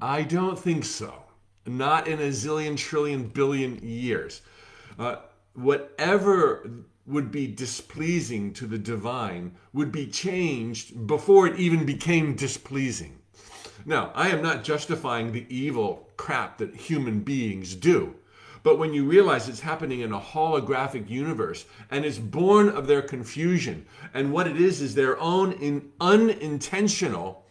I 0.00 0.22
don't 0.22 0.58
think 0.58 0.84
so. 0.84 1.22
Not 1.66 2.08
in 2.08 2.18
a 2.20 2.28
zillion, 2.28 2.76
trillion, 2.76 3.28
billion 3.28 3.78
years. 3.82 4.42
Uh, 4.98 5.16
whatever 5.54 6.68
would 7.06 7.30
be 7.30 7.46
displeasing 7.46 8.52
to 8.54 8.66
the 8.66 8.78
divine 8.78 9.54
would 9.72 9.92
be 9.92 10.06
changed 10.06 11.06
before 11.06 11.46
it 11.46 11.58
even 11.58 11.84
became 11.84 12.34
displeasing. 12.34 13.18
Now, 13.84 14.10
I 14.14 14.30
am 14.30 14.42
not 14.42 14.64
justifying 14.64 15.32
the 15.32 15.46
evil 15.54 16.08
crap 16.16 16.58
that 16.58 16.74
human 16.74 17.20
beings 17.20 17.74
do. 17.74 18.14
But 18.64 18.78
when 18.78 18.94
you 18.94 19.04
realize 19.04 19.46
it's 19.46 19.60
happening 19.60 20.00
in 20.00 20.12
a 20.12 20.18
holographic 20.18 21.08
universe 21.08 21.66
and 21.90 22.04
it's 22.04 22.18
born 22.18 22.70
of 22.70 22.86
their 22.86 23.02
confusion, 23.02 23.86
and 24.14 24.32
what 24.32 24.48
it 24.48 24.56
is 24.56 24.80
is 24.80 24.94
their 24.94 25.20
own 25.20 25.52
in 25.52 25.92
unintentional, 26.00 27.44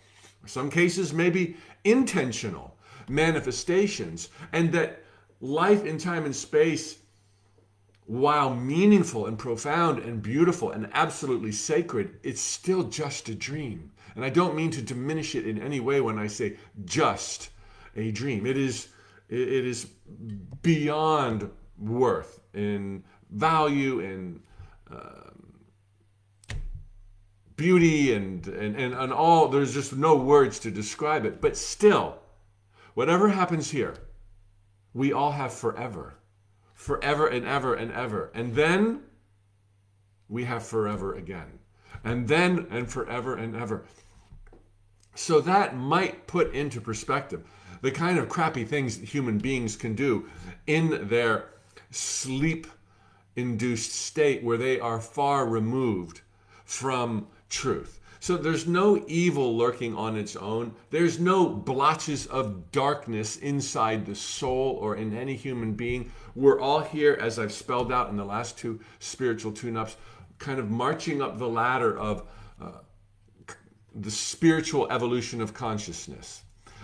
some 0.48 0.72
cases 0.72 1.14
maybe 1.14 1.56
intentional 1.84 2.76
manifestations, 3.08 4.30
and 4.54 4.72
that 4.74 5.04
life 5.40 5.86
in 5.86 6.00
time 6.00 6.26
and 6.26 6.36
space, 6.36 6.98
while 8.08 8.56
meaningful 8.56 9.28
and 9.28 9.38
profound 9.38 10.00
and 10.00 10.22
beautiful 10.22 10.72
and 10.72 10.90
absolutely 10.94 11.52
sacred, 11.52 12.18
it's 12.24 12.42
still 12.42 12.84
just 12.84 13.30
a 13.30 13.36
dream. 13.36 13.92
And 14.16 14.26
I 14.26 14.30
don't 14.30 14.56
mean 14.56 14.72
to 14.72 14.82
diminish 14.82 15.36
it 15.36 15.48
in 15.48 15.62
any 15.62 15.80
way 15.80 16.02
when 16.02 16.18
I 16.18 16.26
say 16.26 16.58
just 16.86 17.52
a 17.96 18.12
dream. 18.12 18.48
It 18.48 18.58
is 18.58 18.88
it 19.34 19.66
is 19.66 19.86
beyond 20.62 21.50
worth 21.78 22.40
in 22.54 23.04
value 23.32 24.00
and 24.00 24.40
uh, 24.92 25.32
beauty 27.56 28.14
and, 28.14 28.46
and, 28.48 28.76
and, 28.76 28.94
and 28.94 29.12
all. 29.12 29.48
There's 29.48 29.74
just 29.74 29.96
no 29.96 30.16
words 30.16 30.60
to 30.60 30.72
describe 30.72 31.26
it. 31.26 31.42
But 31.42 31.58
still, 31.58 32.20
whatever 32.94 33.30
happens 33.30 33.72
here, 33.72 33.96
we 34.94 35.14
all 35.14 35.32
have 35.32 35.54
forever. 35.54 36.14
Forever 36.76 37.28
and 37.28 37.46
ever 37.46 37.74
and 37.74 37.92
ever. 37.92 38.32
And 38.36 38.54
then 38.54 39.02
we 40.30 40.44
have 40.44 40.64
forever 40.64 41.16
again. 41.16 41.60
And 42.04 42.28
then 42.28 42.68
and 42.70 42.90
forever 42.90 43.36
and 43.36 43.56
ever. 43.56 43.86
So 45.16 45.42
that 45.42 45.76
might 45.76 46.28
put 46.28 46.54
into 46.54 46.82
perspective 46.82 47.44
the 47.84 47.92
kind 47.92 48.18
of 48.18 48.30
crappy 48.30 48.64
things 48.64 48.98
human 48.98 49.38
beings 49.38 49.76
can 49.76 49.94
do 49.94 50.26
in 50.68 51.06
their 51.10 51.50
sleep 51.92 52.66
induced 53.36 53.92
state 53.92 54.42
where 54.42 54.58
they 54.58 54.80
are 54.80 55.02
far 55.02 55.46
removed 55.46 56.22
from 56.64 57.28
truth. 57.50 58.00
So 58.22 58.38
there's 58.38 58.68
no 58.68 59.04
evil 59.08 59.58
lurking 59.58 59.98
on 59.98 60.16
its 60.16 60.38
own. 60.38 60.74
There's 60.92 61.20
no 61.20 61.50
blotches 61.50 62.26
of 62.28 62.72
darkness 62.72 63.36
inside 63.36 64.06
the 64.06 64.16
soul 64.16 64.78
or 64.80 64.96
in 64.96 65.14
any 65.14 65.36
human 65.36 65.74
being. 65.74 66.10
We're 66.36 66.62
all 66.62 66.80
here, 66.80 67.18
as 67.20 67.38
I've 67.38 67.52
spelled 67.52 67.92
out 67.92 68.10
in 68.10 68.16
the 68.16 68.24
last 68.24 68.58
two 68.58 68.80
spiritual 69.00 69.52
tune 69.52 69.76
ups, 69.76 69.98
kind 70.40 70.58
of 70.58 70.72
marching 70.72 71.22
up 71.22 71.38
the 71.38 71.50
ladder 71.50 71.98
of 71.98 72.24
uh, 72.62 72.72
the 73.94 74.12
spiritual 74.12 74.90
evolution 74.90 75.42
of 75.42 75.54
consciousness 75.54 76.43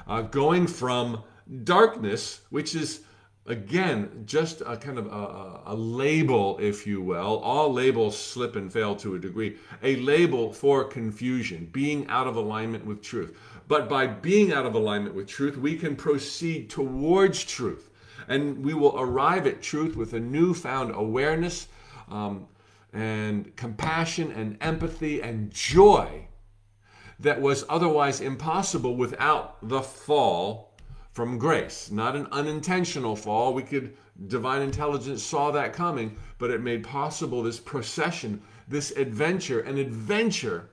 uh, 0.10 0.24
going 0.24 0.68
from 0.68 1.24
darkness, 1.64 2.42
which 2.50 2.76
is 2.76 3.02
again 3.46 4.24
just 4.26 4.62
a 4.62 4.76
kind 4.76 4.98
of 4.98 5.08
a, 5.08 5.62
a, 5.68 5.76
label, 5.76 6.58
if 6.60 6.86
you 6.86 7.02
will. 7.02 7.40
All 7.40 7.72
labels 7.72 8.18
slip 8.18 8.56
and 8.56 8.74
fail 8.74 8.96
to 8.98 9.16
a 9.16 9.20
degree. 9.20 9.58
A 9.84 9.96
label 9.98 10.52
for 10.52 10.84
confusion, 10.84 11.70
being 11.72 12.08
out 12.08 12.28
of 12.28 12.36
alignment 12.36 12.86
with 12.86 13.02
truth. 13.02 13.38
But 13.68 13.88
by 13.88 14.08
being 14.08 14.52
out 14.52 14.66
of 14.66 14.74
alignment 14.74 15.16
with 15.16 15.28
truth, 15.28 15.56
we 15.56 15.76
can 15.76 15.96
proceed 15.96 16.70
towards 16.72 17.44
truth. 17.44 17.92
And 18.28 18.64
we 18.64 18.74
will 18.74 19.00
arrive 19.00 19.48
at 19.48 19.62
truth 19.62 19.96
with 19.96 20.14
a 20.14 20.20
newfound 20.20 20.92
awareness 20.96 21.68
um, 22.10 22.48
and 22.94 23.56
compassion 23.56 24.32
and 24.32 24.58
empathy 24.62 25.22
and 25.22 25.52
joy 25.52 26.29
that 27.20 27.42
was 27.42 27.66
otherwise 27.70 28.22
impossible 28.22 28.96
without 28.96 29.58
the 29.68 29.82
fall 29.82 30.74
from 31.12 31.38
grace. 31.38 31.92
Not 31.92 32.16
an 32.16 32.28
unintentional 32.32 33.16
fall. 33.16 33.54
We 33.54 33.64
could, 33.64 33.98
divine 34.28 34.62
intelligence 34.62 35.22
saw 35.22 35.52
that 35.52 35.74
coming, 35.74 36.16
but 36.38 36.50
it 36.50 36.62
made 36.62 36.84
possible 36.84 37.44
this 37.44 37.60
procession, 37.60 38.42
this 38.68 38.92
adventure, 38.92 39.60
an 39.62 39.78
adventure 39.78 40.70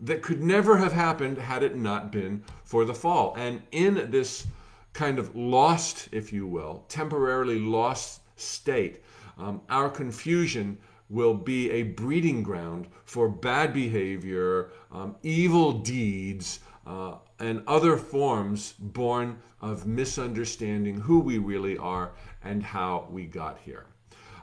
that 0.00 0.22
could 0.22 0.42
never 0.42 0.76
have 0.76 0.92
happened 0.92 1.38
had 1.38 1.62
it 1.62 1.74
not 1.74 2.12
been 2.12 2.44
for 2.64 2.84
the 2.84 2.94
fall. 2.94 3.34
And 3.36 3.62
in 3.72 4.10
this 4.10 4.46
kind 4.92 5.18
of 5.18 5.34
lost, 5.34 6.08
if 6.12 6.32
you 6.32 6.46
will, 6.46 6.84
temporarily 6.88 7.58
lost 7.58 8.20
state, 8.36 9.02
um, 9.38 9.60
our 9.68 9.88
confusion 9.88 10.78
will 11.08 11.34
be 11.34 11.70
a 11.70 11.82
breeding 11.82 12.42
ground 12.42 12.88
for 13.04 13.28
bad 13.28 13.72
behavior, 13.72 14.70
um, 14.92 15.16
evil 15.22 15.72
deeds, 15.72 16.60
uh, 16.86 17.16
and 17.38 17.62
other 17.66 17.96
forms 17.96 18.74
born 18.78 19.38
of 19.60 19.86
misunderstanding 19.86 21.00
who 21.00 21.20
we 21.20 21.38
really 21.38 21.76
are 21.78 22.12
and 22.44 22.62
how 22.62 23.06
we 23.10 23.24
got 23.26 23.58
here. 23.58 23.86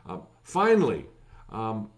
Um, 0.05 0.23
finally, 0.41 1.05
um, 1.49 1.89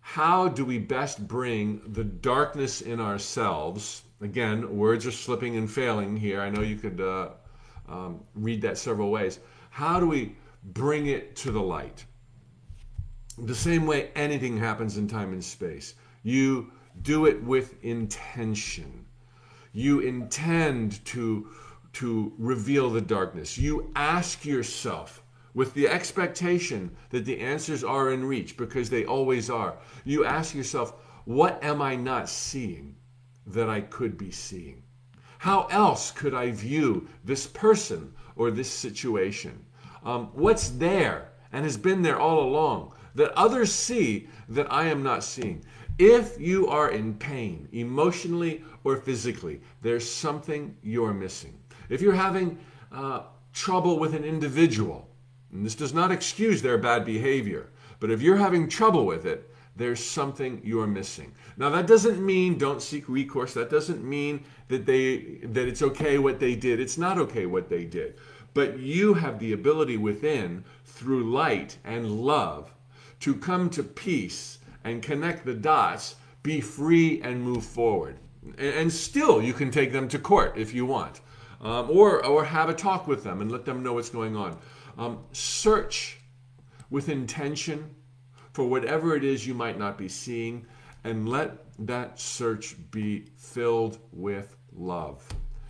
how 0.00 0.48
do 0.48 0.64
we 0.64 0.78
best 0.78 1.26
bring 1.28 1.80
the 1.92 2.04
darkness 2.04 2.80
in 2.80 3.00
ourselves? 3.00 4.02
Again, 4.20 4.76
words 4.76 5.06
are 5.06 5.12
slipping 5.12 5.56
and 5.56 5.70
failing 5.70 6.16
here. 6.16 6.40
I 6.40 6.50
know 6.50 6.62
you 6.62 6.76
could 6.76 7.00
uh, 7.00 7.30
um, 7.88 8.20
read 8.34 8.62
that 8.62 8.78
several 8.78 9.10
ways. 9.10 9.40
How 9.70 10.00
do 10.00 10.06
we 10.06 10.36
bring 10.64 11.06
it 11.06 11.36
to 11.36 11.52
the 11.52 11.60
light? 11.60 12.04
The 13.46 13.54
same 13.54 13.86
way 13.86 14.10
anything 14.14 14.56
happens 14.56 14.96
in 14.96 15.08
time 15.08 15.32
and 15.32 15.42
space. 15.42 15.94
You 16.22 16.70
do 17.02 17.26
it 17.26 17.42
with 17.42 17.82
intention. 17.82 19.06
You 19.72 20.00
intend 20.00 21.04
to, 21.06 21.48
to 21.94 22.32
reveal 22.38 22.90
the 22.90 23.00
darkness. 23.00 23.56
You 23.56 23.90
ask 23.96 24.44
yourself 24.44 25.22
with 25.54 25.74
the 25.74 25.88
expectation 25.88 26.94
that 27.10 27.24
the 27.24 27.40
answers 27.40 27.82
are 27.82 28.12
in 28.12 28.24
reach 28.24 28.56
because 28.56 28.90
they 28.90 29.04
always 29.04 29.50
are. 29.50 29.76
You 30.04 30.24
ask 30.24 30.54
yourself, 30.54 30.94
what 31.24 31.62
am 31.62 31.82
I 31.82 31.96
not 31.96 32.28
seeing 32.28 32.96
that 33.46 33.68
I 33.68 33.80
could 33.80 34.16
be 34.16 34.30
seeing? 34.30 34.82
How 35.38 35.64
else 35.70 36.10
could 36.10 36.34
I 36.34 36.50
view 36.50 37.08
this 37.24 37.46
person 37.46 38.12
or 38.36 38.50
this 38.50 38.70
situation? 38.70 39.64
Um, 40.04 40.30
what's 40.34 40.70
there 40.70 41.32
and 41.52 41.64
has 41.64 41.76
been 41.76 42.02
there 42.02 42.20
all 42.20 42.44
along? 42.44 42.92
That 43.14 43.32
others 43.32 43.72
see 43.72 44.28
that 44.48 44.72
I 44.72 44.86
am 44.86 45.02
not 45.02 45.24
seeing. 45.24 45.64
If 45.98 46.40
you 46.40 46.68
are 46.68 46.90
in 46.90 47.14
pain, 47.14 47.68
emotionally 47.72 48.64
or 48.84 48.96
physically, 48.96 49.60
there's 49.82 50.08
something 50.08 50.74
you're 50.82 51.12
missing. 51.12 51.58
If 51.88 52.00
you're 52.00 52.14
having 52.14 52.58
uh, 52.92 53.22
trouble 53.52 53.98
with 53.98 54.14
an 54.14 54.24
individual, 54.24 55.08
and 55.52 55.66
this 55.66 55.74
does 55.74 55.92
not 55.92 56.10
excuse 56.10 56.62
their 56.62 56.78
bad 56.78 57.04
behavior, 57.04 57.70
but 57.98 58.10
if 58.10 58.22
you're 58.22 58.36
having 58.36 58.68
trouble 58.68 59.04
with 59.04 59.26
it, 59.26 59.50
there's 59.76 60.04
something 60.04 60.60
you're 60.64 60.86
missing. 60.86 61.32
Now 61.56 61.70
that 61.70 61.86
doesn't 61.86 62.24
mean 62.24 62.58
don't 62.58 62.82
seek 62.82 63.08
recourse. 63.08 63.54
That 63.54 63.70
doesn't 63.70 64.02
mean 64.02 64.44
that 64.68 64.86
they 64.86 65.38
that 65.42 65.68
it's 65.68 65.82
okay 65.82 66.18
what 66.18 66.40
they 66.40 66.54
did. 66.54 66.80
It's 66.80 66.98
not 66.98 67.18
okay 67.18 67.46
what 67.46 67.68
they 67.68 67.84
did. 67.84 68.18
But 68.52 68.78
you 68.78 69.14
have 69.14 69.38
the 69.38 69.52
ability 69.52 69.96
within 69.96 70.64
through 70.84 71.30
light 71.30 71.78
and 71.84 72.10
love 72.10 72.72
to 73.20 73.34
come 73.34 73.70
to 73.70 73.82
peace 73.82 74.58
and 74.84 75.02
connect 75.02 75.44
the 75.44 75.54
dots, 75.54 76.16
be 76.42 76.60
free 76.60 77.20
and 77.22 77.42
move 77.42 77.64
forward. 77.64 78.18
And 78.58 78.90
still, 78.92 79.42
you 79.42 79.52
can 79.52 79.70
take 79.70 79.92
them 79.92 80.08
to 80.08 80.18
court 80.18 80.56
if 80.56 80.72
you 80.72 80.86
want, 80.86 81.20
um, 81.60 81.90
or, 81.90 82.24
or 82.24 82.44
have 82.44 82.70
a 82.70 82.74
talk 82.74 83.06
with 83.06 83.22
them 83.22 83.42
and 83.42 83.52
let 83.52 83.64
them 83.64 83.82
know 83.82 83.94
what's 83.94 84.08
going 84.08 84.36
on. 84.36 84.58
Um, 84.96 85.18
search 85.32 86.18
with 86.88 87.08
intention 87.08 87.94
for 88.52 88.66
whatever 88.66 89.14
it 89.14 89.22
is 89.22 89.46
you 89.46 89.54
might 89.54 89.78
not 89.78 89.96
be 89.96 90.08
seeing, 90.08 90.66
and 91.04 91.28
let 91.28 91.58
that 91.86 92.18
search 92.18 92.76
be 92.90 93.26
filled 93.36 93.98
with 94.12 94.56
love. 94.72 95.26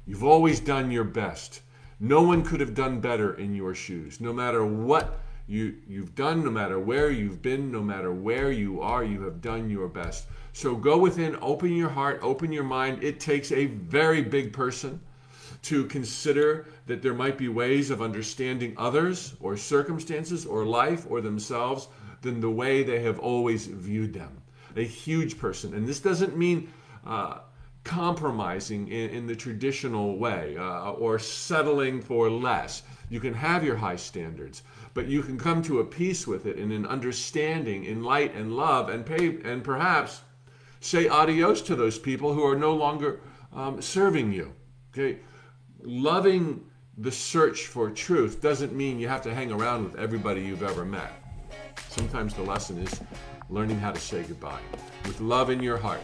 You've 0.07 0.25
always 0.25 0.61
done 0.61 0.91
your 0.91 1.05
best. 1.05 1.63
No 2.01 2.23
one 2.23 2.43
could 2.43 2.61
have 2.61 2.75
done 2.75 3.01
better 3.01 3.35
in 3.35 3.55
your 3.55 3.75
shoes, 3.75 4.21
no 4.21 4.33
matter 4.33 4.65
what 4.65 5.21
you, 5.51 5.75
you've 5.89 6.15
done 6.15 6.45
no 6.45 6.51
matter 6.51 6.79
where 6.79 7.11
you've 7.11 7.43
been, 7.43 7.73
no 7.73 7.83
matter 7.83 8.13
where 8.13 8.53
you 8.53 8.81
are, 8.81 9.03
you 9.03 9.21
have 9.23 9.41
done 9.41 9.69
your 9.69 9.89
best. 9.89 10.27
So 10.53 10.77
go 10.77 10.97
within, 10.97 11.37
open 11.43 11.75
your 11.75 11.89
heart, 11.89 12.21
open 12.23 12.53
your 12.53 12.63
mind. 12.63 13.03
It 13.03 13.19
takes 13.19 13.51
a 13.51 13.67
very 13.67 14.23
big 14.23 14.53
person 14.53 15.01
to 15.63 15.87
consider 15.87 16.67
that 16.87 17.03
there 17.03 17.15
might 17.15 17.37
be 17.37 17.49
ways 17.49 17.91
of 17.91 18.01
understanding 18.01 18.75
others 18.79 19.35
or 19.41 19.57
circumstances 19.57 20.47
or 20.47 20.65
life 20.65 21.05
or 21.11 21.21
themselves 21.21 21.89
than 22.23 22.41
the 22.41 22.51
way 22.51 22.85
they 22.85 23.03
have 23.03 23.19
always 23.19 23.67
viewed 23.67 24.15
them. 24.15 24.41
A 24.77 24.85
huge 24.85 25.37
person. 25.37 25.75
And 25.75 25.85
this 25.85 25.99
doesn't 25.99 26.37
mean 26.37 26.73
uh, 27.05 27.39
compromising 27.83 28.87
in, 28.89 29.11
in, 29.11 29.27
the 29.27 29.35
traditional 29.35 30.17
way 30.19 30.57
uh, 30.57 30.93
or 30.93 31.19
settling 31.19 32.01
for 32.01 32.31
less. 32.31 32.83
You 33.09 33.21
can 33.21 33.35
have 33.35 33.65
your 33.65 33.77
high 33.77 33.97
standards, 33.97 34.63
but 34.95 35.07
you 35.07 35.23
can 35.23 35.39
come 35.39 35.63
to 35.63 35.81
a 35.81 35.85
peace 35.85 36.27
with 36.27 36.47
it 36.47 36.57
in 36.57 36.73
an 36.73 36.87
understanding, 36.87 37.85
in 37.85 38.03
light 38.03 38.35
and 38.35 38.57
love, 38.57 38.89
and 38.89 39.07
pay 39.07 39.41
and 39.43 39.63
perhaps 39.63 40.23
say 40.81 41.09
adios 41.09 41.63
to 41.63 41.77
those 41.77 41.99
people 41.99 42.33
who 42.33 42.45
are 42.45 42.57
no 42.57 42.75
longer 42.75 43.21
um, 43.53 43.81
serving 43.81 44.33
you. 44.33 44.53
Okay? 44.93 45.21
Loving 45.83 46.65
the 46.99 47.13
search 47.13 47.67
for 47.67 47.91
truth 47.91 48.41
doesn't 48.41 48.75
mean 48.75 48.99
you 48.99 49.09
have 49.09 49.23
to 49.23 49.35
hang 49.35 49.53
around 49.53 49.85
with 49.85 49.97
everybody 49.97 50.43
you've 50.43 50.63
ever 50.63 50.85
met. 50.85 51.13
Sometimes 51.89 52.35
the 52.35 52.43
lesson 52.43 52.79
is 52.79 53.01
learning 53.49 53.79
how 53.79 53.93
to 53.93 54.01
say 54.01 54.23
goodbye 54.23 54.61
with 55.05 55.21
love 55.21 55.51
in 55.51 55.63
your 55.63 55.79
heart. 55.79 56.01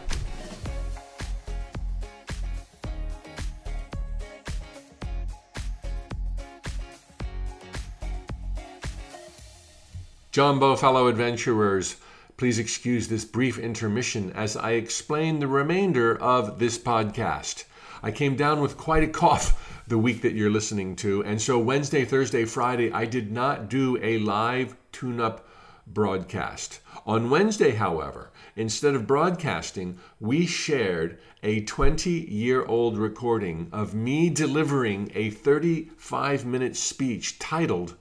Jambo, 10.37 10.75
fellow 10.75 11.07
adventurers, 11.07 11.95
please 12.37 12.59
excuse 12.59 13.07
this 13.07 13.25
brief 13.25 13.57
intermission 13.57 14.31
as 14.33 14.55
I 14.55 14.73
explain 14.73 15.39
the 15.39 15.47
remainder 15.47 16.15
of 16.15 16.59
this 16.59 16.77
podcast. 16.77 17.63
I 18.03 18.11
came 18.11 18.35
down 18.35 18.61
with 18.61 18.77
quite 18.77 19.01
a 19.01 19.07
cough 19.07 19.81
the 19.87 19.97
week 19.97 20.21
that 20.21 20.35
you're 20.35 20.51
listening 20.51 20.95
to, 20.97 21.23
and 21.23 21.41
so 21.41 21.57
Wednesday, 21.57 22.05
Thursday, 22.05 22.45
Friday, 22.45 22.91
I 22.91 23.05
did 23.05 23.31
not 23.31 23.67
do 23.67 23.97
a 23.99 24.19
live 24.19 24.75
tune 24.91 25.19
up 25.19 25.47
broadcast. 25.87 26.81
On 27.07 27.31
Wednesday, 27.31 27.71
however, 27.71 28.29
instead 28.55 28.93
of 28.93 29.07
broadcasting, 29.07 29.97
we 30.19 30.45
shared 30.45 31.17
a 31.41 31.61
20 31.61 32.11
year 32.11 32.63
old 32.63 32.99
recording 32.99 33.69
of 33.71 33.95
me 33.95 34.29
delivering 34.29 35.11
a 35.15 35.31
35 35.31 36.45
minute 36.45 36.75
speech 36.75 37.39
titled 37.39 37.95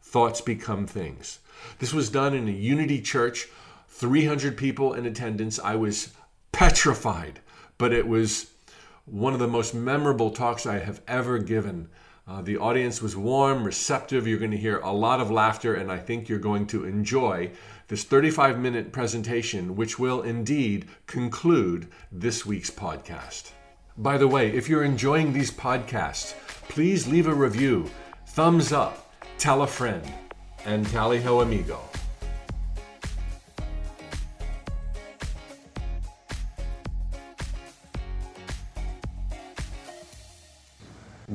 Thoughts 0.00 0.40
Become 0.40 0.86
Things. 0.86 1.40
This 1.78 1.92
was 1.92 2.10
done 2.10 2.34
in 2.34 2.48
a 2.48 2.52
Unity 2.52 3.00
church, 3.00 3.48
300 3.88 4.56
people 4.56 4.94
in 4.94 5.06
attendance. 5.06 5.58
I 5.58 5.76
was 5.76 6.12
petrified, 6.52 7.40
but 7.78 7.92
it 7.92 8.06
was 8.06 8.50
one 9.04 9.32
of 9.32 9.38
the 9.38 9.48
most 9.48 9.74
memorable 9.74 10.30
talks 10.30 10.66
I 10.66 10.78
have 10.78 11.00
ever 11.08 11.38
given. 11.38 11.88
Uh, 12.26 12.40
the 12.40 12.56
audience 12.56 13.02
was 13.02 13.16
warm, 13.16 13.64
receptive. 13.64 14.26
You're 14.26 14.38
going 14.38 14.52
to 14.52 14.56
hear 14.56 14.78
a 14.78 14.92
lot 14.92 15.20
of 15.20 15.30
laughter, 15.30 15.74
and 15.74 15.90
I 15.90 15.98
think 15.98 16.28
you're 16.28 16.38
going 16.38 16.66
to 16.68 16.84
enjoy 16.84 17.50
this 17.88 18.04
35 18.04 18.58
minute 18.58 18.92
presentation, 18.92 19.74
which 19.74 19.98
will 19.98 20.22
indeed 20.22 20.86
conclude 21.06 21.88
this 22.12 22.46
week's 22.46 22.70
podcast. 22.70 23.50
By 23.98 24.18
the 24.18 24.28
way, 24.28 24.50
if 24.50 24.68
you're 24.68 24.84
enjoying 24.84 25.32
these 25.32 25.50
podcasts, 25.50 26.34
please 26.68 27.08
leave 27.08 27.26
a 27.26 27.34
review, 27.34 27.90
thumbs 28.28 28.72
up, 28.72 29.12
tell 29.36 29.62
a 29.62 29.66
friend, 29.66 30.10
and 30.64 30.86
tally 30.88 31.20
ho, 31.20 31.40
amigo. 31.40 31.80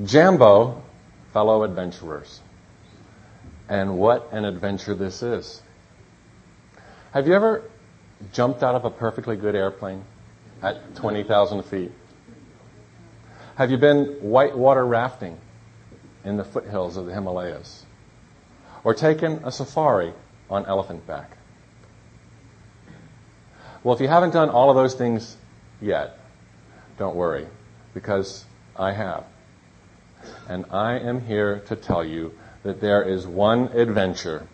Jambo, 0.06 0.82
fellow 1.34 1.64
adventurers. 1.64 2.42
And 3.68 3.98
what 3.98 4.30
an 4.32 4.46
adventure 4.46 4.96
this 4.96 5.24
is. 5.24 5.62
Have 7.12 7.28
you 7.28 7.34
ever 7.34 7.64
jumped 8.32 8.64
out 8.64 8.76
of 8.76 8.86
a 8.86 8.90
perfectly 8.90 9.36
good 9.36 9.56
airplane 9.56 10.04
at 10.62 10.96
20,000 10.96 11.64
feet? 11.64 11.92
Have 13.56 13.72
you 13.72 13.78
been 13.78 14.06
whitewater 14.22 14.86
rafting 14.86 15.38
in 16.24 16.38
the 16.38 16.44
foothills 16.44 16.96
of 16.96 17.08
the 17.08 17.14
Himalayas? 17.14 17.87
Or 18.88 18.94
taken 18.94 19.42
a 19.44 19.52
safari 19.52 20.14
on 20.50 20.66
elephant 20.66 21.06
back? 21.06 21.36
Well, 23.84 23.94
if 23.94 24.00
you 24.00 24.08
haven't 24.08 24.32
done 24.32 24.50
all 24.50 24.70
of 24.70 24.78
those 24.78 24.94
things 24.94 25.36
yet, 25.82 26.18
don't 26.98 27.18
worry, 27.18 27.48
because 27.94 28.46
I 28.78 28.94
have. 28.94 29.26
And 30.48 30.64
I 30.72 31.00
am 31.00 31.20
here 31.20 31.60
to 31.68 31.76
tell 31.76 32.02
you 32.02 32.32
that 32.64 32.80
there 32.80 33.04
is 33.04 33.28
one 33.28 33.64
adventure, 33.74 34.48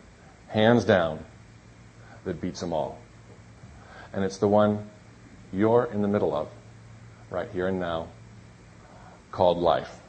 hands 0.48 0.84
down, 0.84 1.24
that 2.26 2.42
beats 2.42 2.60
them 2.60 2.74
all. 2.74 2.98
And 4.14 4.26
it's 4.26 4.40
the 4.40 4.48
one 4.48 4.90
you're 5.52 5.86
in 5.94 6.02
the 6.02 6.08
middle 6.08 6.34
of, 6.34 6.48
right 7.30 7.52
here 7.52 7.68
and 7.68 7.80
now, 7.80 8.08
called 9.32 9.60
life. 9.60 10.00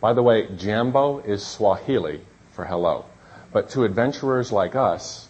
By 0.00 0.12
the 0.12 0.22
way, 0.22 0.46
Jambo 0.56 1.18
is 1.18 1.44
Swahili 1.44 2.20
for 2.58 2.64
hello. 2.64 3.04
But 3.52 3.68
to 3.70 3.84
adventurers 3.84 4.50
like 4.50 4.74
us, 4.74 5.28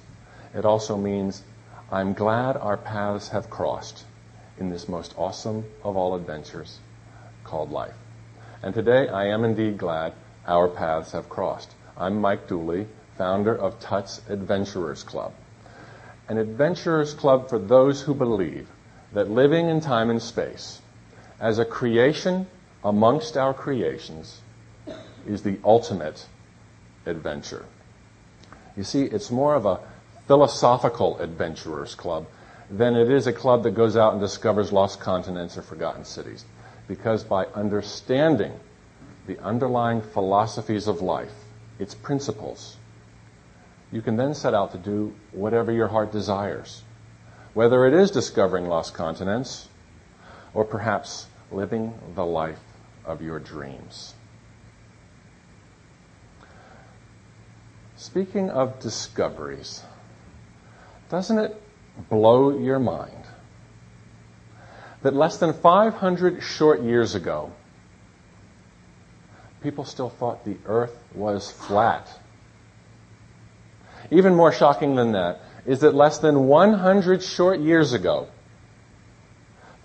it 0.54 0.64
also 0.64 0.96
means 0.96 1.42
I'm 1.92 2.14
glad 2.14 2.56
our 2.56 2.78
paths 2.78 3.28
have 3.28 3.50
crossed 3.50 4.02
in 4.56 4.70
this 4.70 4.88
most 4.88 5.12
awesome 5.14 5.66
of 5.84 5.94
all 5.94 6.14
adventures 6.14 6.78
called 7.44 7.70
life. 7.70 7.92
And 8.62 8.72
today 8.72 9.08
I 9.08 9.26
am 9.26 9.44
indeed 9.44 9.76
glad 9.76 10.14
our 10.46 10.68
paths 10.68 11.12
have 11.12 11.28
crossed. 11.28 11.70
I'm 11.98 12.18
Mike 12.18 12.48
Dooley, 12.48 12.86
founder 13.18 13.54
of 13.54 13.78
Tut's 13.78 14.22
Adventurers 14.30 15.02
Club. 15.02 15.34
An 16.30 16.38
adventurers 16.38 17.12
club 17.12 17.50
for 17.50 17.58
those 17.58 18.00
who 18.00 18.14
believe 18.14 18.68
that 19.12 19.30
living 19.30 19.68
in 19.68 19.82
time 19.82 20.08
and 20.08 20.22
space 20.22 20.80
as 21.38 21.58
a 21.58 21.66
creation 21.66 22.46
amongst 22.82 23.36
our 23.36 23.52
creations 23.52 24.40
is 25.26 25.42
the 25.42 25.58
ultimate 25.62 26.24
adventure. 27.08 27.64
You 28.76 28.84
see, 28.84 29.02
it's 29.02 29.30
more 29.30 29.54
of 29.54 29.66
a 29.66 29.80
philosophical 30.26 31.18
adventurers 31.18 31.94
club 31.94 32.26
than 32.70 32.94
it 32.94 33.10
is 33.10 33.26
a 33.26 33.32
club 33.32 33.62
that 33.62 33.72
goes 33.72 33.96
out 33.96 34.12
and 34.12 34.20
discovers 34.20 34.72
lost 34.72 35.00
continents 35.00 35.56
or 35.56 35.62
forgotten 35.62 36.04
cities 36.04 36.44
because 36.86 37.24
by 37.24 37.46
understanding 37.46 38.52
the 39.26 39.38
underlying 39.40 40.00
philosophies 40.00 40.88
of 40.88 41.02
life, 41.02 41.32
its 41.78 41.94
principles, 41.94 42.76
you 43.92 44.02
can 44.02 44.16
then 44.16 44.34
set 44.34 44.54
out 44.54 44.72
to 44.72 44.78
do 44.78 45.14
whatever 45.32 45.72
your 45.72 45.88
heart 45.88 46.12
desires. 46.12 46.82
Whether 47.54 47.86
it 47.86 47.94
is 47.94 48.10
discovering 48.10 48.66
lost 48.66 48.94
continents 48.94 49.68
or 50.54 50.64
perhaps 50.64 51.26
living 51.50 51.98
the 52.14 52.24
life 52.24 52.60
of 53.04 53.22
your 53.22 53.38
dreams. 53.38 54.14
Speaking 57.98 58.48
of 58.50 58.78
discoveries, 58.78 59.82
doesn't 61.10 61.36
it 61.36 61.60
blow 62.08 62.56
your 62.56 62.78
mind 62.78 63.24
that 65.02 65.14
less 65.14 65.38
than 65.38 65.52
500 65.52 66.40
short 66.40 66.80
years 66.80 67.16
ago, 67.16 67.50
people 69.64 69.84
still 69.84 70.10
thought 70.10 70.44
the 70.44 70.58
earth 70.66 70.96
was 71.12 71.50
flat. 71.50 72.08
Even 74.12 74.32
more 74.32 74.52
shocking 74.52 74.94
than 74.94 75.10
that 75.12 75.40
is 75.66 75.80
that 75.80 75.92
less 75.92 76.18
than 76.18 76.46
100 76.46 77.20
short 77.20 77.58
years 77.58 77.94
ago, 77.94 78.28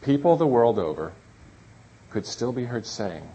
people 0.04 0.36
the 0.36 0.45
world 0.45 0.78
over 0.78 1.13
could 2.12 2.28
still 2.28 2.52
be 2.52 2.65
heard 2.65 2.86
saying, 2.86 3.28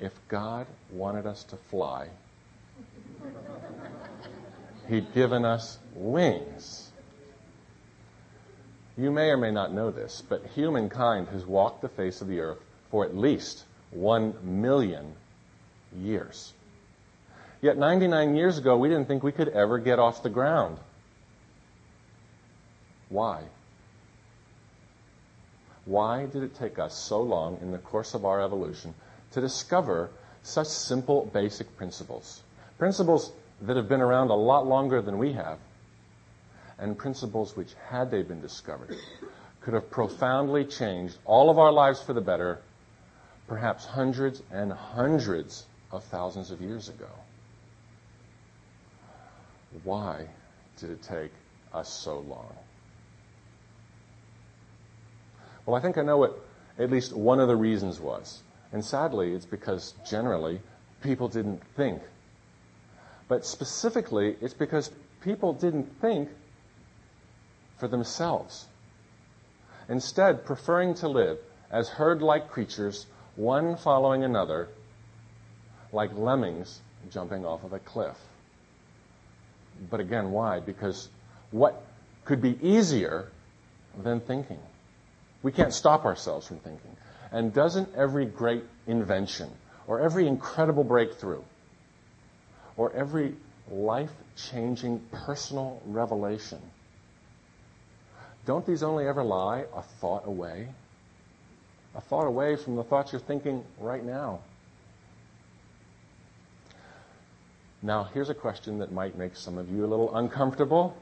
if 0.00 0.12
God 0.26 0.66
wanted 0.90 1.24
us 1.24 1.44
to 1.44 1.56
fly, 1.56 2.08
He'd 4.90 5.14
given 5.14 5.44
us 5.44 5.78
wings. 5.94 6.90
You 8.98 9.12
may 9.12 9.30
or 9.30 9.36
may 9.36 9.52
not 9.52 9.72
know 9.72 9.92
this, 9.92 10.20
but 10.28 10.44
humankind 10.46 11.28
has 11.28 11.46
walked 11.46 11.80
the 11.80 11.88
face 11.88 12.20
of 12.20 12.26
the 12.26 12.40
earth 12.40 12.58
for 12.90 13.04
at 13.04 13.16
least 13.16 13.64
one 13.92 14.34
million 14.42 15.14
years. 15.96 16.52
Yet 17.62 17.78
99 17.78 18.34
years 18.34 18.58
ago, 18.58 18.76
we 18.76 18.88
didn't 18.88 19.06
think 19.06 19.22
we 19.22 19.30
could 19.30 19.48
ever 19.50 19.78
get 19.78 20.00
off 20.00 20.24
the 20.24 20.28
ground. 20.28 20.76
Why? 23.10 23.44
Why 25.84 26.26
did 26.26 26.42
it 26.42 26.56
take 26.56 26.80
us 26.80 26.98
so 26.98 27.22
long 27.22 27.58
in 27.62 27.70
the 27.70 27.78
course 27.78 28.14
of 28.14 28.24
our 28.24 28.42
evolution 28.42 28.94
to 29.32 29.40
discover 29.40 30.10
such 30.42 30.66
simple, 30.66 31.26
basic 31.32 31.76
principles? 31.76 32.42
Principles 32.76 33.30
that 33.62 33.76
have 33.76 33.88
been 33.88 34.00
around 34.00 34.30
a 34.30 34.34
lot 34.34 34.66
longer 34.66 35.02
than 35.02 35.18
we 35.18 35.32
have, 35.32 35.58
and 36.78 36.96
principles 36.96 37.56
which, 37.56 37.74
had 37.88 38.10
they 38.10 38.22
been 38.22 38.40
discovered, 38.40 38.96
could 39.60 39.74
have 39.74 39.90
profoundly 39.90 40.64
changed 40.64 41.18
all 41.24 41.50
of 41.50 41.58
our 41.58 41.72
lives 41.72 42.02
for 42.02 42.12
the 42.12 42.20
better, 42.20 42.60
perhaps 43.46 43.84
hundreds 43.84 44.42
and 44.50 44.72
hundreds 44.72 45.66
of 45.92 46.02
thousands 46.04 46.50
of 46.50 46.60
years 46.60 46.88
ago. 46.88 47.08
Why 49.84 50.26
did 50.78 50.90
it 50.90 51.02
take 51.02 51.32
us 51.72 51.92
so 51.92 52.20
long? 52.20 52.54
Well, 55.66 55.76
I 55.76 55.80
think 55.80 55.98
I 55.98 56.02
know 56.02 56.16
what 56.16 56.38
at 56.78 56.90
least 56.90 57.14
one 57.14 57.40
of 57.40 57.48
the 57.48 57.56
reasons 57.56 58.00
was. 58.00 58.42
And 58.72 58.84
sadly, 58.84 59.34
it's 59.34 59.46
because 59.46 59.94
generally 60.08 60.60
people 61.02 61.28
didn't 61.28 61.62
think. 61.76 62.00
But 63.30 63.46
specifically, 63.46 64.36
it's 64.40 64.54
because 64.54 64.90
people 65.20 65.52
didn't 65.52 66.00
think 66.00 66.28
for 67.78 67.86
themselves. 67.86 68.66
Instead, 69.88 70.44
preferring 70.44 70.94
to 70.94 71.06
live 71.06 71.38
as 71.70 71.88
herd 71.88 72.22
like 72.22 72.50
creatures, 72.50 73.06
one 73.36 73.76
following 73.76 74.24
another, 74.24 74.68
like 75.92 76.12
lemmings 76.12 76.80
jumping 77.12 77.46
off 77.46 77.62
of 77.62 77.72
a 77.72 77.78
cliff. 77.78 78.16
But 79.88 80.00
again, 80.00 80.32
why? 80.32 80.58
Because 80.58 81.08
what 81.52 81.86
could 82.24 82.42
be 82.42 82.58
easier 82.60 83.28
than 84.02 84.18
thinking? 84.18 84.58
We 85.44 85.52
can't 85.52 85.72
stop 85.72 86.04
ourselves 86.04 86.48
from 86.48 86.58
thinking. 86.58 86.96
And 87.30 87.54
doesn't 87.54 87.94
every 87.94 88.26
great 88.26 88.64
invention, 88.88 89.50
or 89.86 90.00
every 90.00 90.26
incredible 90.26 90.82
breakthrough, 90.82 91.42
or 92.80 92.90
every 92.94 93.34
life 93.70 94.10
changing 94.50 94.98
personal 95.12 95.82
revelation, 95.84 96.58
don't 98.46 98.64
these 98.64 98.82
only 98.82 99.06
ever 99.06 99.22
lie 99.22 99.66
a 99.76 99.82
thought 99.82 100.26
away? 100.26 100.66
A 101.94 102.00
thought 102.00 102.24
away 102.24 102.56
from 102.56 102.76
the 102.76 102.82
thoughts 102.82 103.12
you're 103.12 103.20
thinking 103.20 103.62
right 103.78 104.02
now. 104.02 104.40
Now, 107.82 108.04
here's 108.14 108.30
a 108.30 108.34
question 108.34 108.78
that 108.78 108.92
might 108.92 109.14
make 109.18 109.36
some 109.36 109.58
of 109.58 109.70
you 109.70 109.84
a 109.84 109.86
little 109.86 110.16
uncomfortable, 110.16 110.96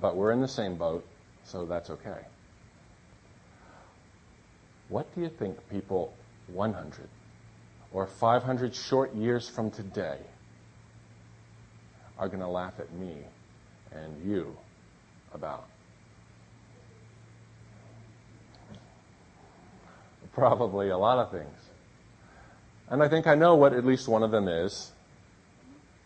but 0.00 0.16
we're 0.16 0.32
in 0.32 0.40
the 0.40 0.48
same 0.48 0.76
boat, 0.76 1.06
so 1.44 1.66
that's 1.66 1.90
okay. 1.90 2.20
What 4.88 5.14
do 5.14 5.20
you 5.20 5.28
think 5.28 5.58
people 5.68 6.14
100 6.46 7.08
or 7.92 8.06
500 8.06 8.74
short 8.74 9.14
years 9.14 9.50
from 9.50 9.70
today 9.70 10.16
are 12.18 12.28
going 12.28 12.40
to 12.40 12.48
laugh 12.48 12.74
at 12.78 12.92
me 12.92 13.16
and 13.92 14.24
you 14.24 14.56
about? 15.32 15.66
Probably 20.32 20.90
a 20.90 20.98
lot 20.98 21.18
of 21.18 21.30
things. 21.30 21.58
And 22.88 23.02
I 23.02 23.08
think 23.08 23.26
I 23.26 23.34
know 23.34 23.56
what 23.56 23.72
at 23.72 23.84
least 23.84 24.08
one 24.08 24.22
of 24.22 24.30
them 24.30 24.48
is. 24.48 24.92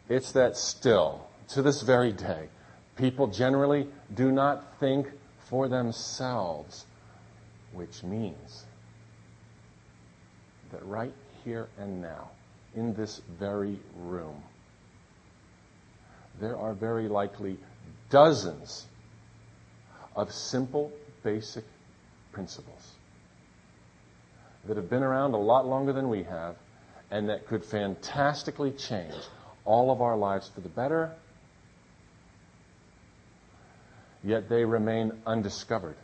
It's 0.09 0.33
that 0.33 0.57
still, 0.57 1.27
to 1.49 1.63
this 1.63 1.83
very 1.83 2.13
day, 2.13 2.49
people 2.97 3.27
generally 3.27 3.89
do 4.15 4.33
not 4.33 4.79
think 4.81 5.09
for 5.49 5.69
themselves, 5.69 6.87
which 7.73 8.03
means 8.03 8.65
that 10.73 10.85
right 10.87 11.13
here 11.45 11.69
and 11.79 12.01
now, 12.01 12.31
in 12.75 12.95
this 12.95 13.21
very 13.39 13.79
room, 13.97 14.43
there 16.41 16.57
are 16.57 16.75
very 16.75 17.09
likely 17.09 17.57
dozens 18.11 18.87
of 20.15 20.33
simple, 20.33 20.93
basic 21.23 21.65
principles 22.33 22.93
that 24.67 24.77
have 24.77 24.89
been 24.89 25.03
around 25.03 25.35
a 25.35 25.39
lot 25.39 25.67
longer 25.67 25.93
than 25.93 26.09
we 26.09 26.23
have 26.23 26.57
and 27.11 27.29
that 27.29 27.47
could 27.47 27.65
fantastically 27.65 28.71
change 28.71 29.15
all 29.65 29.91
of 29.91 30.01
our 30.01 30.17
lives 30.17 30.51
for 30.55 30.61
the 30.61 30.69
better, 30.69 31.13
yet 34.25 34.49
they 34.49 34.65
remain 34.65 35.13
undiscovered. 35.27 35.97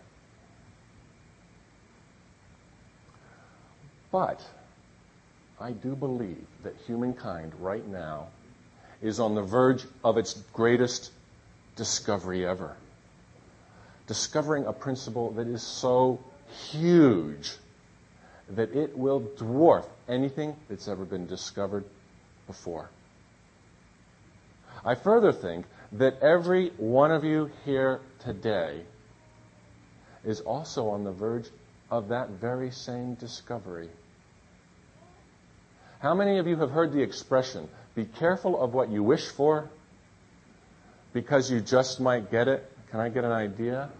But 4.12 4.40
I 5.60 5.72
do 5.72 5.96
believe 5.96 6.46
that 6.62 6.74
humankind 6.86 7.52
right 7.58 7.86
now 7.86 8.28
is 9.02 9.20
on 9.20 9.34
the 9.34 9.42
verge 9.42 9.84
of 10.02 10.18
its 10.18 10.34
greatest 10.52 11.12
discovery 11.76 12.46
ever. 12.46 12.76
Discovering 14.06 14.66
a 14.66 14.72
principle 14.72 15.32
that 15.32 15.46
is 15.46 15.62
so 15.62 16.18
huge 16.70 17.52
that 18.50 18.74
it 18.74 18.96
will 18.96 19.20
dwarf 19.20 19.86
anything 20.08 20.56
that's 20.68 20.88
ever 20.88 21.04
been 21.04 21.26
discovered 21.26 21.84
before. 22.46 22.88
I 24.84 24.94
further 24.94 25.32
think 25.32 25.66
that 25.92 26.20
every 26.22 26.70
one 26.76 27.10
of 27.10 27.24
you 27.24 27.50
here 27.64 28.00
today 28.20 28.82
is 30.24 30.40
also 30.40 30.88
on 30.88 31.04
the 31.04 31.12
verge 31.12 31.48
of 31.90 32.08
that 32.08 32.30
very 32.30 32.70
same 32.70 33.14
discovery. 33.14 33.88
How 36.00 36.14
many 36.14 36.38
of 36.38 36.46
you 36.46 36.56
have 36.56 36.70
heard 36.70 36.92
the 36.92 37.02
expression, 37.02 37.68
be 37.98 38.04
careful 38.04 38.62
of 38.62 38.74
what 38.74 38.92
you 38.92 39.02
wish 39.02 39.26
for 39.26 39.68
because 41.12 41.50
you 41.50 41.60
just 41.60 41.98
might 41.98 42.30
get 42.30 42.46
it? 42.46 42.64
Can 42.92 43.00
I 43.00 43.08
get 43.08 43.24
an 43.24 43.32
idea? 43.32 43.90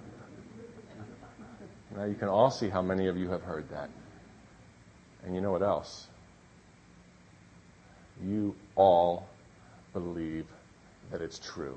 Now 1.96 2.04
you 2.04 2.14
can 2.14 2.28
all 2.28 2.52
see 2.52 2.68
how 2.68 2.80
many 2.80 3.08
of 3.08 3.16
you 3.16 3.28
have 3.30 3.42
heard 3.42 3.68
that. 3.70 3.90
And 5.24 5.34
you 5.34 5.40
know 5.40 5.50
what 5.50 5.62
else? 5.62 6.06
You 8.24 8.54
all 8.76 9.26
believe 9.92 10.46
that 11.10 11.20
it's 11.20 11.40
true 11.40 11.76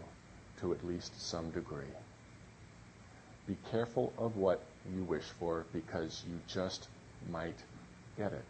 to 0.59 0.73
at 0.73 0.85
least 0.85 1.19
some 1.19 1.49
degree. 1.49 1.95
Be 3.47 3.57
careful 3.71 4.13
of 4.19 4.37
what 4.37 4.61
you 4.95 5.03
wish 5.05 5.25
for 5.39 5.65
because 5.73 6.23
you 6.29 6.39
just 6.47 6.87
might 7.31 7.57
get 8.15 8.31
it. 8.31 8.45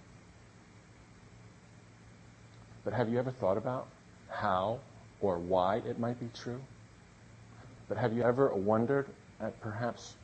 But 2.84 2.94
have 2.94 3.10
you 3.10 3.20
ever 3.20 3.32
thought 3.32 3.58
about 3.58 3.88
how 4.30 4.80
or 5.20 5.38
why 5.38 5.78
it 5.78 6.00
might 6.00 6.20
be 6.20 6.30
true? 6.34 6.62
But 7.88 7.98
have 7.98 8.14
you 8.14 8.24
ever 8.24 8.54
wondered 8.54 9.08
at 9.40 9.60
perhaps 9.62 10.16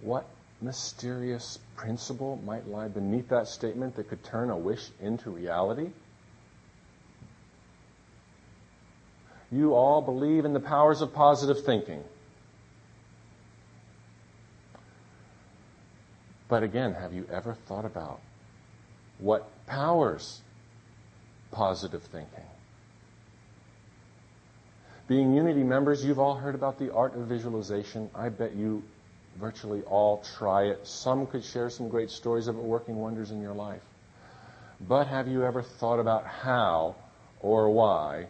what 0.00 0.24
mysterious 0.60 1.58
principle 1.76 2.40
might 2.44 2.66
lie 2.66 2.88
beneath 2.88 3.28
that 3.28 3.48
statement 3.48 3.96
that 3.96 4.08
could 4.08 4.24
turn 4.24 4.50
a 4.50 4.56
wish 4.56 4.90
into 5.00 5.30
reality? 5.30 5.90
You 9.50 9.74
all 9.74 10.02
believe 10.02 10.44
in 10.44 10.52
the 10.52 10.60
powers 10.60 11.00
of 11.00 11.12
positive 11.14 11.64
thinking. 11.64 12.04
But 16.48 16.62
again, 16.62 16.94
have 16.94 17.12
you 17.12 17.26
ever 17.30 17.54
thought 17.66 17.84
about 17.84 18.20
what 19.18 19.48
powers 19.66 20.40
positive 21.50 22.02
thinking? 22.02 22.44
Being 25.08 25.34
Unity 25.34 25.62
members, 25.62 26.04
you've 26.04 26.18
all 26.18 26.34
heard 26.34 26.54
about 26.54 26.78
the 26.78 26.92
art 26.92 27.14
of 27.14 27.22
visualization. 27.22 28.10
I 28.14 28.28
bet 28.28 28.54
you 28.54 28.82
virtually 29.40 29.82
all 29.82 30.22
try 30.36 30.64
it. 30.64 30.86
Some 30.86 31.26
could 31.26 31.44
share 31.44 31.70
some 31.70 31.88
great 31.88 32.10
stories 32.10 32.46
of 32.46 32.56
it 32.56 32.62
working 32.62 32.96
wonders 32.96 33.30
in 33.30 33.40
your 33.40 33.54
life. 33.54 33.82
But 34.80 35.06
have 35.06 35.26
you 35.26 35.44
ever 35.44 35.62
thought 35.62 35.98
about 35.98 36.26
how 36.26 36.94
or 37.40 37.70
why 37.70 38.26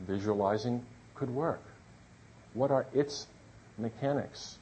visualizing 0.00 0.84
could 1.14 1.30
work? 1.30 1.62
What 2.54 2.70
are 2.70 2.86
its 2.92 3.26
mechanics? 3.78 4.58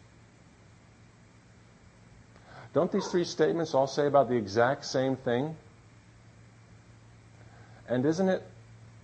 Don't 2.75 2.93
these 2.93 3.09
three 3.09 3.25
statements 3.25 3.75
all 3.75 3.87
say 3.87 4.07
about 4.07 4.29
the 4.29 4.37
exact 4.37 4.85
same 4.85 5.17
thing? 5.17 5.57
And 7.89 8.05
isn't 8.05 8.29
it 8.29 8.43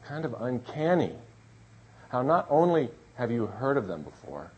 kind 0.06 0.24
of 0.24 0.34
uncanny 0.40 1.12
how 2.10 2.22
not 2.22 2.46
only 2.50 2.90
have 3.16 3.30
you 3.30 3.46
heard 3.46 3.76
of 3.76 3.86
them 3.86 4.02
before, 4.02 4.50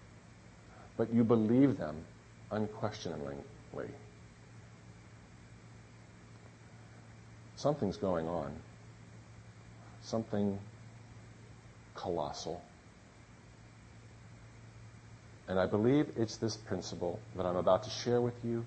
but 0.97 1.13
you 1.13 1.25
believe 1.25 1.79
them 1.79 1.97
unquestioningly? 2.51 3.37
Something's 7.57 7.97
going 7.97 8.29
on. 8.29 8.53
Something 10.03 10.59
colossal. 11.95 12.63
And 15.49 15.59
I 15.59 15.67
believe 15.67 16.11
it's 16.17 16.37
this 16.37 16.57
principle 16.57 17.19
that 17.37 17.47
I'm 17.47 17.57
about 17.57 17.85
to 17.85 17.91
share 17.91 18.21
with 18.21 18.35
you 18.45 18.65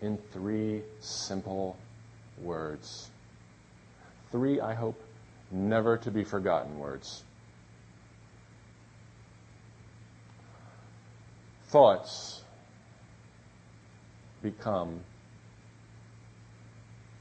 in 0.00 0.18
three 0.32 0.82
simple 1.00 1.76
words. 2.42 3.10
Three, 4.34 4.60
I 4.60 4.74
hope, 4.74 5.00
never 5.52 5.96
to 5.98 6.10
be 6.10 6.24
forgotten 6.24 6.80
words. 6.80 7.22
Thoughts 11.68 12.42
become 14.42 14.98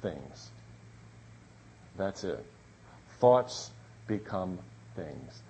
things. 0.02 0.50
That's 2.00 2.24
it. 2.24 2.44
Thoughts 3.20 3.70
become 4.08 4.58
things. 4.96 5.44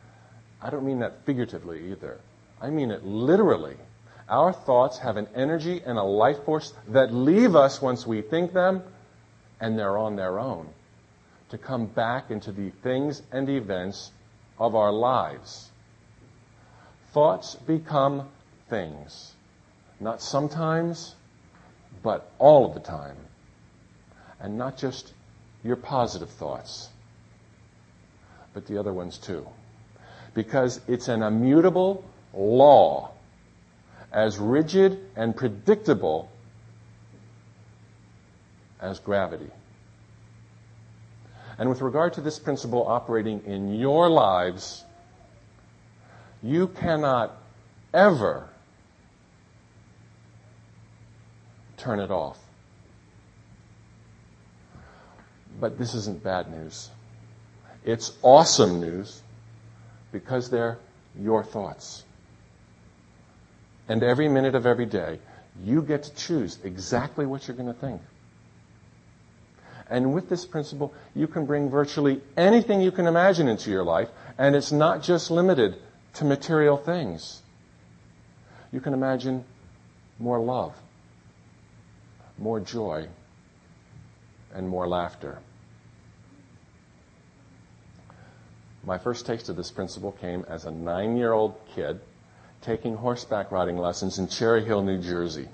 I 0.61 0.70
don't 0.70 0.86
mean 0.86 0.99
that 0.99 1.26
figuratively 1.26 1.91
either. 1.91 2.20
I 2.59 2.72
mean 2.72 2.91
it 2.91 3.05
literally. 3.05 3.78
Our 4.28 4.51
thoughts 4.51 4.97
have 4.97 5.16
an 5.16 5.30
energy 5.34 5.82
and 5.86 5.97
a 5.97 6.03
life 6.03 6.43
force 6.43 6.74
that 6.89 7.14
leave 7.14 7.55
us 7.55 7.82
once 7.82 8.05
we 8.05 8.22
think 8.22 8.51
them, 8.51 8.84
and 9.61 9.80
they're 9.80 9.97
on 9.97 10.18
their 10.18 10.39
own 10.39 10.68
to 11.54 11.60
come 11.60 11.86
back 11.86 12.32
into 12.32 12.51
the 12.51 12.72
things 12.82 13.22
and 13.32 13.47
events 13.47 14.12
of 14.58 14.74
our 14.74 14.91
lives. 14.91 15.70
Thoughts 17.12 17.54
become 17.54 18.28
things. 18.72 19.34
Not 19.99 20.20
sometimes, 20.20 21.14
but 22.01 22.32
all 22.39 22.66
of 22.66 22.74
the 22.74 22.80
time. 22.80 23.18
And 24.39 24.58
not 24.58 24.80
just 24.80 25.14
your 25.64 25.76
positive 25.76 26.32
thoughts, 26.32 26.89
but 28.56 28.66
the 28.66 28.80
other 28.80 28.91
ones 28.91 29.20
too. 29.20 29.45
Because 30.34 30.82
it's 30.88 31.08
an 31.08 31.22
immutable 31.22 32.04
law, 32.34 33.12
as 34.12 34.39
rigid 34.39 34.99
and 35.16 35.36
predictable 35.36 36.32
as 38.82 38.97
gravity. 38.97 39.51
And 41.58 41.70
with 41.70 41.82
regard 41.82 42.14
to 42.14 42.22
this 42.22 42.39
principle 42.39 42.88
operating 42.88 43.43
in 43.45 43.76
your 43.76 44.10
lives, 44.10 44.84
you 46.41 46.68
cannot 46.68 47.38
ever 47.93 48.49
turn 51.78 51.99
it 51.99 52.12
off. 52.12 52.39
But 55.60 55.78
this 55.78 55.93
isn't 55.93 56.24
bad 56.24 56.51
news. 56.51 56.89
It's 57.86 58.14
awesome 58.22 58.80
news 58.80 59.22
because 60.12 60.49
they're 60.49 60.80
your 61.20 61.43
thoughts. 61.43 62.04
And 63.88 64.01
every 64.01 64.28
minute 64.28 64.56
of 64.56 64.66
every 64.66 64.86
day, 64.86 65.20
you 65.62 65.82
get 65.82 66.04
to 66.04 66.16
choose 66.16 66.58
exactly 66.64 67.26
what 67.26 67.47
you're 67.47 67.58
going 67.58 67.72
to 67.72 67.80
think. 67.80 68.01
And 69.90 70.14
with 70.14 70.30
this 70.30 70.46
principle, 70.46 70.94
you 71.14 71.28
can 71.28 71.46
bring 71.46 71.70
virtually 71.70 72.22
anything 72.38 72.82
you 72.82 72.92
can 72.92 73.08
imagine 73.08 73.48
into 73.48 73.70
your 73.70 73.84
life, 73.84 74.10
and 74.38 74.56
it's 74.56 74.72
not 74.72 75.04
just 75.04 75.30
limited 75.30 75.76
to 76.16 76.26
material 76.26 76.78
things. 76.78 77.42
You 78.72 78.82
can 78.82 78.94
imagine 78.94 79.44
more 80.20 80.40
love, 80.40 80.76
more 82.38 82.60
joy, 82.60 83.08
and 84.54 84.68
more 84.68 84.88
laughter. 84.88 85.40
My 88.86 88.98
first 88.98 89.26
taste 89.26 89.50
of 89.50 89.56
this 89.56 89.72
principle 89.72 90.12
came 90.12 90.46
as 90.50 90.66
a 90.66 90.72
nine 90.72 91.18
year 91.18 91.32
old 91.32 91.56
kid 91.76 92.00
taking 92.62 92.96
horseback 92.96 93.52
riding 93.52 93.78
lessons 93.78 94.20
in 94.20 94.28
Cherry 94.28 94.64
Hill, 94.64 94.82
New 94.82 94.98
Jersey. 94.98 95.48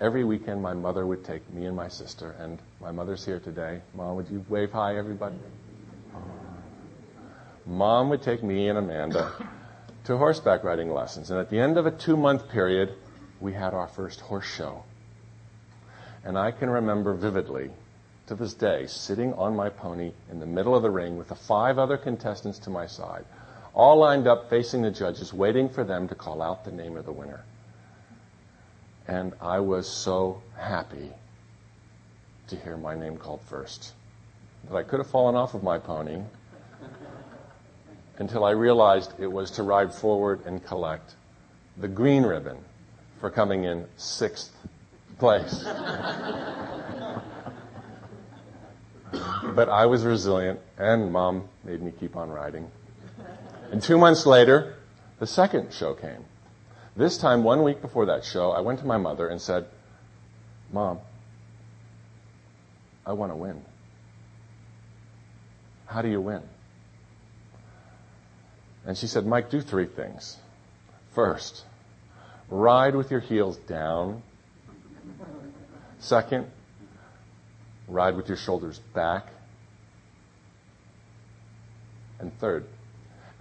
Every 0.00 0.24
weekend, 0.24 0.62
my 0.62 0.72
mother 0.72 1.06
would 1.06 1.26
take 1.26 1.52
me 1.52 1.66
and 1.66 1.76
my 1.76 1.88
sister, 1.88 2.34
and 2.38 2.58
my 2.80 2.90
mother's 2.90 3.22
here 3.22 3.38
today. 3.38 3.82
Mom, 3.94 4.16
would 4.16 4.30
you 4.30 4.42
wave 4.48 4.72
hi, 4.72 4.96
everybody? 4.96 5.36
Mom 7.66 8.08
would 8.08 8.22
take 8.22 8.42
me 8.42 8.70
and 8.70 8.78
Amanda 8.78 9.30
to 10.04 10.16
horseback 10.16 10.64
riding 10.64 10.90
lessons, 10.90 11.30
and 11.30 11.38
at 11.38 11.50
the 11.50 11.58
end 11.58 11.76
of 11.76 11.84
a 11.84 11.90
two 11.90 12.16
month 12.16 12.48
period, 12.48 12.94
we 13.40 13.52
had 13.52 13.74
our 13.74 13.88
first 13.88 14.22
horse 14.22 14.46
show. 14.46 14.84
And 16.24 16.38
I 16.38 16.50
can 16.50 16.70
remember 16.70 17.12
vividly, 17.12 17.70
to 18.28 18.34
this 18.34 18.54
day, 18.54 18.86
sitting 18.86 19.34
on 19.34 19.54
my 19.54 19.68
pony 19.68 20.12
in 20.30 20.40
the 20.40 20.46
middle 20.46 20.74
of 20.74 20.82
the 20.82 20.90
ring 20.90 21.18
with 21.18 21.28
the 21.28 21.34
five 21.34 21.78
other 21.78 21.98
contestants 21.98 22.58
to 22.60 22.70
my 22.70 22.86
side, 22.86 23.26
all 23.74 23.98
lined 23.98 24.26
up 24.26 24.48
facing 24.48 24.80
the 24.80 24.90
judges, 24.90 25.34
waiting 25.34 25.68
for 25.68 25.84
them 25.84 26.08
to 26.08 26.14
call 26.14 26.40
out 26.40 26.64
the 26.64 26.72
name 26.72 26.96
of 26.96 27.04
the 27.04 27.12
winner. 27.12 27.44
And 29.10 29.34
I 29.40 29.58
was 29.58 29.88
so 29.88 30.40
happy 30.56 31.10
to 32.46 32.54
hear 32.54 32.76
my 32.76 32.94
name 32.94 33.16
called 33.16 33.40
first 33.42 33.92
that 34.68 34.76
I 34.76 34.84
could 34.84 35.00
have 35.00 35.10
fallen 35.10 35.34
off 35.34 35.52
of 35.54 35.64
my 35.64 35.80
pony 35.80 36.20
until 38.18 38.44
I 38.44 38.52
realized 38.52 39.14
it 39.18 39.26
was 39.26 39.50
to 39.52 39.64
ride 39.64 39.92
forward 39.92 40.46
and 40.46 40.64
collect 40.64 41.16
the 41.76 41.88
green 41.88 42.22
ribbon 42.22 42.58
for 43.18 43.30
coming 43.30 43.64
in 43.64 43.84
sixth 43.96 44.52
place. 45.18 45.64
but 49.56 49.68
I 49.68 49.86
was 49.86 50.04
resilient, 50.04 50.60
and 50.78 51.10
mom 51.10 51.48
made 51.64 51.82
me 51.82 51.92
keep 51.98 52.14
on 52.14 52.30
riding. 52.30 52.70
And 53.72 53.82
two 53.82 53.98
months 53.98 54.24
later, 54.24 54.76
the 55.18 55.26
second 55.26 55.72
show 55.72 55.94
came. 55.94 56.24
This 57.00 57.16
time, 57.16 57.44
one 57.44 57.62
week 57.62 57.80
before 57.80 58.04
that 58.06 58.26
show, 58.26 58.50
I 58.50 58.60
went 58.60 58.80
to 58.80 58.86
my 58.86 58.98
mother 58.98 59.26
and 59.26 59.40
said, 59.40 59.64
Mom, 60.70 60.98
I 63.06 63.14
want 63.14 63.32
to 63.32 63.36
win. 63.36 63.62
How 65.86 66.02
do 66.02 66.10
you 66.10 66.20
win? 66.20 66.42
And 68.84 68.98
she 68.98 69.06
said, 69.06 69.24
Mike, 69.24 69.48
do 69.48 69.62
three 69.62 69.86
things. 69.86 70.36
First, 71.14 71.64
ride 72.50 72.94
with 72.94 73.10
your 73.10 73.20
heels 73.20 73.56
down. 73.56 74.22
Second, 76.00 76.48
ride 77.88 78.14
with 78.14 78.28
your 78.28 78.36
shoulders 78.36 78.78
back. 78.92 79.26
And 82.18 82.38
third, 82.40 82.66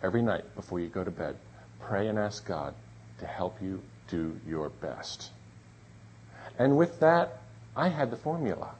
every 0.01 0.21
night 0.21 0.45
before 0.55 0.79
you 0.79 0.87
go 0.87 1.03
to 1.03 1.11
bed, 1.11 1.35
pray 1.81 2.07
and 2.07 2.17
ask 2.17 2.47
God 2.47 2.73
to 3.19 3.25
help 3.25 3.61
you 3.61 3.81
do 4.09 4.39
your 4.47 4.69
best. 4.69 5.31
And 6.57 6.77
with 6.77 6.99
that, 6.99 7.39
I 7.75 7.89
had 7.89 8.11
the 8.11 8.17
formula. 8.17 8.71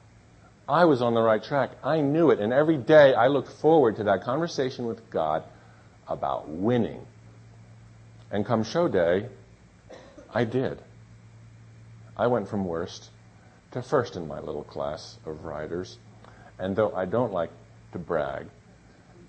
I 0.68 0.84
was 0.84 1.02
on 1.02 1.14
the 1.14 1.22
right 1.22 1.42
track. 1.42 1.70
I 1.82 2.00
knew 2.00 2.30
it. 2.30 2.38
And 2.38 2.52
every 2.52 2.76
day 2.76 3.14
I 3.14 3.26
looked 3.26 3.48
forward 3.48 3.96
to 3.96 4.04
that 4.04 4.22
conversation 4.22 4.86
with 4.86 5.10
God 5.10 5.42
about 6.06 6.48
winning. 6.48 7.04
And 8.30 8.46
come 8.46 8.62
show 8.62 8.86
day, 8.86 9.26
I 10.32 10.44
did. 10.44 10.78
I 12.16 12.26
went 12.28 12.48
from 12.48 12.64
worst 12.64 13.10
to 13.72 13.82
first 13.82 14.16
in 14.16 14.28
my 14.28 14.40
little 14.40 14.64
class 14.64 15.16
of 15.24 15.44
riders. 15.44 15.98
And 16.58 16.76
though 16.76 16.94
I 16.94 17.06
don't 17.06 17.32
like 17.32 17.50
to 17.92 17.98
brag, 17.98 18.46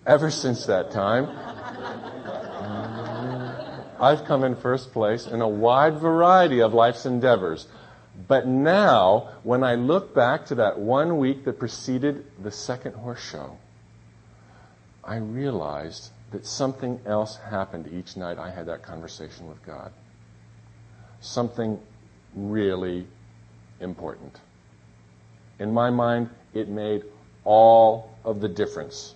ever 0.05 0.29
since 0.29 0.65
that 0.65 0.91
time, 0.91 1.25
I've 4.01 4.25
come 4.25 4.43
in 4.43 4.55
first 4.55 4.91
place 4.93 5.27
in 5.27 5.41
a 5.41 5.47
wide 5.47 5.99
variety 5.99 6.61
of 6.61 6.73
life's 6.73 7.05
endeavors. 7.05 7.67
But 8.27 8.47
now, 8.47 9.29
when 9.43 9.63
I 9.63 9.75
look 9.75 10.15
back 10.15 10.47
to 10.47 10.55
that 10.55 10.79
one 10.79 11.19
week 11.19 11.45
that 11.45 11.59
preceded 11.59 12.25
the 12.41 12.49
second 12.49 12.95
horse 12.95 13.21
show, 13.21 13.57
I 15.03 15.17
realized 15.17 16.09
that 16.31 16.47
something 16.47 16.99
else 17.05 17.37
happened 17.37 17.89
each 17.93 18.17
night 18.17 18.39
I 18.39 18.49
had 18.49 18.65
that 18.67 18.81
conversation 18.81 19.47
with 19.47 19.63
God. 19.65 19.91
Something 21.19 21.79
really 22.35 23.05
important. 23.79 24.39
In 25.59 25.73
my 25.73 25.91
mind, 25.91 26.29
it 26.55 26.69
made 26.69 27.03
all 27.43 28.09
of 28.25 28.41
the 28.41 28.49
difference. 28.49 29.13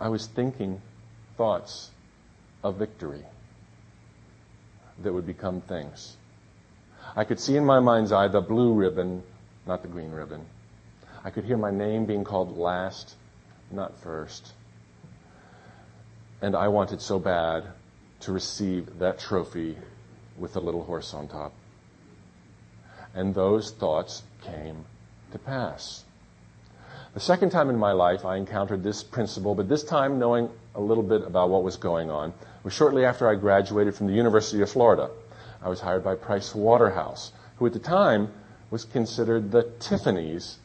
I 0.00 0.08
was 0.08 0.26
thinking 0.26 0.80
thoughts 1.36 1.90
of 2.64 2.76
victory 2.76 3.22
that 5.02 5.12
would 5.12 5.26
become 5.26 5.60
things. 5.60 6.16
I 7.14 7.24
could 7.24 7.38
see 7.38 7.56
in 7.56 7.64
my 7.64 7.80
mind's 7.80 8.12
eye 8.12 8.28
the 8.28 8.40
blue 8.40 8.72
ribbon, 8.72 9.22
not 9.66 9.82
the 9.82 9.88
green 9.88 10.10
ribbon. 10.10 10.46
I 11.22 11.30
could 11.30 11.44
hear 11.44 11.58
my 11.58 11.70
name 11.70 12.06
being 12.06 12.24
called 12.24 12.56
last, 12.56 13.14
not 13.70 13.98
first. 14.00 14.52
And 16.40 16.56
I 16.56 16.68
wanted 16.68 17.02
so 17.02 17.18
bad 17.18 17.64
to 18.20 18.32
receive 18.32 18.98
that 19.00 19.18
trophy 19.18 19.76
with 20.38 20.54
the 20.54 20.60
little 20.60 20.84
horse 20.84 21.12
on 21.12 21.28
top. 21.28 21.52
And 23.14 23.34
those 23.34 23.70
thoughts 23.72 24.22
came 24.42 24.86
to 25.32 25.38
pass. 25.38 26.04
The 27.12 27.20
second 27.20 27.50
time 27.50 27.70
in 27.70 27.76
my 27.76 27.90
life 27.90 28.24
I 28.24 28.36
encountered 28.36 28.84
this 28.84 29.02
principle, 29.02 29.56
but 29.56 29.68
this 29.68 29.82
time 29.82 30.20
knowing 30.20 30.48
a 30.76 30.80
little 30.80 31.02
bit 31.02 31.22
about 31.22 31.50
what 31.50 31.64
was 31.64 31.76
going 31.76 32.08
on, 32.08 32.32
was 32.62 32.72
shortly 32.72 33.04
after 33.04 33.28
I 33.28 33.34
graduated 33.34 33.96
from 33.96 34.06
the 34.06 34.12
University 34.12 34.62
of 34.62 34.70
Florida. 34.70 35.10
I 35.60 35.68
was 35.68 35.80
hired 35.80 36.04
by 36.04 36.14
Price 36.14 36.54
Waterhouse, 36.54 37.32
who 37.56 37.66
at 37.66 37.72
the 37.72 37.80
time 37.80 38.32
was 38.70 38.84
considered 38.84 39.50
the 39.50 39.64
Tiffany's 39.80 40.58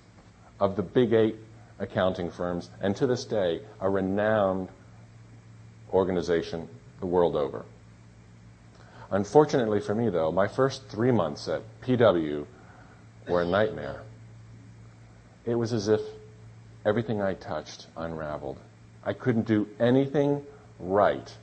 of 0.59 0.75
the 0.75 0.83
big 0.83 1.13
eight 1.13 1.35
accounting 1.79 2.29
firms, 2.29 2.69
and 2.79 2.95
to 2.95 3.07
this 3.07 3.25
day, 3.25 3.61
a 3.81 3.89
renowned 3.89 4.69
organization 5.91 6.69
the 6.99 7.07
world 7.07 7.35
over. 7.35 7.65
Unfortunately 9.09 9.79
for 9.79 9.95
me, 9.95 10.09
though, 10.09 10.31
my 10.31 10.47
first 10.47 10.87
three 10.89 11.11
months 11.11 11.47
at 11.47 11.63
PW 11.81 12.45
were 13.27 13.41
a 13.41 13.45
nightmare. 13.45 14.03
It 15.45 15.55
was 15.55 15.73
as 15.73 15.87
if 15.87 16.01
everything 16.85 17.21
I 17.21 17.33
touched 17.33 17.87
unraveled. 17.97 18.57
I 19.03 19.13
couldn't 19.13 19.47
do 19.47 19.67
anything 19.79 20.43
right. 20.79 21.33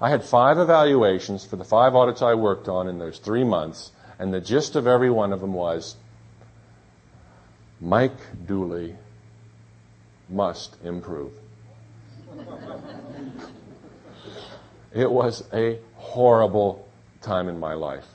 I 0.00 0.10
had 0.10 0.22
five 0.22 0.58
evaluations 0.58 1.44
for 1.44 1.56
the 1.56 1.64
five 1.64 1.94
audits 1.94 2.22
I 2.22 2.34
worked 2.34 2.68
on 2.68 2.88
in 2.88 2.98
those 2.98 3.18
three 3.18 3.42
months, 3.42 3.90
and 4.18 4.32
the 4.32 4.40
gist 4.40 4.76
of 4.76 4.86
every 4.86 5.10
one 5.10 5.32
of 5.32 5.40
them 5.40 5.54
was 5.54 5.96
Mike 7.80 8.46
Dooley 8.46 8.96
must 10.28 10.76
improve. 10.84 11.32
it 14.94 15.10
was 15.10 15.42
a 15.52 15.78
horrible 15.94 16.86
time 17.22 17.48
in 17.48 17.58
my 17.58 17.74
life. 17.74 18.06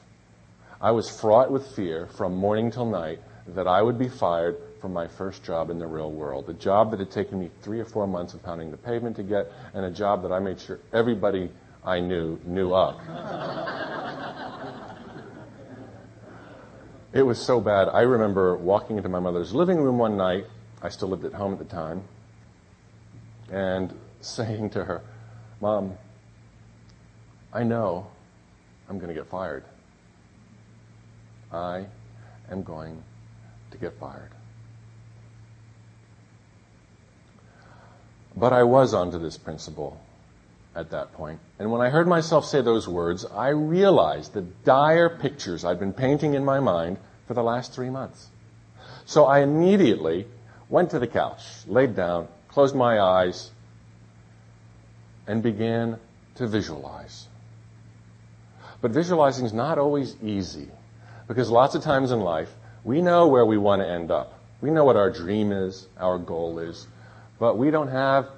I 0.80 0.92
was 0.92 1.10
fraught 1.10 1.52
with 1.52 1.76
fear 1.76 2.08
from 2.08 2.36
morning 2.36 2.72
till 2.72 2.86
night 2.86 3.20
that 3.48 3.68
I 3.68 3.82
would 3.82 3.98
be 3.98 4.10
fired 4.10 4.58
from 4.84 4.92
my 4.92 5.08
first 5.08 5.46
job 5.46 5.70
in 5.70 5.80
the 5.80 5.88
real 5.88 6.12
world, 6.12 6.50
a 6.50 6.54
job 6.54 6.92
that 6.92 7.00
had 7.00 7.10
taken 7.10 7.40
me 7.40 7.50
three 7.62 7.80
or 7.80 7.86
four 7.86 8.06
months 8.06 8.34
of 8.34 8.44
pounding 8.44 8.70
the 8.70 8.76
pavement 8.76 9.16
to 9.16 9.24
get, 9.24 9.50
and 9.74 9.86
a 9.86 9.90
job 9.90 10.24
that 10.24 10.34
I 10.34 10.40
made 10.40 10.60
sure 10.60 10.78
everybody 10.92 11.50
I 11.86 12.02
knew 12.02 12.38
knew 12.46 12.76
of. 12.76 13.00
it 17.14 17.22
was 17.22 17.42
so 17.42 17.62
bad. 17.62 17.88
I 17.88 18.02
remember 18.02 18.58
walking 18.58 18.98
into 18.98 19.08
my 19.08 19.22
mother's 19.22 19.54
living 19.54 19.78
room 19.78 20.00
one 20.00 20.18
night. 20.18 20.48
I 20.82 20.90
still 20.90 21.08
lived 21.08 21.24
at 21.24 21.32
home 21.32 21.54
at 21.54 21.60
the 21.60 21.66
time. 21.66 22.04
And 23.50 23.98
saying 24.20 24.72
to 24.72 24.84
her, 24.84 25.02
Mom, 25.62 25.94
I 27.54 27.64
know 27.64 28.08
I'm 28.90 28.98
going 28.98 29.08
to 29.08 29.16
get 29.16 29.30
fired. 29.30 29.64
I 31.54 31.86
am 32.52 32.64
going 32.64 33.02
to 33.72 33.78
get 33.78 33.98
fired. 33.98 34.32
But 38.36 38.54
I 38.54 38.64
was 38.64 38.94
onto 38.94 39.20
this 39.20 39.38
principle 39.38 40.00
at 40.76 40.92
that 40.92 41.14
point. 41.14 41.40
And 41.60 41.72
when 41.72 41.82
I 41.82 41.90
heard 41.90 42.08
myself 42.08 42.46
say 42.46 42.62
those 42.62 42.88
words, 42.88 43.26
I 43.26 43.50
realized 43.50 44.34
the 44.34 44.42
dire 44.42 45.10
pictures 45.10 45.64
I'd 45.64 45.80
been 45.80 45.94
painting 45.94 46.34
in 46.34 46.44
my 46.44 46.60
mind 46.60 46.98
for 47.28 47.34
the 47.34 47.44
last 47.44 47.74
three 47.74 47.90
months. 47.90 48.30
So 49.06 49.26
I 49.26 49.40
immediately 49.40 50.28
went 50.70 50.92
to 50.92 51.00
the 51.00 51.08
couch, 51.08 51.42
laid 51.68 51.96
down, 51.96 52.28
closed 52.48 52.76
my 52.76 53.00
eyes, 53.00 53.52
and 55.28 55.44
began 55.44 56.00
to 56.36 56.48
visualize. 56.48 57.28
But 58.82 58.92
visualizing 58.92 59.46
is 59.46 59.54
not 59.54 59.78
always 59.78 60.16
easy 60.22 60.68
because 61.28 61.50
lots 61.50 61.76
of 61.76 61.84
times 61.84 62.12
in 62.12 62.20
life, 62.20 62.50
we 62.84 63.02
know 63.02 63.28
where 63.28 63.46
we 63.46 63.58
want 63.58 63.82
to 63.82 63.88
end 63.88 64.12
up. 64.12 64.40
We 64.60 64.72
know 64.72 64.84
what 64.84 64.98
our 64.98 65.10
dream 65.10 65.52
is, 65.52 65.88
our 65.98 66.18
goal 66.18 66.60
is, 66.60 66.88
but 67.44 67.58
we 67.58 67.72
don't 67.72 67.90
have 67.90 68.30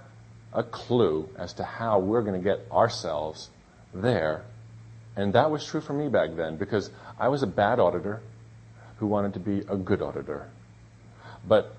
a 0.52 0.64
clue 0.64 1.30
as 1.38 1.54
to 1.54 1.64
how 1.64 2.00
we're 2.00 2.24
going 2.24 2.34
to 2.34 2.44
get 2.44 2.66
ourselves 2.72 3.52
there. 3.94 4.44
And 5.16 5.34
that 5.34 5.52
was 5.52 5.64
true 5.64 5.80
for 5.80 5.94
me 5.94 6.08
back 6.08 6.36
then 6.36 6.56
because 6.56 6.90
I 7.20 7.28
was 7.28 7.44
a 7.44 7.48
bad 7.48 7.80
auditor 7.80 8.24
who 8.98 9.06
wanted 9.06 9.36
to 9.36 9.40
be 9.40 9.60
a 9.70 9.78
good 9.78 10.02
auditor. 10.02 10.50
But 11.48 11.76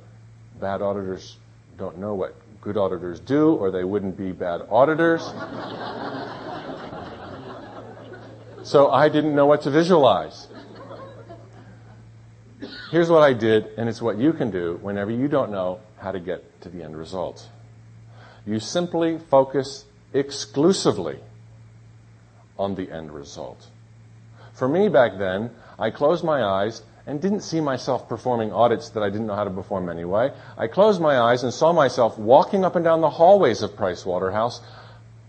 bad 0.61 0.83
auditors 0.83 1.37
don't 1.77 1.99
know 1.99 2.15
what 2.15 2.37
good 2.61 2.77
auditors 2.77 3.19
do, 3.19 3.55
or 3.55 3.73
they 3.73 3.83
wouldn't 3.83 4.17
be 4.17 4.31
bad 4.31 4.61
auditors. 4.71 5.23
so 8.63 8.93
I 8.93 9.09
didn't 9.09 9.35
know 9.35 9.47
what 9.47 9.63
to 9.63 9.71
visualize. 9.73 10.47
Here's 12.91 13.11
what 13.11 13.23
I 13.23 13.33
did, 13.33 13.67
and 13.77 13.89
it's 13.89 14.01
what 14.01 14.19
you 14.19 14.33
can 14.33 14.51
do 14.51 14.79
whenever 14.81 15.11
you 15.11 15.29
don't 15.29 15.51
know 15.51 15.81
how 15.99 16.13
to 16.13 16.21
get 16.21 16.61
to 16.63 16.69
the 16.69 16.83
end 16.83 16.97
result. 16.97 17.47
You 18.47 18.61
simply 18.61 19.19
focus 19.19 19.85
exclusively 20.13 21.19
on 22.59 22.75
the 22.75 22.91
end 22.91 23.13
result. 23.13 23.67
For 24.55 24.69
me 24.69 24.89
back 24.89 25.19
then, 25.19 25.51
I 25.79 25.91
closed 25.91 26.25
my 26.25 26.43
eyes 26.43 26.83
and 27.07 27.21
didn't 27.21 27.41
see 27.41 27.61
myself 27.61 28.09
performing 28.09 28.53
audits 28.53 28.91
that 28.91 29.03
I 29.03 29.11
didn't 29.11 29.27
know 29.27 29.35
how 29.35 29.45
to 29.45 29.51
perform 29.51 29.89
anyway. 29.89 30.33
I 30.57 30.67
closed 30.67 31.01
my 31.01 31.19
eyes 31.19 31.43
and 31.43 31.53
saw 31.53 31.73
myself 31.73 32.19
walking 32.19 32.65
up 32.65 32.75
and 32.75 32.85
down 32.85 33.01
the 33.01 33.11
hallways 33.11 33.63
of 33.63 33.77
Price 33.77 34.07
Waterhouse, 34.07 34.61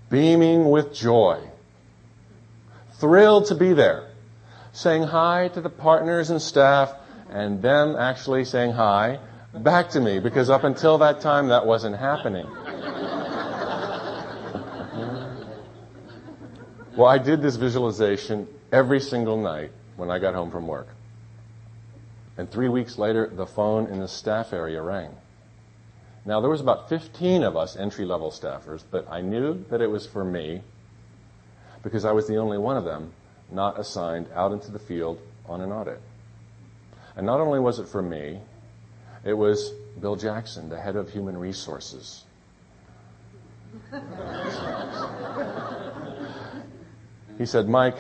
beaming 0.10 0.70
with 0.70 0.94
joy, 0.94 1.42
thrilled 2.94 3.48
to 3.48 3.56
be 3.56 3.74
there, 3.74 4.08
saying 4.72 5.04
hi 5.04 5.50
to 5.50 5.62
the 5.62 5.70
partners 5.70 6.30
and 6.30 6.42
staff, 6.42 6.94
and 7.30 7.62
them 7.62 7.96
actually 7.96 8.46
saying 8.46 8.72
hi 8.72 9.20
back 9.54 9.90
to 9.92 10.00
me, 10.00 10.20
because 10.20 10.50
up 10.50 10.64
until 10.64 10.98
that 11.00 11.22
time 11.22 11.48
that 11.50 11.66
wasn't 11.66 11.96
happening. 11.98 12.46
well, 16.96 17.08
I 17.08 17.18
did 17.18 17.42
this 17.42 17.56
visualization 17.56 18.48
every 18.72 19.00
single 19.00 19.38
night 19.38 19.72
when 19.96 20.12
I 20.12 20.20
got 20.20 20.34
home 20.34 20.52
from 20.52 20.68
work. 20.68 20.88
And 22.38 22.50
three 22.50 22.70
weeks 22.70 22.98
later, 22.98 23.28
the 23.28 23.48
phone 23.48 23.88
in 23.88 24.00
the 24.00 24.08
staff 24.08 24.54
area 24.54 24.82
rang. 24.82 25.12
Now, 26.26 26.42
there 26.42 26.50
was 26.50 26.62
about 26.62 26.90
15 26.90 27.44
of 27.44 27.56
us 27.56 27.78
entry-level 27.78 28.32
staffers, 28.32 28.84
but 28.92 29.08
I 29.10 29.22
knew 29.22 29.64
that 29.70 29.82
it 29.82 29.88
was 29.88 30.06
for 30.06 30.24
me 30.24 30.62
because 31.84 32.04
I 32.06 32.12
was 32.12 32.28
the 32.28 32.36
only 32.36 32.58
one 32.58 32.78
of 32.78 32.84
them 32.84 33.14
not 33.50 33.80
assigned 33.80 34.28
out 34.36 34.52
into 34.52 34.72
the 34.72 34.80
field 34.80 35.20
on 35.48 35.62
an 35.62 35.72
audit. 35.72 36.02
And 37.18 37.26
not 37.26 37.40
only 37.40 37.60
was 37.60 37.80
it 37.80 37.88
for 37.88 38.02
me, 38.02 38.40
it 39.26 39.34
was 39.34 39.72
Bill 40.00 40.16
Jackson, 40.16 40.70
the 40.70 40.80
head 40.80 40.96
of 40.96 41.10
human 41.10 41.36
resources. 41.36 42.24
he 47.38 47.46
said, 47.46 47.68
Mike, 47.68 47.98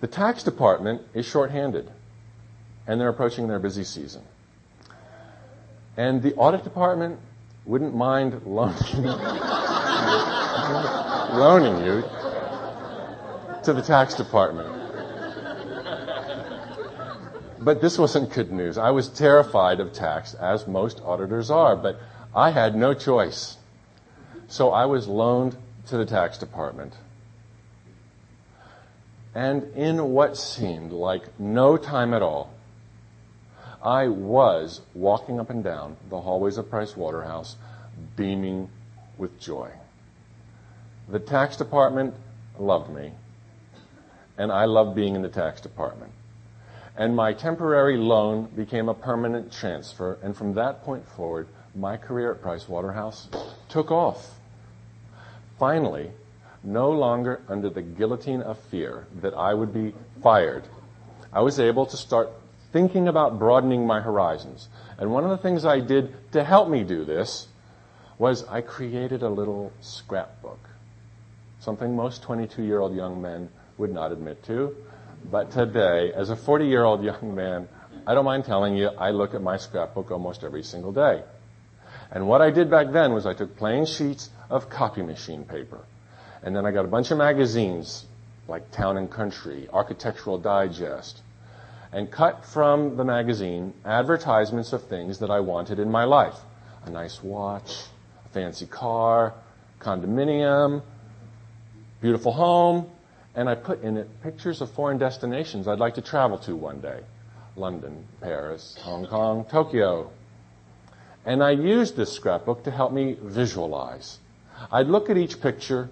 the 0.00 0.06
tax 0.06 0.42
department 0.42 1.02
is 1.12 1.26
shorthanded 1.26 1.90
and 2.86 2.98
they're 2.98 3.10
approaching 3.10 3.46
their 3.48 3.58
busy 3.58 3.84
season. 3.84 4.22
And 5.98 6.22
the 6.22 6.34
audit 6.34 6.64
department 6.64 7.20
wouldn't 7.66 7.94
mind 7.94 8.40
loaning, 8.46 9.04
loaning 11.34 11.84
you 11.84 12.02
to 13.62 13.74
the 13.74 13.82
tax 13.82 14.14
department. 14.14 14.79
But 17.62 17.82
this 17.82 17.98
wasn't 17.98 18.32
good 18.32 18.50
news. 18.50 18.78
I 18.78 18.90
was 18.90 19.08
terrified 19.08 19.80
of 19.80 19.92
tax, 19.92 20.32
as 20.32 20.66
most 20.66 21.00
auditors 21.04 21.50
are, 21.50 21.76
but 21.76 22.00
I 22.34 22.50
had 22.50 22.74
no 22.74 22.94
choice. 22.94 23.58
So 24.48 24.70
I 24.70 24.86
was 24.86 25.06
loaned 25.06 25.56
to 25.88 25.98
the 25.98 26.06
tax 26.06 26.38
department. 26.38 26.94
And 29.34 29.74
in 29.76 30.12
what 30.12 30.38
seemed 30.38 30.90
like 30.90 31.38
no 31.38 31.76
time 31.76 32.14
at 32.14 32.22
all, 32.22 32.50
I 33.82 34.08
was 34.08 34.80
walking 34.94 35.38
up 35.38 35.50
and 35.50 35.62
down 35.62 35.96
the 36.08 36.20
hallways 36.20 36.56
of 36.56 36.70
Price 36.70 36.96
Waterhouse, 36.96 37.56
beaming 38.16 38.70
with 39.18 39.38
joy. 39.38 39.70
The 41.08 41.18
tax 41.18 41.56
department 41.56 42.14
loved 42.58 42.90
me, 42.90 43.12
and 44.38 44.50
I 44.50 44.64
loved 44.64 44.94
being 44.94 45.14
in 45.14 45.22
the 45.22 45.28
tax 45.28 45.60
department. 45.60 46.12
And 46.96 47.14
my 47.14 47.32
temporary 47.32 47.96
loan 47.96 48.48
became 48.56 48.88
a 48.88 48.94
permanent 48.94 49.52
transfer, 49.52 50.18
and 50.22 50.36
from 50.36 50.54
that 50.54 50.82
point 50.82 51.06
forward, 51.08 51.48
my 51.74 51.96
career 51.96 52.32
at 52.32 52.42
Price 52.42 52.68
Waterhouse 52.68 53.28
took 53.68 53.90
off. 53.90 54.34
Finally, 55.58 56.10
no 56.62 56.90
longer 56.90 57.40
under 57.48 57.70
the 57.70 57.82
guillotine 57.82 58.42
of 58.42 58.58
fear 58.58 59.06
that 59.22 59.34
I 59.34 59.54
would 59.54 59.72
be 59.72 59.94
fired, 60.22 60.64
I 61.32 61.40
was 61.40 61.60
able 61.60 61.86
to 61.86 61.96
start 61.96 62.30
thinking 62.72 63.08
about 63.08 63.38
broadening 63.38 63.86
my 63.86 64.00
horizons. 64.00 64.68
And 64.98 65.12
one 65.12 65.24
of 65.24 65.30
the 65.30 65.38
things 65.38 65.64
I 65.64 65.80
did 65.80 66.32
to 66.32 66.44
help 66.44 66.68
me 66.68 66.84
do 66.84 67.04
this 67.04 67.48
was 68.18 68.44
I 68.48 68.60
created 68.60 69.22
a 69.22 69.28
little 69.28 69.72
scrapbook. 69.80 70.58
Something 71.60 71.96
most 71.96 72.22
22 72.22 72.62
year 72.62 72.80
old 72.80 72.94
young 72.94 73.20
men 73.22 73.48
would 73.78 73.92
not 73.92 74.12
admit 74.12 74.42
to. 74.44 74.76
But 75.24 75.50
today, 75.50 76.12
as 76.14 76.30
a 76.30 76.36
40 76.36 76.66
year 76.66 76.84
old 76.84 77.02
young 77.02 77.34
man, 77.34 77.68
I 78.06 78.14
don't 78.14 78.24
mind 78.24 78.44
telling 78.44 78.76
you, 78.76 78.88
I 78.88 79.10
look 79.10 79.34
at 79.34 79.42
my 79.42 79.56
scrapbook 79.56 80.10
almost 80.10 80.42
every 80.42 80.62
single 80.62 80.92
day. 80.92 81.22
And 82.10 82.26
what 82.26 82.42
I 82.42 82.50
did 82.50 82.70
back 82.70 82.90
then 82.90 83.12
was 83.12 83.26
I 83.26 83.34
took 83.34 83.56
plain 83.56 83.86
sheets 83.86 84.30
of 84.48 84.68
copy 84.68 85.02
machine 85.02 85.44
paper. 85.44 85.80
And 86.42 86.56
then 86.56 86.66
I 86.66 86.72
got 86.72 86.84
a 86.84 86.88
bunch 86.88 87.10
of 87.10 87.18
magazines 87.18 88.06
like 88.48 88.70
Town 88.72 88.96
and 88.96 89.10
Country, 89.10 89.68
Architectural 89.72 90.38
Digest, 90.38 91.20
and 91.92 92.10
cut 92.10 92.44
from 92.44 92.96
the 92.96 93.04
magazine 93.04 93.74
advertisements 93.84 94.72
of 94.72 94.84
things 94.84 95.18
that 95.18 95.30
I 95.30 95.40
wanted 95.40 95.78
in 95.78 95.90
my 95.90 96.04
life. 96.04 96.36
A 96.84 96.90
nice 96.90 97.22
watch, 97.22 97.84
a 98.24 98.28
fancy 98.30 98.66
car, 98.66 99.34
condominium, 99.80 100.82
beautiful 102.00 102.32
home, 102.32 102.90
and 103.34 103.48
I 103.48 103.54
put 103.54 103.82
in 103.82 103.96
it 103.96 104.22
pictures 104.22 104.60
of 104.60 104.70
foreign 104.70 104.98
destinations 104.98 105.68
I'd 105.68 105.78
like 105.78 105.94
to 105.94 106.02
travel 106.02 106.38
to 106.38 106.56
one 106.56 106.80
day. 106.80 107.00
London, 107.56 108.06
Paris, 108.20 108.76
Hong 108.82 109.06
Kong, 109.06 109.44
Tokyo. 109.44 110.10
And 111.24 111.42
I 111.42 111.50
used 111.50 111.96
this 111.96 112.12
scrapbook 112.12 112.64
to 112.64 112.70
help 112.70 112.92
me 112.92 113.16
visualize. 113.20 114.18
I'd 114.72 114.86
look 114.86 115.10
at 115.10 115.16
each 115.16 115.40
picture, 115.40 115.88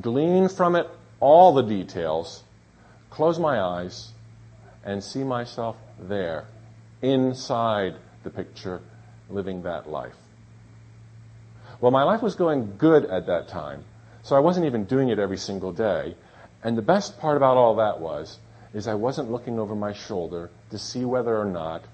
glean 0.00 0.48
from 0.48 0.76
it 0.76 0.88
all 1.20 1.54
the 1.54 1.62
details, 1.62 2.42
close 3.10 3.38
my 3.38 3.60
eyes, 3.60 4.10
and 4.84 5.02
see 5.02 5.22
myself 5.22 5.76
there, 6.00 6.46
inside 7.00 7.94
the 8.24 8.30
picture, 8.30 8.80
living 9.30 9.62
that 9.62 9.88
life. 9.88 10.16
Well, 11.80 11.92
my 11.92 12.02
life 12.02 12.22
was 12.22 12.34
going 12.34 12.76
good 12.78 13.04
at 13.06 13.26
that 13.26 13.48
time, 13.48 13.84
so 14.22 14.36
I 14.36 14.40
wasn't 14.40 14.66
even 14.66 14.84
doing 14.84 15.08
it 15.08 15.18
every 15.18 15.36
single 15.36 15.72
day. 15.72 16.14
And 16.62 16.78
the 16.78 16.82
best 16.82 17.18
part 17.18 17.36
about 17.36 17.56
all 17.56 17.76
that 17.76 18.00
was, 18.00 18.38
is 18.72 18.86
I 18.88 18.94
wasn't 18.94 19.30
looking 19.30 19.58
over 19.58 19.74
my 19.74 19.92
shoulder 19.92 20.50
to 20.70 20.78
see 20.78 21.04
whether 21.04 21.36
or 21.36 21.44
not 21.44 21.84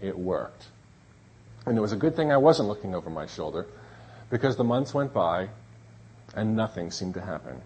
it 0.00 0.16
worked. 0.16 0.66
And 1.66 1.76
it 1.76 1.80
was 1.80 1.92
a 1.92 1.96
good 1.96 2.16
thing 2.16 2.32
I 2.32 2.36
wasn't 2.36 2.68
looking 2.68 2.94
over 2.94 3.10
my 3.10 3.26
shoulder 3.26 3.66
because 4.30 4.56
the 4.56 4.64
months 4.64 4.94
went 4.94 5.12
by 5.12 5.48
and 6.34 6.56
nothing 6.56 6.90
seemed 6.90 7.14
to 7.14 7.20
happen. 7.20 7.60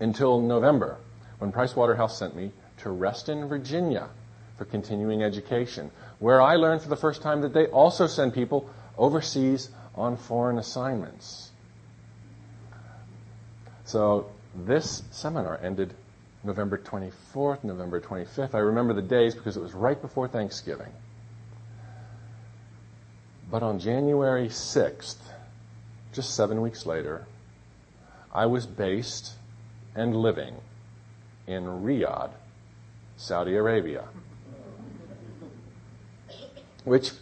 Until 0.00 0.40
November, 0.40 0.98
when 1.38 1.52
Pricewaterhouse 1.52 2.18
sent 2.18 2.34
me 2.34 2.50
to 2.78 2.90
Reston, 2.90 3.48
Virginia 3.48 4.08
for 4.58 4.64
continuing 4.64 5.22
education, 5.22 5.90
where 6.18 6.40
I 6.40 6.56
learned 6.56 6.82
for 6.82 6.88
the 6.88 6.96
first 6.96 7.22
time 7.22 7.42
that 7.42 7.52
they 7.52 7.66
also 7.66 8.06
send 8.06 8.34
people 8.34 8.68
overseas 8.98 9.70
on 9.94 10.16
foreign 10.16 10.58
assignments. 10.58 11.50
So 13.84 14.30
this 14.56 15.02
seminar 15.10 15.58
ended 15.62 15.94
November 16.42 16.78
24th, 16.78 17.64
November 17.64 18.00
25th. 18.00 18.54
I 18.54 18.58
remember 18.58 18.92
the 18.92 19.02
days 19.02 19.34
because 19.34 19.56
it 19.56 19.60
was 19.60 19.72
right 19.72 20.00
before 20.00 20.28
Thanksgiving. 20.28 20.92
But 23.50 23.62
on 23.62 23.78
January 23.78 24.48
6th, 24.48 25.16
just 26.12 26.34
seven 26.34 26.60
weeks 26.60 26.86
later, 26.86 27.26
I 28.32 28.46
was 28.46 28.66
based 28.66 29.32
and 29.94 30.16
living 30.16 30.54
in 31.46 31.64
Riyadh, 31.64 32.30
Saudi 33.16 33.54
Arabia. 33.54 34.04
Which 36.84 37.12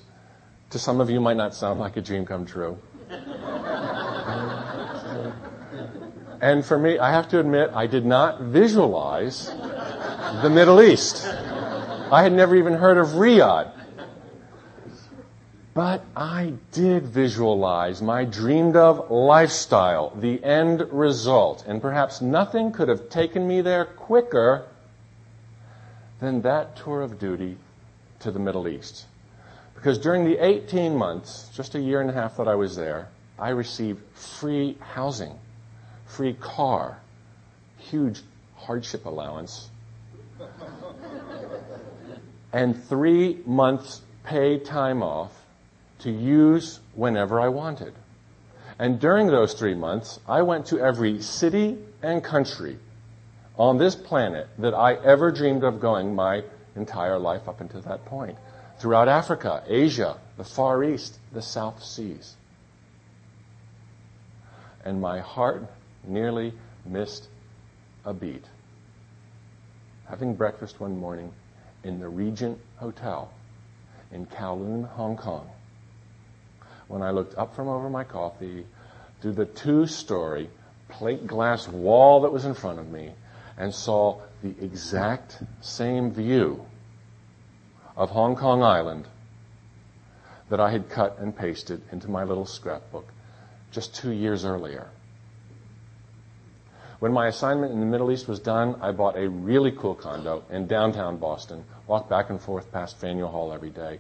to 0.71 0.79
some 0.79 1.01
of 1.01 1.11
you 1.11 1.21
might 1.21 1.37
not 1.37 1.55
sound 1.55 1.81
like 1.81 1.97
a 1.97 2.01
dream 2.01 2.25
come 2.25 2.47
true. 2.47 2.79
And 6.43 6.65
for 6.65 6.77
me, 6.77 6.99
I 6.99 7.13
have 7.13 7.29
to 7.29 7.39
admit, 7.39 7.71
I 7.73 7.87
did 7.87 8.05
not 8.05 8.41
visualize 8.41 9.47
the 9.47 10.51
Middle 10.51 10.83
East. 10.83 11.25
I 11.25 12.25
had 12.25 12.33
never 12.33 12.57
even 12.57 12.73
heard 12.73 12.99
of 12.99 13.11
Riyadh. 13.11 13.71
But 15.73 16.05
I 16.17 16.55
did 16.73 17.07
visualize 17.07 18.03
my 18.03 18.25
dreamed 18.25 18.75
of 18.75 19.09
lifestyle, 19.09 20.11
the 20.17 20.43
end 20.43 20.85
result. 20.91 21.65
And 21.65 21.81
perhaps 21.81 22.21
nothing 22.21 22.73
could 22.73 22.89
have 22.89 23.09
taken 23.09 23.47
me 23.47 23.61
there 23.61 23.85
quicker 23.85 24.67
than 26.19 26.43
that 26.43 26.75
tour 26.77 27.03
of 27.03 27.21
duty 27.21 27.57
to 28.19 28.33
the 28.33 28.41
Middle 28.41 28.67
East. 28.67 29.07
Because 29.77 29.97
during 29.97 30.25
the 30.25 30.45
18 30.45 30.97
months, 30.97 31.51
just 31.55 31.77
a 31.77 31.81
year 31.81 32.01
and 32.01 32.11
a 32.11 32.13
half 32.13 32.37
that 32.39 32.49
I 32.49 32.57
was 32.57 32.75
there, 32.75 33.09
I 33.39 33.51
received 33.51 34.03
free 34.17 34.77
housing 34.81 35.39
free 36.13 36.35
car, 36.35 36.99
huge 37.79 38.21
hardship 38.57 39.07
allowance, 39.07 39.71
and 42.53 42.85
three 42.85 43.41
months 43.47 44.03
paid 44.25 44.65
time 44.65 45.03
off 45.03 45.33
to 46.01 46.11
use 46.11 46.81
whenever 46.95 47.41
I 47.41 47.49
wanted. 47.49 47.95
And 48.79 49.01
during 49.01 49.29
those 49.29 49.55
three 49.55 49.75
months, 49.75 50.21
I 50.29 50.43
went 50.43 50.67
to 50.67 50.79
every 50.79 51.23
city 51.23 51.79
and 52.03 52.23
country 52.23 52.79
on 53.57 53.79
this 53.79 53.95
planet 53.95 54.49
that 54.59 54.75
I 54.75 54.95
ever 54.95 55.31
dreamed 55.31 55.65
of 55.65 55.81
going 55.81 56.15
my 56.15 56.43
entire 56.75 57.19
life 57.19 57.49
up 57.49 57.61
until 57.61 57.81
that 57.83 58.05
point. 58.07 58.37
Throughout 58.79 59.09
Africa, 59.09 59.63
Asia, 59.67 60.19
the 60.37 60.45
Far 60.45 60.83
East, 60.83 61.19
the 61.33 61.43
South 61.43 61.83
Seas. 61.83 62.35
And 64.85 65.01
my 65.01 65.21
heart 65.21 65.65
nearly 66.05 66.53
missed 66.85 67.29
a 68.05 68.13
beat. 68.13 68.45
Having 70.09 70.35
breakfast 70.35 70.81
one 70.81 70.99
morning 70.99 71.33
in 71.85 72.01
the 72.01 72.09
Regent 72.09 72.59
Hotel 72.77 73.33
in 74.11 74.27
Kowloon, 74.27 74.89
Hong 74.91 75.17
Kong, 75.17 75.49
when 76.89 77.03
I 77.03 77.11
looked 77.11 77.37
up 77.39 77.55
from 77.55 77.69
over 77.69 77.89
my 77.89 78.05
coffee 78.05 78.67
through 79.21 79.33
the 79.33 79.47
two 79.47 79.87
story 79.87 80.51
plate 80.89 81.27
glass 81.27 81.67
wall 81.69 82.23
that 82.23 82.33
was 82.33 82.45
in 82.45 82.55
front 82.55 82.79
of 82.79 82.91
me 82.91 83.13
and 83.57 83.73
saw 83.73 84.21
the 84.43 84.55
exact 84.61 85.43
same 85.61 86.13
view 86.13 86.65
of 87.97 88.11
Hong 88.11 88.37
Kong 88.37 88.63
Island 88.63 89.07
that 90.51 90.61
I 90.61 90.71
had 90.71 90.91
cut 90.91 91.19
and 91.19 91.35
pasted 91.35 91.81
into 91.93 92.11
my 92.11 92.25
little 92.25 92.47
scrapbook 92.47 93.07
just 93.71 93.95
two 93.95 94.11
years 94.11 94.45
earlier. 94.45 94.89
When 97.03 97.13
my 97.13 97.27
assignment 97.27 97.73
in 97.73 97.81
the 97.81 97.87
Middle 97.87 98.13
East 98.13 98.29
was 98.29 98.39
done, 98.39 98.77
I 98.81 98.93
bought 98.93 99.19
a 99.19 99.29
really 99.29 99.73
cool 99.73 99.97
condo 99.97 100.45
in 100.51 100.69
downtown 100.69 101.17
Boston, 101.17 101.65
walked 101.89 102.09
back 102.09 102.31
and 102.31 102.41
forth 102.41 102.71
past 102.71 102.97
Faneuil 102.99 103.29
Hall 103.29 103.53
every 103.53 103.71
day. 103.71 103.99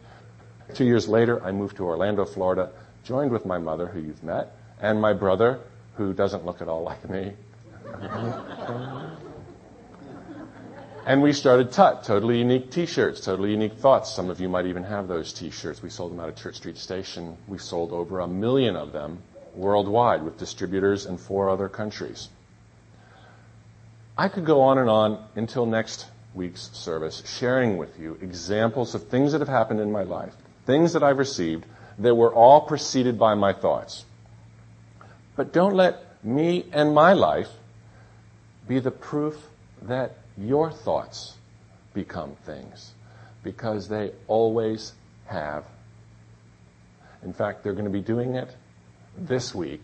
Two 0.74 0.84
years 0.84 1.08
later, 1.08 1.42
I 1.42 1.50
moved 1.50 1.78
to 1.78 1.84
Orlando, 1.84 2.24
Florida, 2.24 2.70
joined 3.02 3.32
with 3.32 3.44
my 3.44 3.58
mother, 3.58 3.88
who 3.88 3.98
you've 3.98 4.22
met, 4.22 4.54
and 4.80 5.00
my 5.00 5.14
brother, 5.14 5.58
who 5.96 6.12
doesn't 6.12 6.46
look 6.46 6.62
at 6.62 6.68
all 6.68 6.84
like 6.84 7.10
me. 7.10 7.32
and 11.04 11.22
we 11.22 11.32
started 11.32 11.72
Tut, 11.72 12.04
totally 12.04 12.38
unique 12.38 12.70
t-shirts, 12.70 13.20
totally 13.20 13.50
unique 13.50 13.78
thoughts. 13.78 14.14
Some 14.14 14.30
of 14.30 14.38
you 14.38 14.48
might 14.48 14.66
even 14.66 14.84
have 14.84 15.08
those 15.08 15.32
t-shirts. 15.32 15.82
We 15.82 15.90
sold 15.90 16.12
them 16.12 16.20
out 16.20 16.28
of 16.28 16.36
Church 16.36 16.54
Street 16.54 16.76
Station. 16.78 17.36
We 17.48 17.58
sold 17.58 17.90
over 17.90 18.20
a 18.20 18.28
million 18.28 18.76
of 18.76 18.92
them 18.92 19.24
worldwide 19.56 20.22
with 20.22 20.38
distributors 20.38 21.06
in 21.06 21.18
four 21.18 21.50
other 21.50 21.68
countries. 21.68 22.28
I 24.16 24.28
could 24.28 24.44
go 24.44 24.60
on 24.62 24.78
and 24.78 24.90
on 24.90 25.24
until 25.36 25.64
next 25.64 26.06
week's 26.34 26.70
service, 26.72 27.22
sharing 27.26 27.78
with 27.78 27.98
you 27.98 28.18
examples 28.20 28.94
of 28.94 29.08
things 29.08 29.32
that 29.32 29.40
have 29.40 29.48
happened 29.48 29.80
in 29.80 29.90
my 29.90 30.02
life, 30.02 30.34
things 30.66 30.92
that 30.92 31.02
I've 31.02 31.18
received 31.18 31.64
that 31.98 32.14
were 32.14 32.32
all 32.32 32.62
preceded 32.62 33.18
by 33.18 33.34
my 33.34 33.52
thoughts. 33.52 34.04
But 35.36 35.52
don't 35.52 35.74
let 35.74 36.24
me 36.24 36.66
and 36.72 36.94
my 36.94 37.14
life 37.14 37.48
be 38.68 38.78
the 38.78 38.90
proof 38.90 39.36
that 39.82 40.16
your 40.36 40.70
thoughts 40.70 41.36
become 41.94 42.36
things, 42.44 42.92
because 43.42 43.88
they 43.88 44.12
always 44.28 44.92
have. 45.26 45.64
In 47.22 47.32
fact, 47.32 47.62
they're 47.62 47.72
going 47.72 47.84
to 47.84 47.90
be 47.90 48.00
doing 48.00 48.34
it 48.34 48.54
this 49.16 49.54
week, 49.54 49.82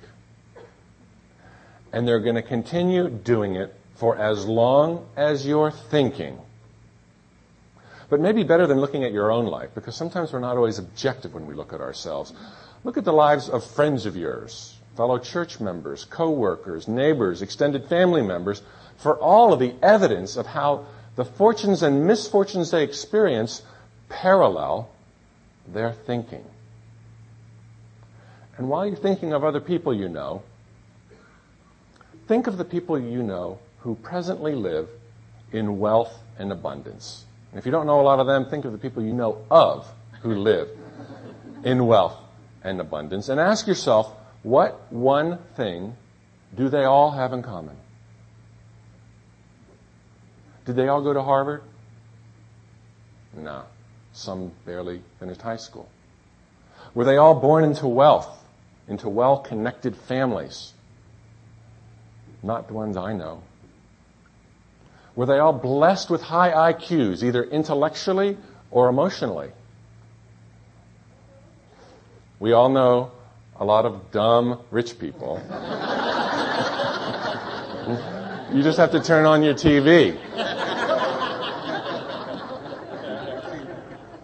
and 1.93 2.07
they're 2.07 2.21
going 2.21 2.37
to 2.37 2.43
continue 2.43 3.09
doing 3.09 3.57
it 3.57 3.75
for 3.99 4.17
as 4.17 4.47
long 4.47 5.07
as 5.17 5.45
you're 5.45 5.73
thinking. 5.73 6.39
But 8.09 8.21
maybe 8.21 8.45
better 8.45 8.67
than 8.67 8.81
looking 8.81 9.05
at 9.05 9.13
your 9.13 9.31
own 9.31 9.47
life, 9.47 9.71
because 9.75 9.97
sometimes 9.97 10.33
we're 10.33 10.39
not 10.39 10.57
always 10.57 10.79
objective 10.79 11.35
when 11.35 11.47
we 11.47 11.55
look 11.55 11.73
at 11.73 11.81
ourselves. 11.81 12.33
Look 12.85 12.97
at 12.97 13.05
the 13.05 13.13
lives 13.13 13.49
of 13.49 13.65
friends 13.65 14.07
of 14.07 14.17
yours, 14.17 14.77
fellow 14.97 15.19
church 15.19 15.61
members, 15.61 16.05
co-workers, 16.05 16.87
neighbors, 16.87 17.43
extended 17.43 17.89
family 17.89 18.23
members, 18.23 18.63
for 18.99 19.19
all 19.19 19.53
of 19.53 19.59
the 19.59 19.75
evidence 19.83 20.37
of 20.37 20.47
how 20.47 20.87
the 21.17 21.25
fortunes 21.25 21.83
and 21.83 22.07
misfortunes 22.07 22.71
they 22.71 22.85
experience 22.85 23.63
parallel 24.09 24.89
their 25.67 25.93
thinking. 25.93 26.45
And 28.57 28.69
while 28.69 28.87
you're 28.87 28.97
thinking 28.97 29.33
of 29.33 29.45
other 29.45 29.61
people 29.61 29.93
you 29.93 30.09
know, 30.09 30.43
think 32.29 32.47
of 32.47 32.59
the 32.59 32.65
people 32.65 32.99
you 32.99 33.23
know 33.23 33.59
who 33.81 33.95
presently 33.97 34.55
live 34.55 34.89
in 35.53 35.79
wealth 35.79 36.19
and 36.39 36.53
abundance. 36.53 37.25
And 37.53 37.59
if 37.59 37.67
you 37.67 37.73
don't 37.73 37.87
know 37.87 38.01
a 38.01 38.03
lot 38.03 38.21
of 38.21 38.27
them, 38.27 38.47
think 38.47 38.65
of 38.65 38.73
the 38.73 38.79
people 38.79 39.03
you 39.03 39.13
know 39.13 39.45
of 39.51 39.91
who 40.23 40.35
live 40.35 40.69
in 41.65 41.87
wealth 41.87 42.17
and 42.63 42.81
abundance 42.81 43.29
and 43.29 43.41
ask 43.41 43.67
yourself, 43.67 44.13
what 44.43 44.93
one 44.93 45.39
thing 45.57 45.97
do 46.57 46.69
they 46.69 46.85
all 46.85 47.11
have 47.11 47.33
in 47.33 47.43
common? 47.43 47.77
Did 50.65 50.77
they 50.77 50.89
all 50.89 51.01
go 51.01 51.13
to 51.13 51.23
Harvard? 51.23 51.63
No. 53.35 53.63
Some 54.13 54.53
barely 54.67 55.03
finished 55.19 55.41
high 55.41 55.57
school. 55.57 55.89
Were 56.95 57.05
they 57.05 57.17
all 57.17 57.35
born 57.35 57.65
into 57.65 57.87
wealth, 57.87 58.45
into 58.87 59.09
well 59.09 59.39
connected 59.39 59.97
families? 59.97 60.73
Not 62.43 62.69
the 62.69 62.75
ones 62.75 62.97
I 62.97 63.13
know. 63.13 63.43
Were 65.19 65.27
they 65.27 65.41
all 65.41 65.53
blessed 65.53 66.11
with 66.11 66.23
high 66.23 66.73
IQs, 66.73 67.25
either 67.25 67.43
intellectually 67.43 68.37
or 68.71 68.89
emotionally? 68.89 69.51
We 72.39 72.53
all 72.53 72.69
know 72.69 73.11
a 73.59 73.65
lot 73.65 73.85
of 73.85 74.13
dumb 74.13 74.61
rich 74.71 74.97
people. 74.97 75.43
you 78.55 78.63
just 78.63 78.79
have 78.79 78.93
to 78.93 79.03
turn 79.03 79.25
on 79.25 79.43
your 79.43 79.55
TV. 79.55 80.17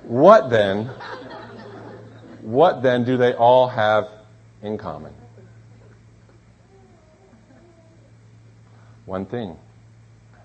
What 0.04 0.48
then? 0.48 0.90
What 2.42 2.84
then 2.84 3.02
do 3.02 3.16
they 3.16 3.32
all 3.32 3.66
have 3.66 4.08
in 4.62 4.78
common? 4.78 5.12
One 9.06 9.26
thing 9.26 9.58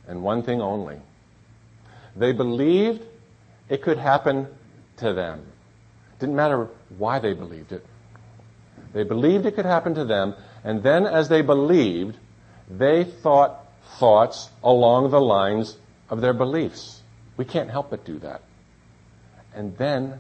and 0.10 0.24
one 0.24 0.44
thing 0.44 0.62
only 0.62 0.98
They 2.16 2.34
believed 2.34 3.02
it 3.70 3.84
could 3.84 4.00
happen 4.00 4.48
to 4.98 5.14
them. 5.14 5.46
Didn't 6.20 6.36
matter 6.36 6.68
why 6.98 7.20
they 7.20 7.34
believed 7.34 7.72
it. 7.72 7.86
They 8.94 9.04
believed 9.04 9.46
it 9.46 9.56
could 9.56 9.66
happen 9.66 9.94
to 9.96 10.06
them, 10.06 10.34
and 10.64 10.82
then 10.84 11.06
as 11.06 11.30
they 11.30 11.42
believed, 11.44 12.18
they 12.70 13.04
thought 13.04 13.66
thoughts 14.00 14.50
along 14.64 15.12
the 15.12 15.22
lines 15.22 15.78
of 16.10 16.22
their 16.22 16.34
beliefs. 16.34 17.02
We 17.38 17.46
can't 17.46 17.70
help 17.70 17.92
but 17.92 18.04
do 18.04 18.20
that. 18.20 18.42
And 19.54 19.78
then 19.78 20.20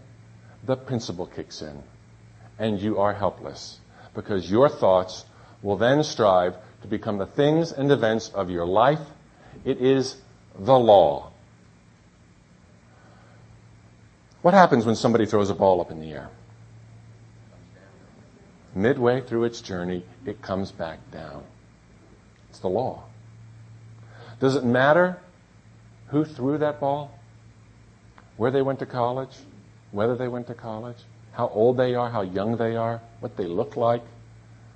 the 0.63 0.75
principle 0.75 1.25
kicks 1.25 1.61
in, 1.61 1.83
and 2.57 2.79
you 2.79 2.99
are 2.99 3.13
helpless 3.13 3.79
because 4.13 4.49
your 4.49 4.69
thoughts 4.69 5.25
will 5.61 5.77
then 5.77 6.03
strive 6.03 6.55
to 6.81 6.87
become 6.87 7.17
the 7.17 7.25
things 7.25 7.71
and 7.71 7.91
events 7.91 8.29
of 8.29 8.49
your 8.49 8.65
life. 8.65 9.01
It 9.66 9.82
is 9.82 10.18
the 10.57 10.78
law. 10.78 11.32
What 14.41 14.53
happens 14.53 14.86
when 14.86 14.95
somebody 14.95 15.26
throws 15.26 15.49
a 15.49 15.55
ball 15.55 15.82
up 15.82 15.91
in 15.91 15.99
the 15.99 16.12
air? 16.12 16.30
Midway 18.74 19.22
through 19.22 19.45
its 19.45 19.62
journey, 19.62 20.05
it 20.26 20.41
comes 20.41 20.72
back 20.72 20.99
down. 21.12 21.43
It's 22.49 22.60
the 22.60 22.70
law. 22.70 23.03
Does 24.39 24.55
it 24.55 24.64
matter 24.64 25.18
who 26.07 26.24
threw 26.24 26.57
that 26.60 26.80
ball? 26.80 27.20
Where 28.38 28.51
they 28.51 28.62
went 28.62 28.80
to 28.80 28.86
college? 28.86 29.36
Whether 29.91 30.16
they 30.16 30.28
went 30.28 30.47
to 30.47 30.53
college? 30.53 30.97
How 31.34 31.49
old 31.49 31.78
they 31.78 31.95
are? 31.95 32.10
How 32.10 32.22
young 32.22 32.57
they 32.57 32.76
are? 32.76 33.01
What 33.20 33.36
they 33.36 33.45
look 33.45 33.76
like? 33.76 34.03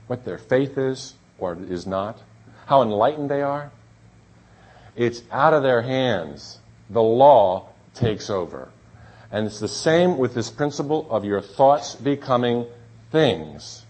What 0.08 0.26
their 0.26 0.38
faith 0.38 0.78
is 0.78 1.14
or 1.38 1.58
is 1.70 1.88
not? 1.88 2.20
How 2.66 2.82
enlightened 2.82 3.30
they 3.30 3.42
are? 3.42 3.72
It's 4.96 5.22
out 5.32 5.54
of 5.54 5.64
their 5.64 5.82
hands. 5.82 6.60
The 6.90 7.02
law 7.02 7.70
takes 7.96 8.30
over. 8.30 8.70
And 9.32 9.48
it's 9.48 9.60
the 9.60 9.68
same 9.68 10.18
with 10.18 10.36
this 10.36 10.52
principle 10.52 11.08
of 11.10 11.26
your 11.26 11.42
thoughts 11.42 11.96
becoming 11.96 12.68
things. 13.12 13.84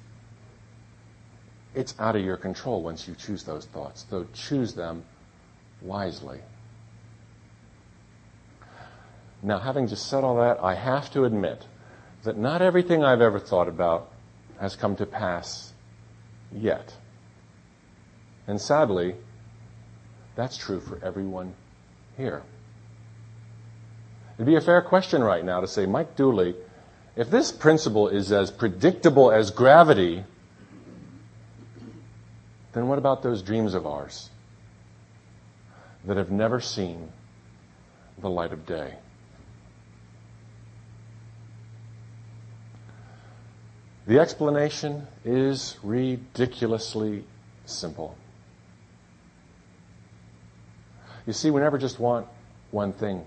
It's 1.76 1.96
out 2.00 2.16
of 2.16 2.24
your 2.24 2.38
control 2.38 2.82
once 2.82 3.08
you 3.08 3.16
choose 3.16 3.44
those 3.44 3.66
thoughts, 3.66 4.04
though 4.10 4.28
choose 4.34 4.74
them 4.74 5.04
wisely. 5.82 6.40
Now, 9.42 9.60
having 9.60 9.88
just 9.88 10.08
said 10.08 10.24
all 10.24 10.38
that, 10.38 10.64
I 10.64 10.76
have 10.76 11.12
to 11.12 11.26
admit 11.26 11.66
that 12.24 12.38
not 12.38 12.62
everything 12.62 13.04
I've 13.04 13.20
ever 13.20 13.40
thought 13.40 13.68
about 13.68 14.10
has 14.60 14.78
come 14.78 14.96
to 14.96 15.06
pass 15.06 15.74
yet. 16.54 16.96
And 18.48 18.62
sadly, 18.62 19.16
that's 20.36 20.58
true 20.58 20.80
for 20.80 21.00
everyone 21.04 21.54
here. 22.18 22.44
It'd 24.36 24.48
be 24.48 24.56
a 24.56 24.62
fair 24.62 24.82
question 24.82 25.24
right 25.24 25.44
now 25.44 25.62
to 25.62 25.68
say, 25.68 25.86
Mike 25.86 26.16
Dooley, 26.16 26.56
if 27.16 27.30
this 27.30 27.52
principle 27.52 28.08
is 28.08 28.32
as 28.32 28.50
predictable 28.50 29.32
as 29.32 29.52
gravity, 29.52 30.24
then 32.74 32.88
what 32.88 32.98
about 32.98 33.22
those 33.22 33.44
dreams 33.44 33.76
of 33.76 33.86
ours 33.86 34.30
that 36.06 36.18
have 36.18 36.32
never 36.32 36.60
seen 36.60 37.12
the 38.18 38.30
light 38.30 38.52
of 38.52 38.66
day? 38.66 38.96
The 44.08 44.20
explanation 44.20 45.08
is 45.24 45.78
ridiculously 45.84 47.24
simple. 47.66 48.18
You 51.26 51.34
see, 51.34 51.52
we 51.52 51.62
never 51.62 51.78
just 51.78 52.00
want 52.00 52.28
one 52.72 52.94
thing, 52.94 53.24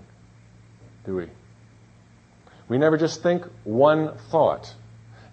do 1.05 1.15
we? 1.15 1.27
We 2.67 2.77
never 2.77 2.97
just 2.97 3.23
think 3.23 3.43
one 3.63 4.17
thought. 4.29 4.73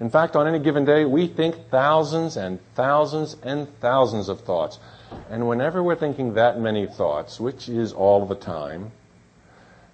In 0.00 0.10
fact, 0.10 0.36
on 0.36 0.46
any 0.46 0.58
given 0.58 0.84
day, 0.84 1.04
we 1.04 1.26
think 1.26 1.70
thousands 1.70 2.36
and 2.36 2.58
thousands 2.74 3.36
and 3.42 3.68
thousands 3.80 4.28
of 4.28 4.40
thoughts. 4.40 4.78
And 5.30 5.48
whenever 5.48 5.82
we're 5.82 5.96
thinking 5.96 6.34
that 6.34 6.58
many 6.58 6.86
thoughts, 6.86 7.38
which 7.38 7.68
is 7.68 7.92
all 7.92 8.26
the 8.26 8.34
time, 8.34 8.90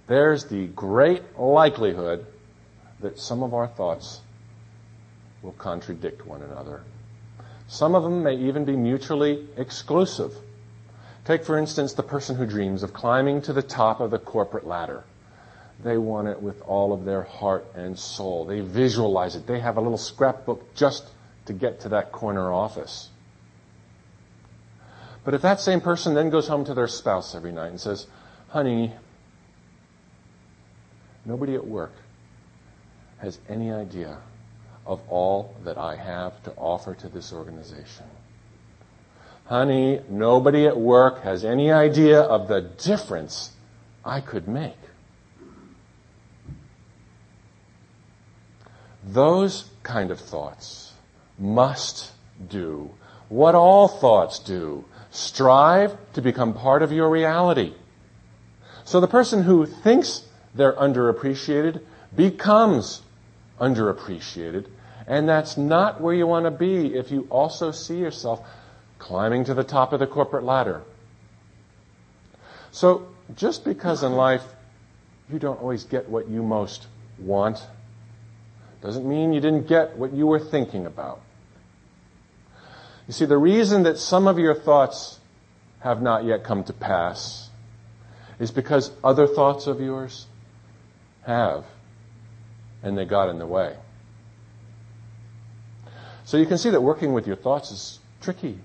there's 0.06 0.44
the 0.46 0.66
great 0.66 1.38
likelihood 1.38 2.26
that 3.00 3.18
some 3.18 3.42
of 3.42 3.54
our 3.54 3.68
thoughts 3.68 4.20
will 5.42 5.52
contradict 5.52 6.26
one 6.26 6.42
another. 6.42 6.82
Some 7.68 7.94
of 7.94 8.02
them 8.02 8.22
may 8.22 8.34
even 8.34 8.64
be 8.64 8.76
mutually 8.76 9.46
exclusive. 9.56 10.34
Take, 11.24 11.44
for 11.44 11.58
instance, 11.58 11.92
the 11.92 12.02
person 12.02 12.36
who 12.36 12.46
dreams 12.46 12.82
of 12.82 12.92
climbing 12.92 13.42
to 13.42 13.52
the 13.52 13.62
top 13.62 14.00
of 14.00 14.10
the 14.10 14.18
corporate 14.18 14.66
ladder. 14.66 15.04
They 15.82 15.96
want 15.96 16.28
it 16.28 16.42
with 16.42 16.60
all 16.62 16.92
of 16.92 17.04
their 17.04 17.22
heart 17.22 17.66
and 17.74 17.98
soul. 17.98 18.44
They 18.44 18.60
visualize 18.60 19.36
it. 19.36 19.46
They 19.46 19.60
have 19.60 19.76
a 19.76 19.80
little 19.80 19.98
scrapbook 19.98 20.74
just 20.74 21.08
to 21.46 21.52
get 21.52 21.80
to 21.80 21.90
that 21.90 22.12
corner 22.12 22.52
office. 22.52 23.08
But 25.24 25.34
if 25.34 25.42
that 25.42 25.60
same 25.60 25.80
person 25.80 26.14
then 26.14 26.30
goes 26.30 26.48
home 26.48 26.64
to 26.64 26.74
their 26.74 26.88
spouse 26.88 27.34
every 27.34 27.52
night 27.52 27.68
and 27.68 27.80
says, 27.80 28.06
honey, 28.48 28.92
nobody 31.24 31.54
at 31.54 31.66
work 31.66 31.92
has 33.18 33.38
any 33.48 33.70
idea 33.70 34.18
of 34.86 35.00
all 35.08 35.54
that 35.64 35.76
I 35.76 35.96
have 35.96 36.42
to 36.44 36.52
offer 36.52 36.94
to 36.94 37.08
this 37.08 37.32
organization. 37.32 38.06
Honey, 39.50 40.00
nobody 40.08 40.68
at 40.68 40.76
work 40.78 41.24
has 41.24 41.44
any 41.44 41.72
idea 41.72 42.20
of 42.20 42.46
the 42.46 42.60
difference 42.60 43.50
I 44.04 44.20
could 44.20 44.46
make. 44.46 44.78
Those 49.02 49.64
kind 49.82 50.12
of 50.12 50.20
thoughts 50.20 50.92
must 51.36 52.12
do 52.48 52.92
what 53.28 53.56
all 53.56 53.88
thoughts 53.88 54.38
do 54.38 54.84
strive 55.10 55.96
to 56.12 56.22
become 56.22 56.54
part 56.54 56.82
of 56.82 56.92
your 56.92 57.10
reality. 57.10 57.74
So 58.84 59.00
the 59.00 59.08
person 59.08 59.42
who 59.42 59.66
thinks 59.66 60.22
they're 60.54 60.74
underappreciated 60.74 61.82
becomes 62.14 63.02
underappreciated, 63.60 64.66
and 65.08 65.28
that's 65.28 65.56
not 65.56 66.00
where 66.00 66.14
you 66.14 66.28
want 66.28 66.44
to 66.44 66.52
be 66.52 66.94
if 66.94 67.10
you 67.10 67.26
also 67.30 67.72
see 67.72 67.98
yourself 67.98 68.46
climbing 69.00 69.44
to 69.46 69.54
the 69.54 69.64
top 69.64 69.92
of 69.92 69.98
the 69.98 70.06
corporate 70.06 70.44
ladder. 70.44 70.82
So 72.70 73.08
just 73.34 73.64
because 73.64 74.04
in 74.04 74.12
life 74.12 74.44
you 75.32 75.40
don't 75.40 75.60
always 75.60 75.84
get 75.84 76.08
what 76.08 76.28
you 76.28 76.42
most 76.42 76.86
want, 77.18 77.58
doesn't 78.82 79.08
mean 79.08 79.32
you 79.32 79.40
didn't 79.40 79.66
get 79.66 79.96
what 79.96 80.12
you 80.12 80.26
were 80.26 80.38
thinking 80.38 80.86
about. 80.86 81.20
You 83.06 83.12
see, 83.12 83.24
the 83.24 83.38
reason 83.38 83.82
that 83.82 83.98
some 83.98 84.28
of 84.28 84.38
your 84.38 84.54
thoughts 84.54 85.18
have 85.80 86.00
not 86.00 86.24
yet 86.24 86.44
come 86.44 86.62
to 86.64 86.72
pass 86.72 87.48
is 88.38 88.50
because 88.50 88.90
other 89.02 89.26
thoughts 89.26 89.66
of 89.66 89.80
yours 89.80 90.26
have, 91.26 91.64
and 92.82 92.96
they 92.96 93.04
got 93.04 93.28
in 93.28 93.38
the 93.38 93.46
way. 93.46 93.76
So 96.24 96.36
you 96.36 96.46
can 96.46 96.58
see 96.58 96.70
that 96.70 96.80
working 96.80 97.12
with 97.12 97.26
your 97.26 97.36
thoughts 97.36 97.72
is 97.72 97.98
tricky. 98.20 98.58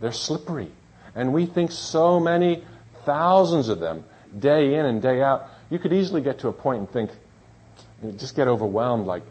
They're 0.00 0.12
slippery. 0.12 0.70
And 1.14 1.32
we 1.32 1.46
think 1.46 1.70
so 1.72 2.20
many 2.20 2.62
thousands 3.04 3.68
of 3.68 3.80
them 3.80 4.04
day 4.38 4.74
in 4.74 4.84
and 4.84 5.00
day 5.00 5.22
out. 5.22 5.48
You 5.70 5.78
could 5.78 5.92
easily 5.92 6.20
get 6.20 6.40
to 6.40 6.48
a 6.48 6.52
point 6.52 6.80
and 6.80 6.90
think, 6.90 7.10
just 8.18 8.36
get 8.36 8.48
overwhelmed 8.48 9.06
like, 9.06 9.22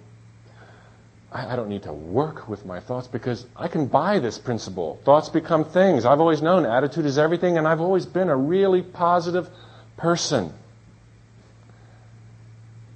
I, 1.31 1.57
don't 1.57 1.67
need 1.67 1.83
to 1.83 1.91
work 1.91 2.47
with 2.47 2.65
my 2.65 2.79
thoughts 2.79 3.07
because 3.07 3.45
I 3.57 3.67
can 3.67 3.87
buy 3.87 4.19
this 4.19 4.37
principle. 4.37 5.01
Thoughts 5.03 5.27
become 5.27 5.65
things. 5.65 6.05
I've 6.05 6.21
always 6.21 6.41
known 6.41 6.65
attitude 6.65 7.05
is 7.05 7.17
everything, 7.17 7.57
and 7.57 7.67
I've 7.67 7.81
always 7.81 8.05
been 8.05 8.29
a 8.29 8.35
really 8.35 8.81
positive 8.81 9.49
person. 9.97 10.53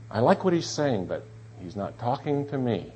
I 0.09 0.22
like 0.22 0.45
what 0.45 0.53
he's 0.53 0.67
saying, 0.67 1.07
but 1.07 1.26
he's 1.61 1.76
not 1.76 1.99
talking 1.99 2.47
to 2.47 2.57
me. 2.57 2.93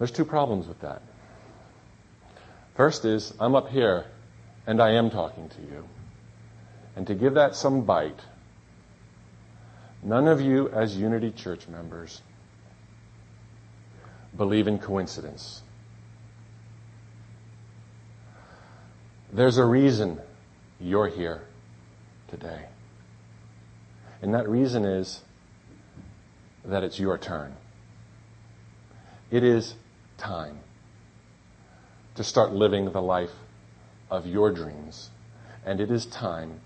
There's 0.00 0.10
two 0.10 0.24
problems 0.24 0.66
with 0.66 0.80
that. 0.80 1.02
First 2.74 3.04
is, 3.04 3.32
I'm 3.38 3.54
up 3.54 3.68
here 3.68 4.06
and 4.66 4.82
I 4.82 4.94
am 4.94 5.10
talking 5.10 5.48
to 5.50 5.60
you. 5.60 5.88
And 6.96 7.06
to 7.06 7.14
give 7.14 7.34
that 7.34 7.54
some 7.54 7.82
bite, 7.82 8.18
None 10.02 10.28
of 10.28 10.40
you, 10.40 10.68
as 10.70 10.96
Unity 10.96 11.30
Church 11.30 11.68
members, 11.68 12.22
believe 14.36 14.66
in 14.66 14.78
coincidence. 14.78 15.62
There's 19.32 19.58
a 19.58 19.64
reason 19.64 20.20
you're 20.80 21.08
here 21.08 21.42
today. 22.28 22.64
And 24.22 24.34
that 24.34 24.48
reason 24.48 24.84
is 24.84 25.20
that 26.64 26.82
it's 26.82 26.98
your 26.98 27.18
turn. 27.18 27.54
It 29.30 29.44
is 29.44 29.74
time 30.20 30.58
to 32.14 32.22
start 32.22 32.52
living 32.52 32.92
the 32.92 33.02
life 33.02 33.32
of 34.10 34.26
your 34.26 34.52
dreams 34.52 35.10
And 35.64 35.80
it 35.80 35.90
is 35.90 36.06
time 36.06 36.60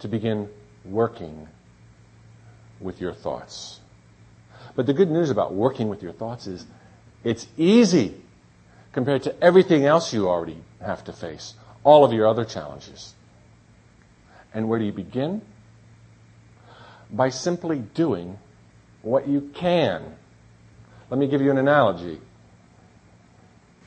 to 0.00 0.08
begin 0.08 0.48
working 0.84 1.48
with 2.80 3.00
your 3.00 3.12
thoughts. 3.12 3.80
But 4.74 4.86
the 4.86 4.92
good 4.92 5.10
news 5.10 5.30
about 5.30 5.54
working 5.54 5.88
with 5.88 6.02
your 6.02 6.12
thoughts 6.12 6.46
is 6.46 6.66
it's 7.24 7.46
easy 7.56 8.14
compared 8.92 9.22
to 9.24 9.42
everything 9.42 9.84
else 9.84 10.12
you 10.12 10.28
already 10.28 10.58
have 10.80 11.04
to 11.04 11.12
face, 11.12 11.54
all 11.84 12.04
of 12.04 12.12
your 12.12 12.26
other 12.26 12.44
challenges. 12.44 13.14
And 14.52 14.68
where 14.68 14.78
do 14.78 14.84
you 14.84 14.92
begin? 14.92 15.42
By 17.10 17.30
simply 17.30 17.78
doing 17.78 18.38
what 19.02 19.28
you 19.28 19.50
can. 19.54 20.02
Let 21.10 21.18
me 21.18 21.28
give 21.28 21.40
you 21.40 21.50
an 21.50 21.58
analogy. 21.58 22.20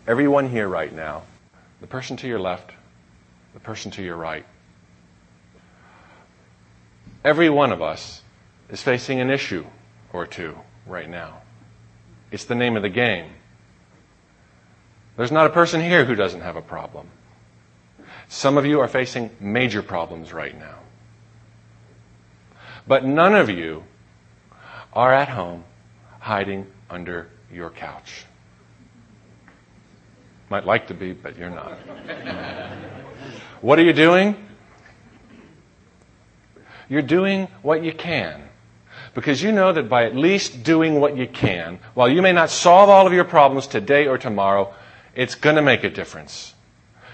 Everyone 0.09 0.49
here 0.49 0.67
right 0.67 0.91
now, 0.91 1.21
the 1.81 1.85
person 1.85 2.17
to 2.17 2.27
your 2.27 2.39
left, 2.39 2.71
the 3.53 3.59
person 3.59 3.91
to 3.91 4.01
your 4.01 4.15
right, 4.15 4.43
every 7.23 7.47
one 7.47 7.71
of 7.71 7.83
us 7.83 8.23
is 8.71 8.81
facing 8.81 9.19
an 9.19 9.29
issue 9.29 9.63
or 10.11 10.25
two 10.25 10.57
right 10.87 11.07
now. 11.07 11.43
It's 12.31 12.45
the 12.45 12.55
name 12.55 12.75
of 12.75 12.81
the 12.81 12.89
game. 12.89 13.29
There's 15.15 15.31
not 15.31 15.45
a 15.45 15.51
person 15.51 15.79
here 15.79 16.05
who 16.05 16.15
doesn't 16.15 16.41
have 16.41 16.55
a 16.55 16.61
problem. 16.63 17.07
Some 18.29 18.57
of 18.57 18.65
you 18.65 18.79
are 18.79 18.87
facing 18.87 19.29
major 19.39 19.83
problems 19.83 20.33
right 20.33 20.57
now. 20.57 20.79
But 22.87 23.05
none 23.05 23.35
of 23.35 23.51
you 23.51 23.83
are 24.91 25.13
at 25.13 25.29
home 25.29 25.65
hiding 26.19 26.65
under 26.89 27.29
your 27.51 27.69
couch. 27.69 28.25
Might 30.49 30.65
like 30.65 30.87
to 30.87 30.93
be, 30.93 31.13
but 31.13 31.37
you're 31.37 31.49
not. 31.49 31.73
what 33.61 33.77
are 33.77 33.83
you 33.83 33.93
doing? 33.93 34.35
You're 36.89 37.03
doing 37.03 37.47
what 37.61 37.83
you 37.83 37.93
can. 37.93 38.43
Because 39.13 39.43
you 39.43 39.51
know 39.51 39.71
that 39.73 39.89
by 39.89 40.05
at 40.05 40.15
least 40.15 40.63
doing 40.63 40.99
what 40.99 41.15
you 41.15 41.27
can, 41.27 41.79
while 41.93 42.09
you 42.09 42.21
may 42.21 42.31
not 42.31 42.49
solve 42.49 42.89
all 42.89 43.05
of 43.05 43.13
your 43.13 43.25
problems 43.25 43.67
today 43.67 44.07
or 44.07 44.17
tomorrow, 44.17 44.73
it's 45.15 45.35
going 45.35 45.55
to 45.55 45.61
make 45.61 45.83
a 45.83 45.89
difference. 45.89 46.53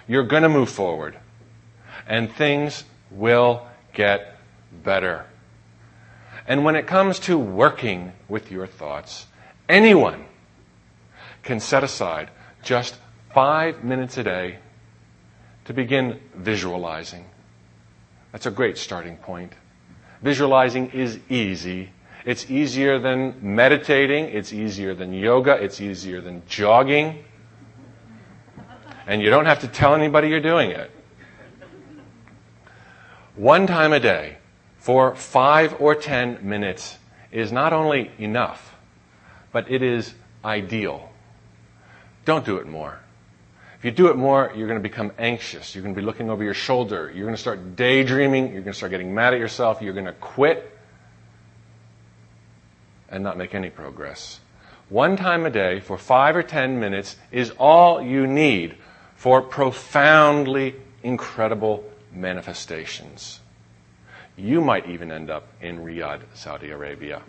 You're 0.07 0.23
going 0.23 0.43
to 0.43 0.49
move 0.49 0.69
forward. 0.69 1.17
And 2.07 2.31
things 2.31 2.83
will 3.11 3.67
get 3.93 4.37
better. 4.83 5.25
And 6.47 6.63
when 6.63 6.75
it 6.75 6.87
comes 6.87 7.19
to 7.21 7.37
working 7.37 8.13
with 8.29 8.51
your 8.51 8.67
thoughts, 8.67 9.25
anyone 9.67 10.25
can 11.43 11.59
set 11.59 11.83
aside 11.83 12.29
just 12.61 12.95
five 13.35 13.83
minutes 13.83 14.17
a 14.17 14.23
day 14.23 14.57
to 15.65 15.73
begin 15.73 16.21
visualizing. 16.35 17.25
That's 18.31 18.45
a 18.45 18.51
great 18.51 18.77
starting 18.77 19.17
point. 19.17 19.51
Visualizing 20.21 20.91
is 20.91 21.19
easy. 21.27 21.89
It's 22.23 22.49
easier 22.49 22.97
than 22.97 23.35
meditating. 23.41 24.29
It's 24.29 24.53
easier 24.53 24.95
than 24.95 25.13
yoga. 25.13 25.61
It's 25.61 25.81
easier 25.81 26.21
than 26.21 26.43
jogging. 26.47 27.25
And 29.05 29.21
you 29.21 29.29
don't 29.29 29.47
have 29.47 29.59
to 29.59 29.67
tell 29.67 29.93
anybody 29.93 30.29
you're 30.29 30.39
doing 30.39 30.71
it. 30.71 30.89
One 33.35 33.67
time 33.67 33.91
a 33.91 33.99
day 33.99 34.37
for 34.77 35.13
five 35.13 35.75
or 35.81 35.93
ten 35.93 36.39
minutes 36.41 36.97
is 37.33 37.51
not 37.51 37.73
only 37.73 38.11
enough, 38.17 38.77
but 39.51 39.69
it 39.69 39.83
is 39.83 40.13
ideal. 40.45 41.11
Don't 42.23 42.45
do 42.45 42.55
it 42.55 42.65
more. 42.65 43.01
If 43.77 43.85
you 43.85 43.91
do 43.91 44.07
it 44.07 44.15
more, 44.15 44.51
you're 44.55 44.67
going 44.67 44.79
to 44.79 44.87
become 44.87 45.11
anxious. 45.17 45.75
You're 45.75 45.83
going 45.83 45.93
to 45.93 45.99
be 45.99 46.05
looking 46.05 46.29
over 46.29 46.43
your 46.43 46.53
shoulder. 46.53 47.11
You're 47.13 47.25
going 47.25 47.35
to 47.35 47.41
start 47.41 47.75
daydreaming. 47.75 48.45
You're 48.53 48.61
going 48.61 48.73
to 48.73 48.77
start 48.77 48.91
getting 48.91 49.13
mad 49.13 49.33
at 49.33 49.39
yourself. 49.39 49.81
You're 49.81 49.93
going 49.93 50.05
to 50.05 50.13
quit 50.13 50.71
and 53.09 53.23
not 53.23 53.37
make 53.37 53.53
any 53.53 53.69
progress. 53.69 54.39
One 54.89 55.17
time 55.17 55.45
a 55.45 55.49
day 55.49 55.79
for 55.79 55.97
five 55.97 56.35
or 56.35 56.43
ten 56.43 56.79
minutes 56.79 57.15
is 57.31 57.51
all 57.51 58.01
you 58.01 58.27
need 58.27 58.77
for 59.15 59.41
profoundly 59.41 60.75
incredible 61.03 61.83
manifestations. 62.13 63.39
You 64.37 64.61
might 64.61 64.89
even 64.89 65.11
end 65.11 65.29
up 65.29 65.47
in 65.61 65.79
Riyadh, 65.79 66.21
Saudi 66.33 66.71
Arabia. 66.71 67.21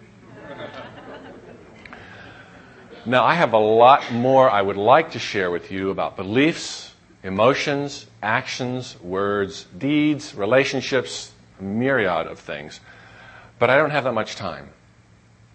Now, 3.09 3.25
I 3.25 3.35
have 3.35 3.53
a 3.53 3.59
lot 3.59 4.13
more 4.13 4.51
I 4.51 4.61
would 4.61 4.77
like 4.77 5.13
to 5.13 5.21
share 5.21 5.49
with 5.49 5.71
you 5.71 5.91
about 5.91 6.17
beliefs, 6.17 6.93
emotions, 7.23 8.05
actions, 8.21 9.01
words, 9.01 9.65
deeds, 9.79 10.35
relationships, 10.35 11.31
a 11.61 11.63
myriad 11.63 12.27
of 12.27 12.41
things. 12.41 12.81
But 13.61 13.71
I 13.71 13.79
don't 13.79 13.91
have 13.91 14.03
that 14.03 14.13
much 14.13 14.35
time. 14.35 14.71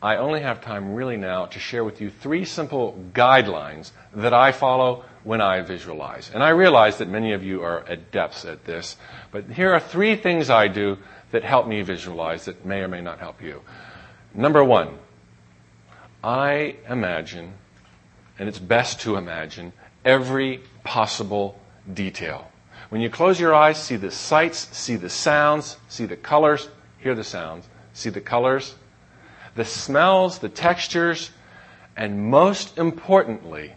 I 0.01 0.15
only 0.15 0.39
have 0.39 0.61
time 0.61 0.95
really 0.95 1.17
now 1.17 1.45
to 1.47 1.59
share 1.59 1.83
with 1.83 1.99
you 1.99 2.09
three 2.09 2.45
simple 2.45 2.97
guidelines 3.13 3.91
that 4.15 4.33
I 4.33 4.53
follow 4.53 5.03
when 5.25 5.41
I 5.41 5.59
visualize. 5.59 6.31
And 6.33 6.41
I 6.41 6.49
realize 6.49 6.99
that 6.99 7.09
many 7.09 7.33
of 7.33 7.43
you 7.43 7.63
are 7.63 7.83
adepts 7.85 8.45
at 8.45 8.63
this, 8.63 8.95
but 9.31 9.43
here 9.51 9.73
are 9.73 9.79
three 9.81 10.15
things 10.15 10.49
I 10.49 10.69
do 10.69 10.97
that 11.31 11.43
help 11.43 11.67
me 11.67 11.81
visualize 11.81 12.45
that 12.45 12.65
may 12.65 12.79
or 12.79 12.87
may 12.87 13.01
not 13.01 13.19
help 13.19 13.41
you. 13.41 13.61
Number 14.33 14.63
one, 14.63 14.97
I 16.23 16.75
imagine, 16.87 17.53
and 18.37 18.47
it's 18.47 18.59
best 18.59 19.01
to 19.01 19.15
imagine, 19.15 19.73
every 20.05 20.61
possible 20.83 21.59
detail. 21.91 22.51
When 22.89 23.01
you 23.01 23.09
close 23.09 23.39
your 23.39 23.53
eyes, 23.53 23.81
see 23.81 23.95
the 23.95 24.11
sights, 24.11 24.67
see 24.77 24.95
the 24.95 25.09
sounds, 25.09 25.77
see 25.87 26.05
the 26.05 26.17
colors, 26.17 26.69
hear 26.99 27.15
the 27.15 27.23
sounds, 27.23 27.67
see 27.93 28.09
the 28.09 28.21
colors, 28.21 28.75
the 29.55 29.65
smells, 29.65 30.39
the 30.39 30.49
textures, 30.49 31.31
and 31.95 32.29
most 32.29 32.77
importantly, 32.77 33.73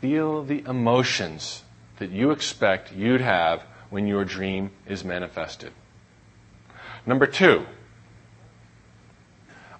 feel 0.00 0.42
the 0.42 0.64
emotions 0.66 1.62
that 1.98 2.10
you 2.10 2.30
expect 2.30 2.92
you'd 2.92 3.20
have 3.20 3.62
when 3.90 4.06
your 4.06 4.24
dream 4.24 4.70
is 4.86 5.04
manifested. 5.04 5.72
Number 7.06 7.26
two, 7.26 7.66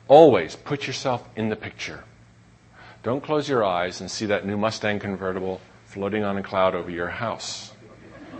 always 0.09 0.56
put 0.56 0.86
yourself 0.86 1.26
in 1.36 1.48
the 1.48 1.56
picture. 1.56 2.04
Don't 3.02 3.22
close 3.22 3.48
your 3.48 3.64
eyes 3.64 4.00
and 4.00 4.11
see 4.11 4.26
that 4.26 4.44
new 4.44 4.56
Mustang 4.56 4.98
convertible 4.98 5.61
floating 5.86 6.24
on 6.24 6.36
a 6.36 6.42
cloud 6.42 6.74
over 6.74 6.90
your 6.90 7.09
house. 7.09 7.72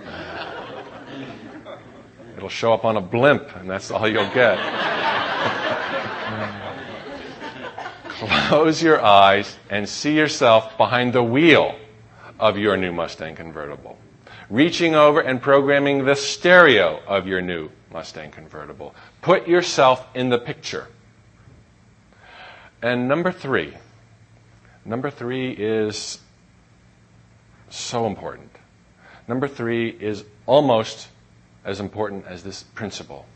It'll 2.37 2.49
show 2.49 2.73
up 2.73 2.85
on 2.85 2.97
a 2.97 3.01
blimp, 3.01 3.55
and 3.57 3.71
that's 3.71 3.91
all 3.91 4.09
you'll 4.09 4.33
get. 4.33 4.59
Close 8.49 8.83
your 8.83 9.01
eyes 9.01 9.57
and 9.71 9.89
see 9.89 10.17
yourself 10.17 10.77
behind 10.77 11.13
the 11.13 11.23
wheel 11.23 11.77
of 12.41 12.59
your 12.59 12.77
new 12.77 12.93
Mustang 12.93 13.37
convertible 13.37 13.97
reaching 14.51 14.95
over 14.95 15.21
and 15.21 15.41
programming 15.41 16.05
the 16.05 16.15
stereo 16.15 17.01
of 17.07 17.27
your 17.27 17.41
new 17.41 17.71
Mustang 17.93 18.31
convertible. 18.31 18.95
Put 19.23 19.49
yourself 19.49 20.07
in 20.15 20.29
the 20.29 20.39
picture. 20.39 20.89
And 22.81 23.09
number 23.09 23.33
three, 23.33 23.75
number 24.85 25.11
three 25.11 25.51
is 25.51 26.19
so 27.71 28.07
important. 28.07 28.51
Number 29.27 29.49
three 29.49 29.89
is 29.89 30.25
almost 30.47 31.09
as 31.65 31.81
important 31.81 32.27
as 32.27 32.43
this 32.43 32.63
principle. 32.63 33.27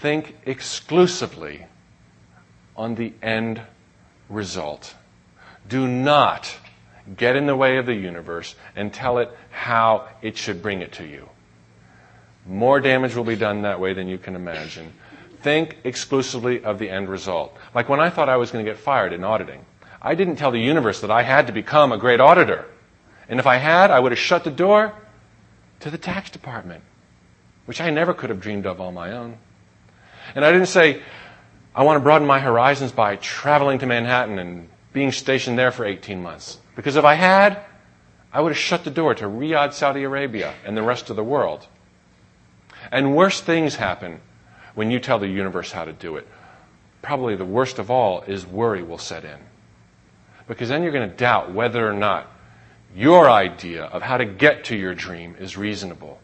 Think 0.00 0.36
exclusively 0.46 1.66
on 2.76 2.94
the 2.94 3.12
end 3.22 3.60
result. 4.28 4.94
Do 5.68 5.88
not 5.88 6.56
get 7.16 7.36
in 7.36 7.46
the 7.46 7.56
way 7.56 7.76
of 7.76 7.86
the 7.86 7.94
universe 7.94 8.54
and 8.76 8.92
tell 8.92 9.18
it 9.18 9.30
how 9.50 10.08
it 10.22 10.36
should 10.36 10.62
bring 10.62 10.80
it 10.80 10.92
to 10.92 11.06
you. 11.06 11.28
More 12.46 12.80
damage 12.80 13.14
will 13.14 13.24
be 13.24 13.36
done 13.36 13.62
that 13.62 13.80
way 13.80 13.94
than 13.94 14.08
you 14.08 14.18
can 14.18 14.36
imagine. 14.36 14.92
Think 15.44 15.76
exclusively 15.84 16.64
of 16.64 16.78
the 16.78 16.88
end 16.88 17.10
result. 17.10 17.54
Like 17.74 17.90
when 17.90 18.00
I 18.00 18.08
thought 18.08 18.30
I 18.30 18.38
was 18.38 18.50
going 18.50 18.64
to 18.64 18.70
get 18.70 18.80
fired 18.80 19.12
in 19.12 19.24
auditing, 19.24 19.66
I 20.00 20.14
didn't 20.14 20.36
tell 20.36 20.50
the 20.50 20.58
universe 20.58 21.02
that 21.02 21.10
I 21.10 21.22
had 21.22 21.48
to 21.48 21.52
become 21.52 21.92
a 21.92 21.98
great 21.98 22.18
auditor. 22.18 22.64
And 23.28 23.38
if 23.38 23.46
I 23.46 23.56
had, 23.56 23.90
I 23.90 24.00
would 24.00 24.10
have 24.10 24.18
shut 24.18 24.44
the 24.44 24.50
door 24.50 24.94
to 25.80 25.90
the 25.90 25.98
tax 25.98 26.30
department, 26.30 26.82
which 27.66 27.82
I 27.82 27.90
never 27.90 28.14
could 28.14 28.30
have 28.30 28.40
dreamed 28.40 28.64
of 28.64 28.80
on 28.80 28.94
my 28.94 29.12
own. 29.12 29.36
And 30.34 30.46
I 30.46 30.50
didn't 30.50 30.68
say, 30.68 31.02
I 31.74 31.82
want 31.82 31.98
to 31.98 32.02
broaden 32.02 32.26
my 32.26 32.40
horizons 32.40 32.92
by 32.92 33.16
traveling 33.16 33.80
to 33.80 33.86
Manhattan 33.86 34.38
and 34.38 34.70
being 34.94 35.12
stationed 35.12 35.58
there 35.58 35.72
for 35.72 35.84
18 35.84 36.22
months. 36.22 36.56
Because 36.74 36.96
if 36.96 37.04
I 37.04 37.16
had, 37.16 37.60
I 38.32 38.40
would 38.40 38.52
have 38.52 38.58
shut 38.58 38.84
the 38.84 38.90
door 38.90 39.14
to 39.16 39.26
Riyadh, 39.26 39.74
Saudi 39.74 40.04
Arabia, 40.04 40.54
and 40.64 40.74
the 40.74 40.82
rest 40.82 41.10
of 41.10 41.16
the 41.16 41.24
world. 41.24 41.66
And 42.90 43.14
worse 43.14 43.42
things 43.42 43.76
happen 43.76 44.22
when 44.74 44.90
you 44.90 44.98
tell 45.00 45.18
the 45.18 45.28
universe 45.28 45.72
how 45.72 45.84
to 45.84 45.92
do 45.92 46.16
it. 46.16 46.26
Probably 47.02 47.36
the 47.36 47.44
worst 47.44 47.78
of 47.78 47.90
all 47.90 48.22
is 48.22 48.46
worry 48.46 48.82
will 48.82 48.98
set 48.98 49.24
in. 49.24 49.38
Because 50.46 50.68
then 50.68 50.82
you're 50.82 50.92
going 50.92 51.08
to 51.08 51.16
doubt 51.16 51.52
whether 51.52 51.88
or 51.88 51.92
not 51.92 52.30
your 52.94 53.30
idea 53.30 53.84
of 53.84 54.02
how 54.02 54.16
to 54.16 54.24
get 54.24 54.64
to 54.64 54.76
your 54.76 54.94
dream 54.94 55.36
is 55.38 55.56
reasonable. 55.56 56.20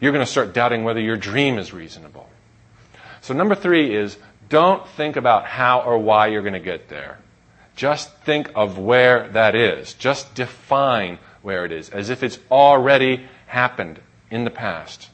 You're 0.00 0.12
going 0.12 0.24
to 0.24 0.30
start 0.30 0.52
doubting 0.52 0.84
whether 0.84 1.00
your 1.00 1.16
dream 1.16 1.58
is 1.58 1.72
reasonable. 1.72 2.28
So, 3.20 3.34
number 3.34 3.54
three 3.54 3.94
is 3.94 4.16
don't 4.48 4.86
think 4.88 5.16
about 5.16 5.46
how 5.46 5.80
or 5.80 5.98
why 5.98 6.26
you're 6.28 6.42
going 6.42 6.52
to 6.54 6.60
get 6.60 6.88
there. 6.88 7.18
Just 7.76 8.14
think 8.18 8.50
of 8.54 8.78
where 8.78 9.28
that 9.28 9.54
is. 9.54 9.94
Just 9.94 10.34
define 10.34 11.18
where 11.40 11.64
it 11.64 11.72
is, 11.72 11.88
as 11.90 12.10
if 12.10 12.22
it's 12.22 12.38
already 12.50 13.26
happened 13.46 14.00
in 14.30 14.44
the 14.44 14.50
past. 14.50 15.08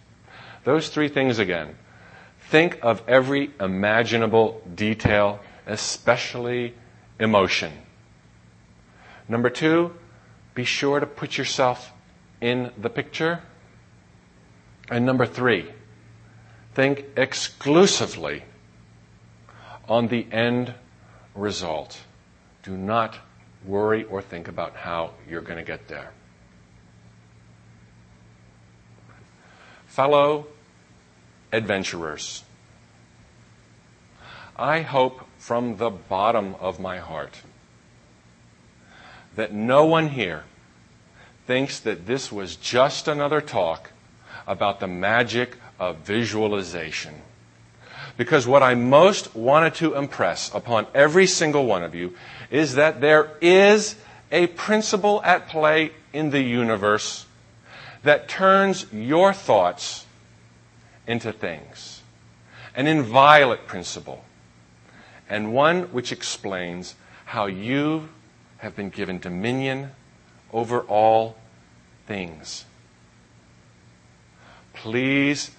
Those 0.64 0.88
three 0.88 1.08
things 1.08 1.38
again. 1.38 1.76
Think 2.50 2.78
of 2.80 3.02
every 3.06 3.50
imaginable 3.60 4.62
detail, 4.74 5.40
especially 5.66 6.72
emotion. 7.20 7.70
Number 9.28 9.50
two, 9.50 9.92
be 10.54 10.64
sure 10.64 10.98
to 10.98 11.04
put 11.04 11.36
yourself 11.36 11.92
in 12.40 12.72
the 12.78 12.88
picture. 12.88 13.42
And 14.90 15.04
number 15.04 15.26
three, 15.26 15.70
think 16.72 17.04
exclusively 17.18 18.44
on 19.86 20.08
the 20.08 20.26
end 20.32 20.72
result. 21.34 22.00
Do 22.62 22.78
not 22.78 23.18
worry 23.66 24.04
or 24.04 24.22
think 24.22 24.48
about 24.48 24.74
how 24.74 25.10
you're 25.28 25.42
going 25.42 25.58
to 25.58 25.64
get 25.64 25.86
there. 25.88 26.12
Fellow 29.86 30.46
adventurers, 31.52 32.44
I 34.56 34.80
hope 34.80 35.26
from 35.38 35.76
the 35.76 35.90
bottom 35.90 36.56
of 36.60 36.80
my 36.80 36.98
heart 36.98 37.42
that 39.36 39.52
no 39.52 39.84
one 39.84 40.08
here 40.08 40.44
thinks 41.46 41.78
that 41.80 42.06
this 42.06 42.32
was 42.32 42.56
just 42.56 43.06
another 43.06 43.40
talk 43.40 43.92
about 44.46 44.80
the 44.80 44.88
magic 44.88 45.56
of 45.78 45.98
visualization. 45.98 47.14
Because 48.16 48.48
what 48.48 48.64
I 48.64 48.74
most 48.74 49.34
wanted 49.36 49.76
to 49.76 49.94
impress 49.94 50.52
upon 50.52 50.88
every 50.92 51.26
single 51.26 51.66
one 51.66 51.84
of 51.84 51.94
you 51.94 52.16
is 52.50 52.74
that 52.74 53.00
there 53.00 53.30
is 53.40 53.94
a 54.32 54.48
principle 54.48 55.22
at 55.22 55.48
play 55.48 55.92
in 56.12 56.30
the 56.30 56.42
universe 56.42 57.26
that 58.02 58.28
turns 58.28 58.92
your 58.92 59.32
thoughts 59.32 60.04
into 61.08 61.32
things. 61.32 62.02
An 62.76 62.86
inviolate 62.86 63.66
principle, 63.66 64.24
and 65.28 65.52
one 65.52 65.84
which 65.84 66.12
explains 66.12 66.94
how 67.24 67.46
you 67.46 68.08
have 68.58 68.76
been 68.76 68.90
given 68.90 69.18
dominion 69.18 69.90
over 70.52 70.80
all 70.82 71.36
things. 72.06 72.64
Please 74.74 75.50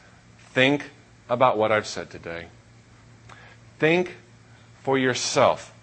think 0.53 0.91
about 1.29 1.57
what 1.57 1.71
I've 1.71 1.87
said 1.87 2.09
today. 2.09 2.47
Think 3.79 4.15
for 4.81 4.97
yourself 4.97 5.73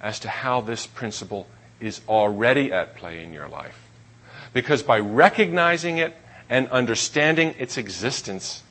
as 0.00 0.20
to 0.20 0.28
how 0.28 0.60
this 0.60 0.86
principle 0.86 1.46
is 1.80 2.00
already 2.08 2.72
at 2.72 2.96
play 2.96 3.22
in 3.22 3.32
your 3.32 3.48
life. 3.48 3.88
Because 4.52 4.82
by 4.82 4.98
recognizing 4.98 5.98
it 5.98 6.14
and 6.48 6.68
understanding 6.68 7.54
its 7.58 7.76
existence, 7.76 8.62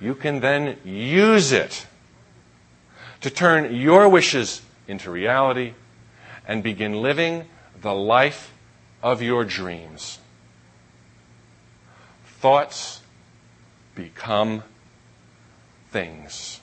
you 0.00 0.14
can 0.14 0.40
then 0.40 0.78
use 0.84 1.52
it 1.52 1.86
to 3.20 3.30
turn 3.30 3.74
your 3.74 4.08
wishes 4.08 4.62
into 4.88 5.10
reality 5.10 5.74
and 6.48 6.62
begin 6.62 7.02
living 7.02 7.44
the 7.80 7.94
life 7.94 8.52
of 9.02 9.22
your 9.22 9.44
dreams. 9.44 10.18
Thoughts 12.24 13.02
become 13.94 14.62
things. 15.90 16.60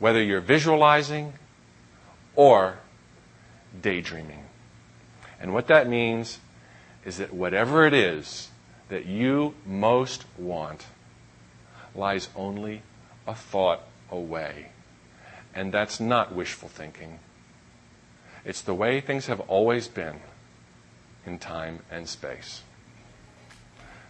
Whether 0.00 0.22
you're 0.22 0.40
visualizing 0.40 1.34
or 2.34 2.78
daydreaming. 3.80 4.44
And 5.40 5.54
what 5.54 5.68
that 5.68 5.88
means 5.88 6.40
is 7.04 7.18
that 7.18 7.32
whatever 7.32 7.86
it 7.86 7.94
is 7.94 8.48
that 8.88 9.06
you 9.06 9.54
most 9.64 10.24
want 10.36 10.86
lies 11.94 12.28
only 12.36 12.82
a 13.26 13.34
thought 13.34 13.82
away. 14.10 14.68
And 15.54 15.72
that's 15.72 16.00
not 16.00 16.34
wishful 16.34 16.68
thinking. 16.68 17.20
It's 18.44 18.60
the 18.60 18.74
way 18.74 19.00
things 19.00 19.26
have 19.26 19.40
always 19.40 19.88
been 19.88 20.20
in 21.24 21.38
time 21.38 21.80
and 21.90 22.08
space. 22.08 22.62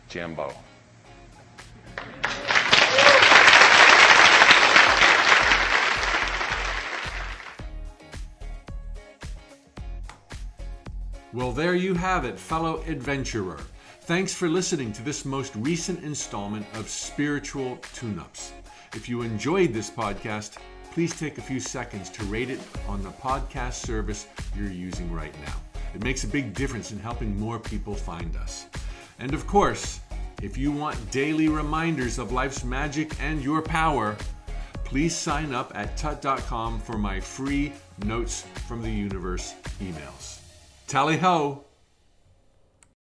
Jambo. 0.08 0.54
Well, 11.32 11.50
there 11.50 11.74
you 11.74 11.94
have 11.94 12.24
it, 12.24 12.38
fellow 12.38 12.82
adventurer. 12.86 13.58
Thanks 14.06 14.34
for 14.34 14.50
listening 14.50 14.92
to 14.92 15.02
this 15.02 15.24
most 15.24 15.56
recent 15.56 16.04
installment 16.04 16.66
of 16.74 16.90
Spiritual 16.90 17.78
Tune 17.94 18.18
Ups. 18.18 18.52
If 18.92 19.08
you 19.08 19.22
enjoyed 19.22 19.72
this 19.72 19.88
podcast, 19.88 20.58
please 20.92 21.18
take 21.18 21.38
a 21.38 21.40
few 21.40 21.58
seconds 21.58 22.10
to 22.10 22.24
rate 22.24 22.50
it 22.50 22.60
on 22.86 23.02
the 23.02 23.08
podcast 23.08 23.86
service 23.86 24.26
you're 24.54 24.68
using 24.68 25.10
right 25.10 25.34
now. 25.46 25.54
It 25.94 26.04
makes 26.04 26.22
a 26.22 26.28
big 26.28 26.52
difference 26.52 26.92
in 26.92 26.98
helping 26.98 27.40
more 27.40 27.58
people 27.58 27.94
find 27.94 28.36
us. 28.36 28.66
And 29.20 29.32
of 29.32 29.46
course, 29.46 30.00
if 30.42 30.58
you 30.58 30.70
want 30.70 31.10
daily 31.10 31.48
reminders 31.48 32.18
of 32.18 32.30
life's 32.30 32.62
magic 32.62 33.18
and 33.22 33.42
your 33.42 33.62
power, 33.62 34.18
please 34.84 35.16
sign 35.16 35.54
up 35.54 35.72
at 35.74 35.96
tut.com 35.96 36.78
for 36.78 36.98
my 36.98 37.20
free 37.20 37.72
Notes 38.04 38.44
from 38.68 38.82
the 38.82 38.90
Universe 38.90 39.54
emails. 39.80 40.40
Tally 40.88 41.16
ho! 41.16 41.64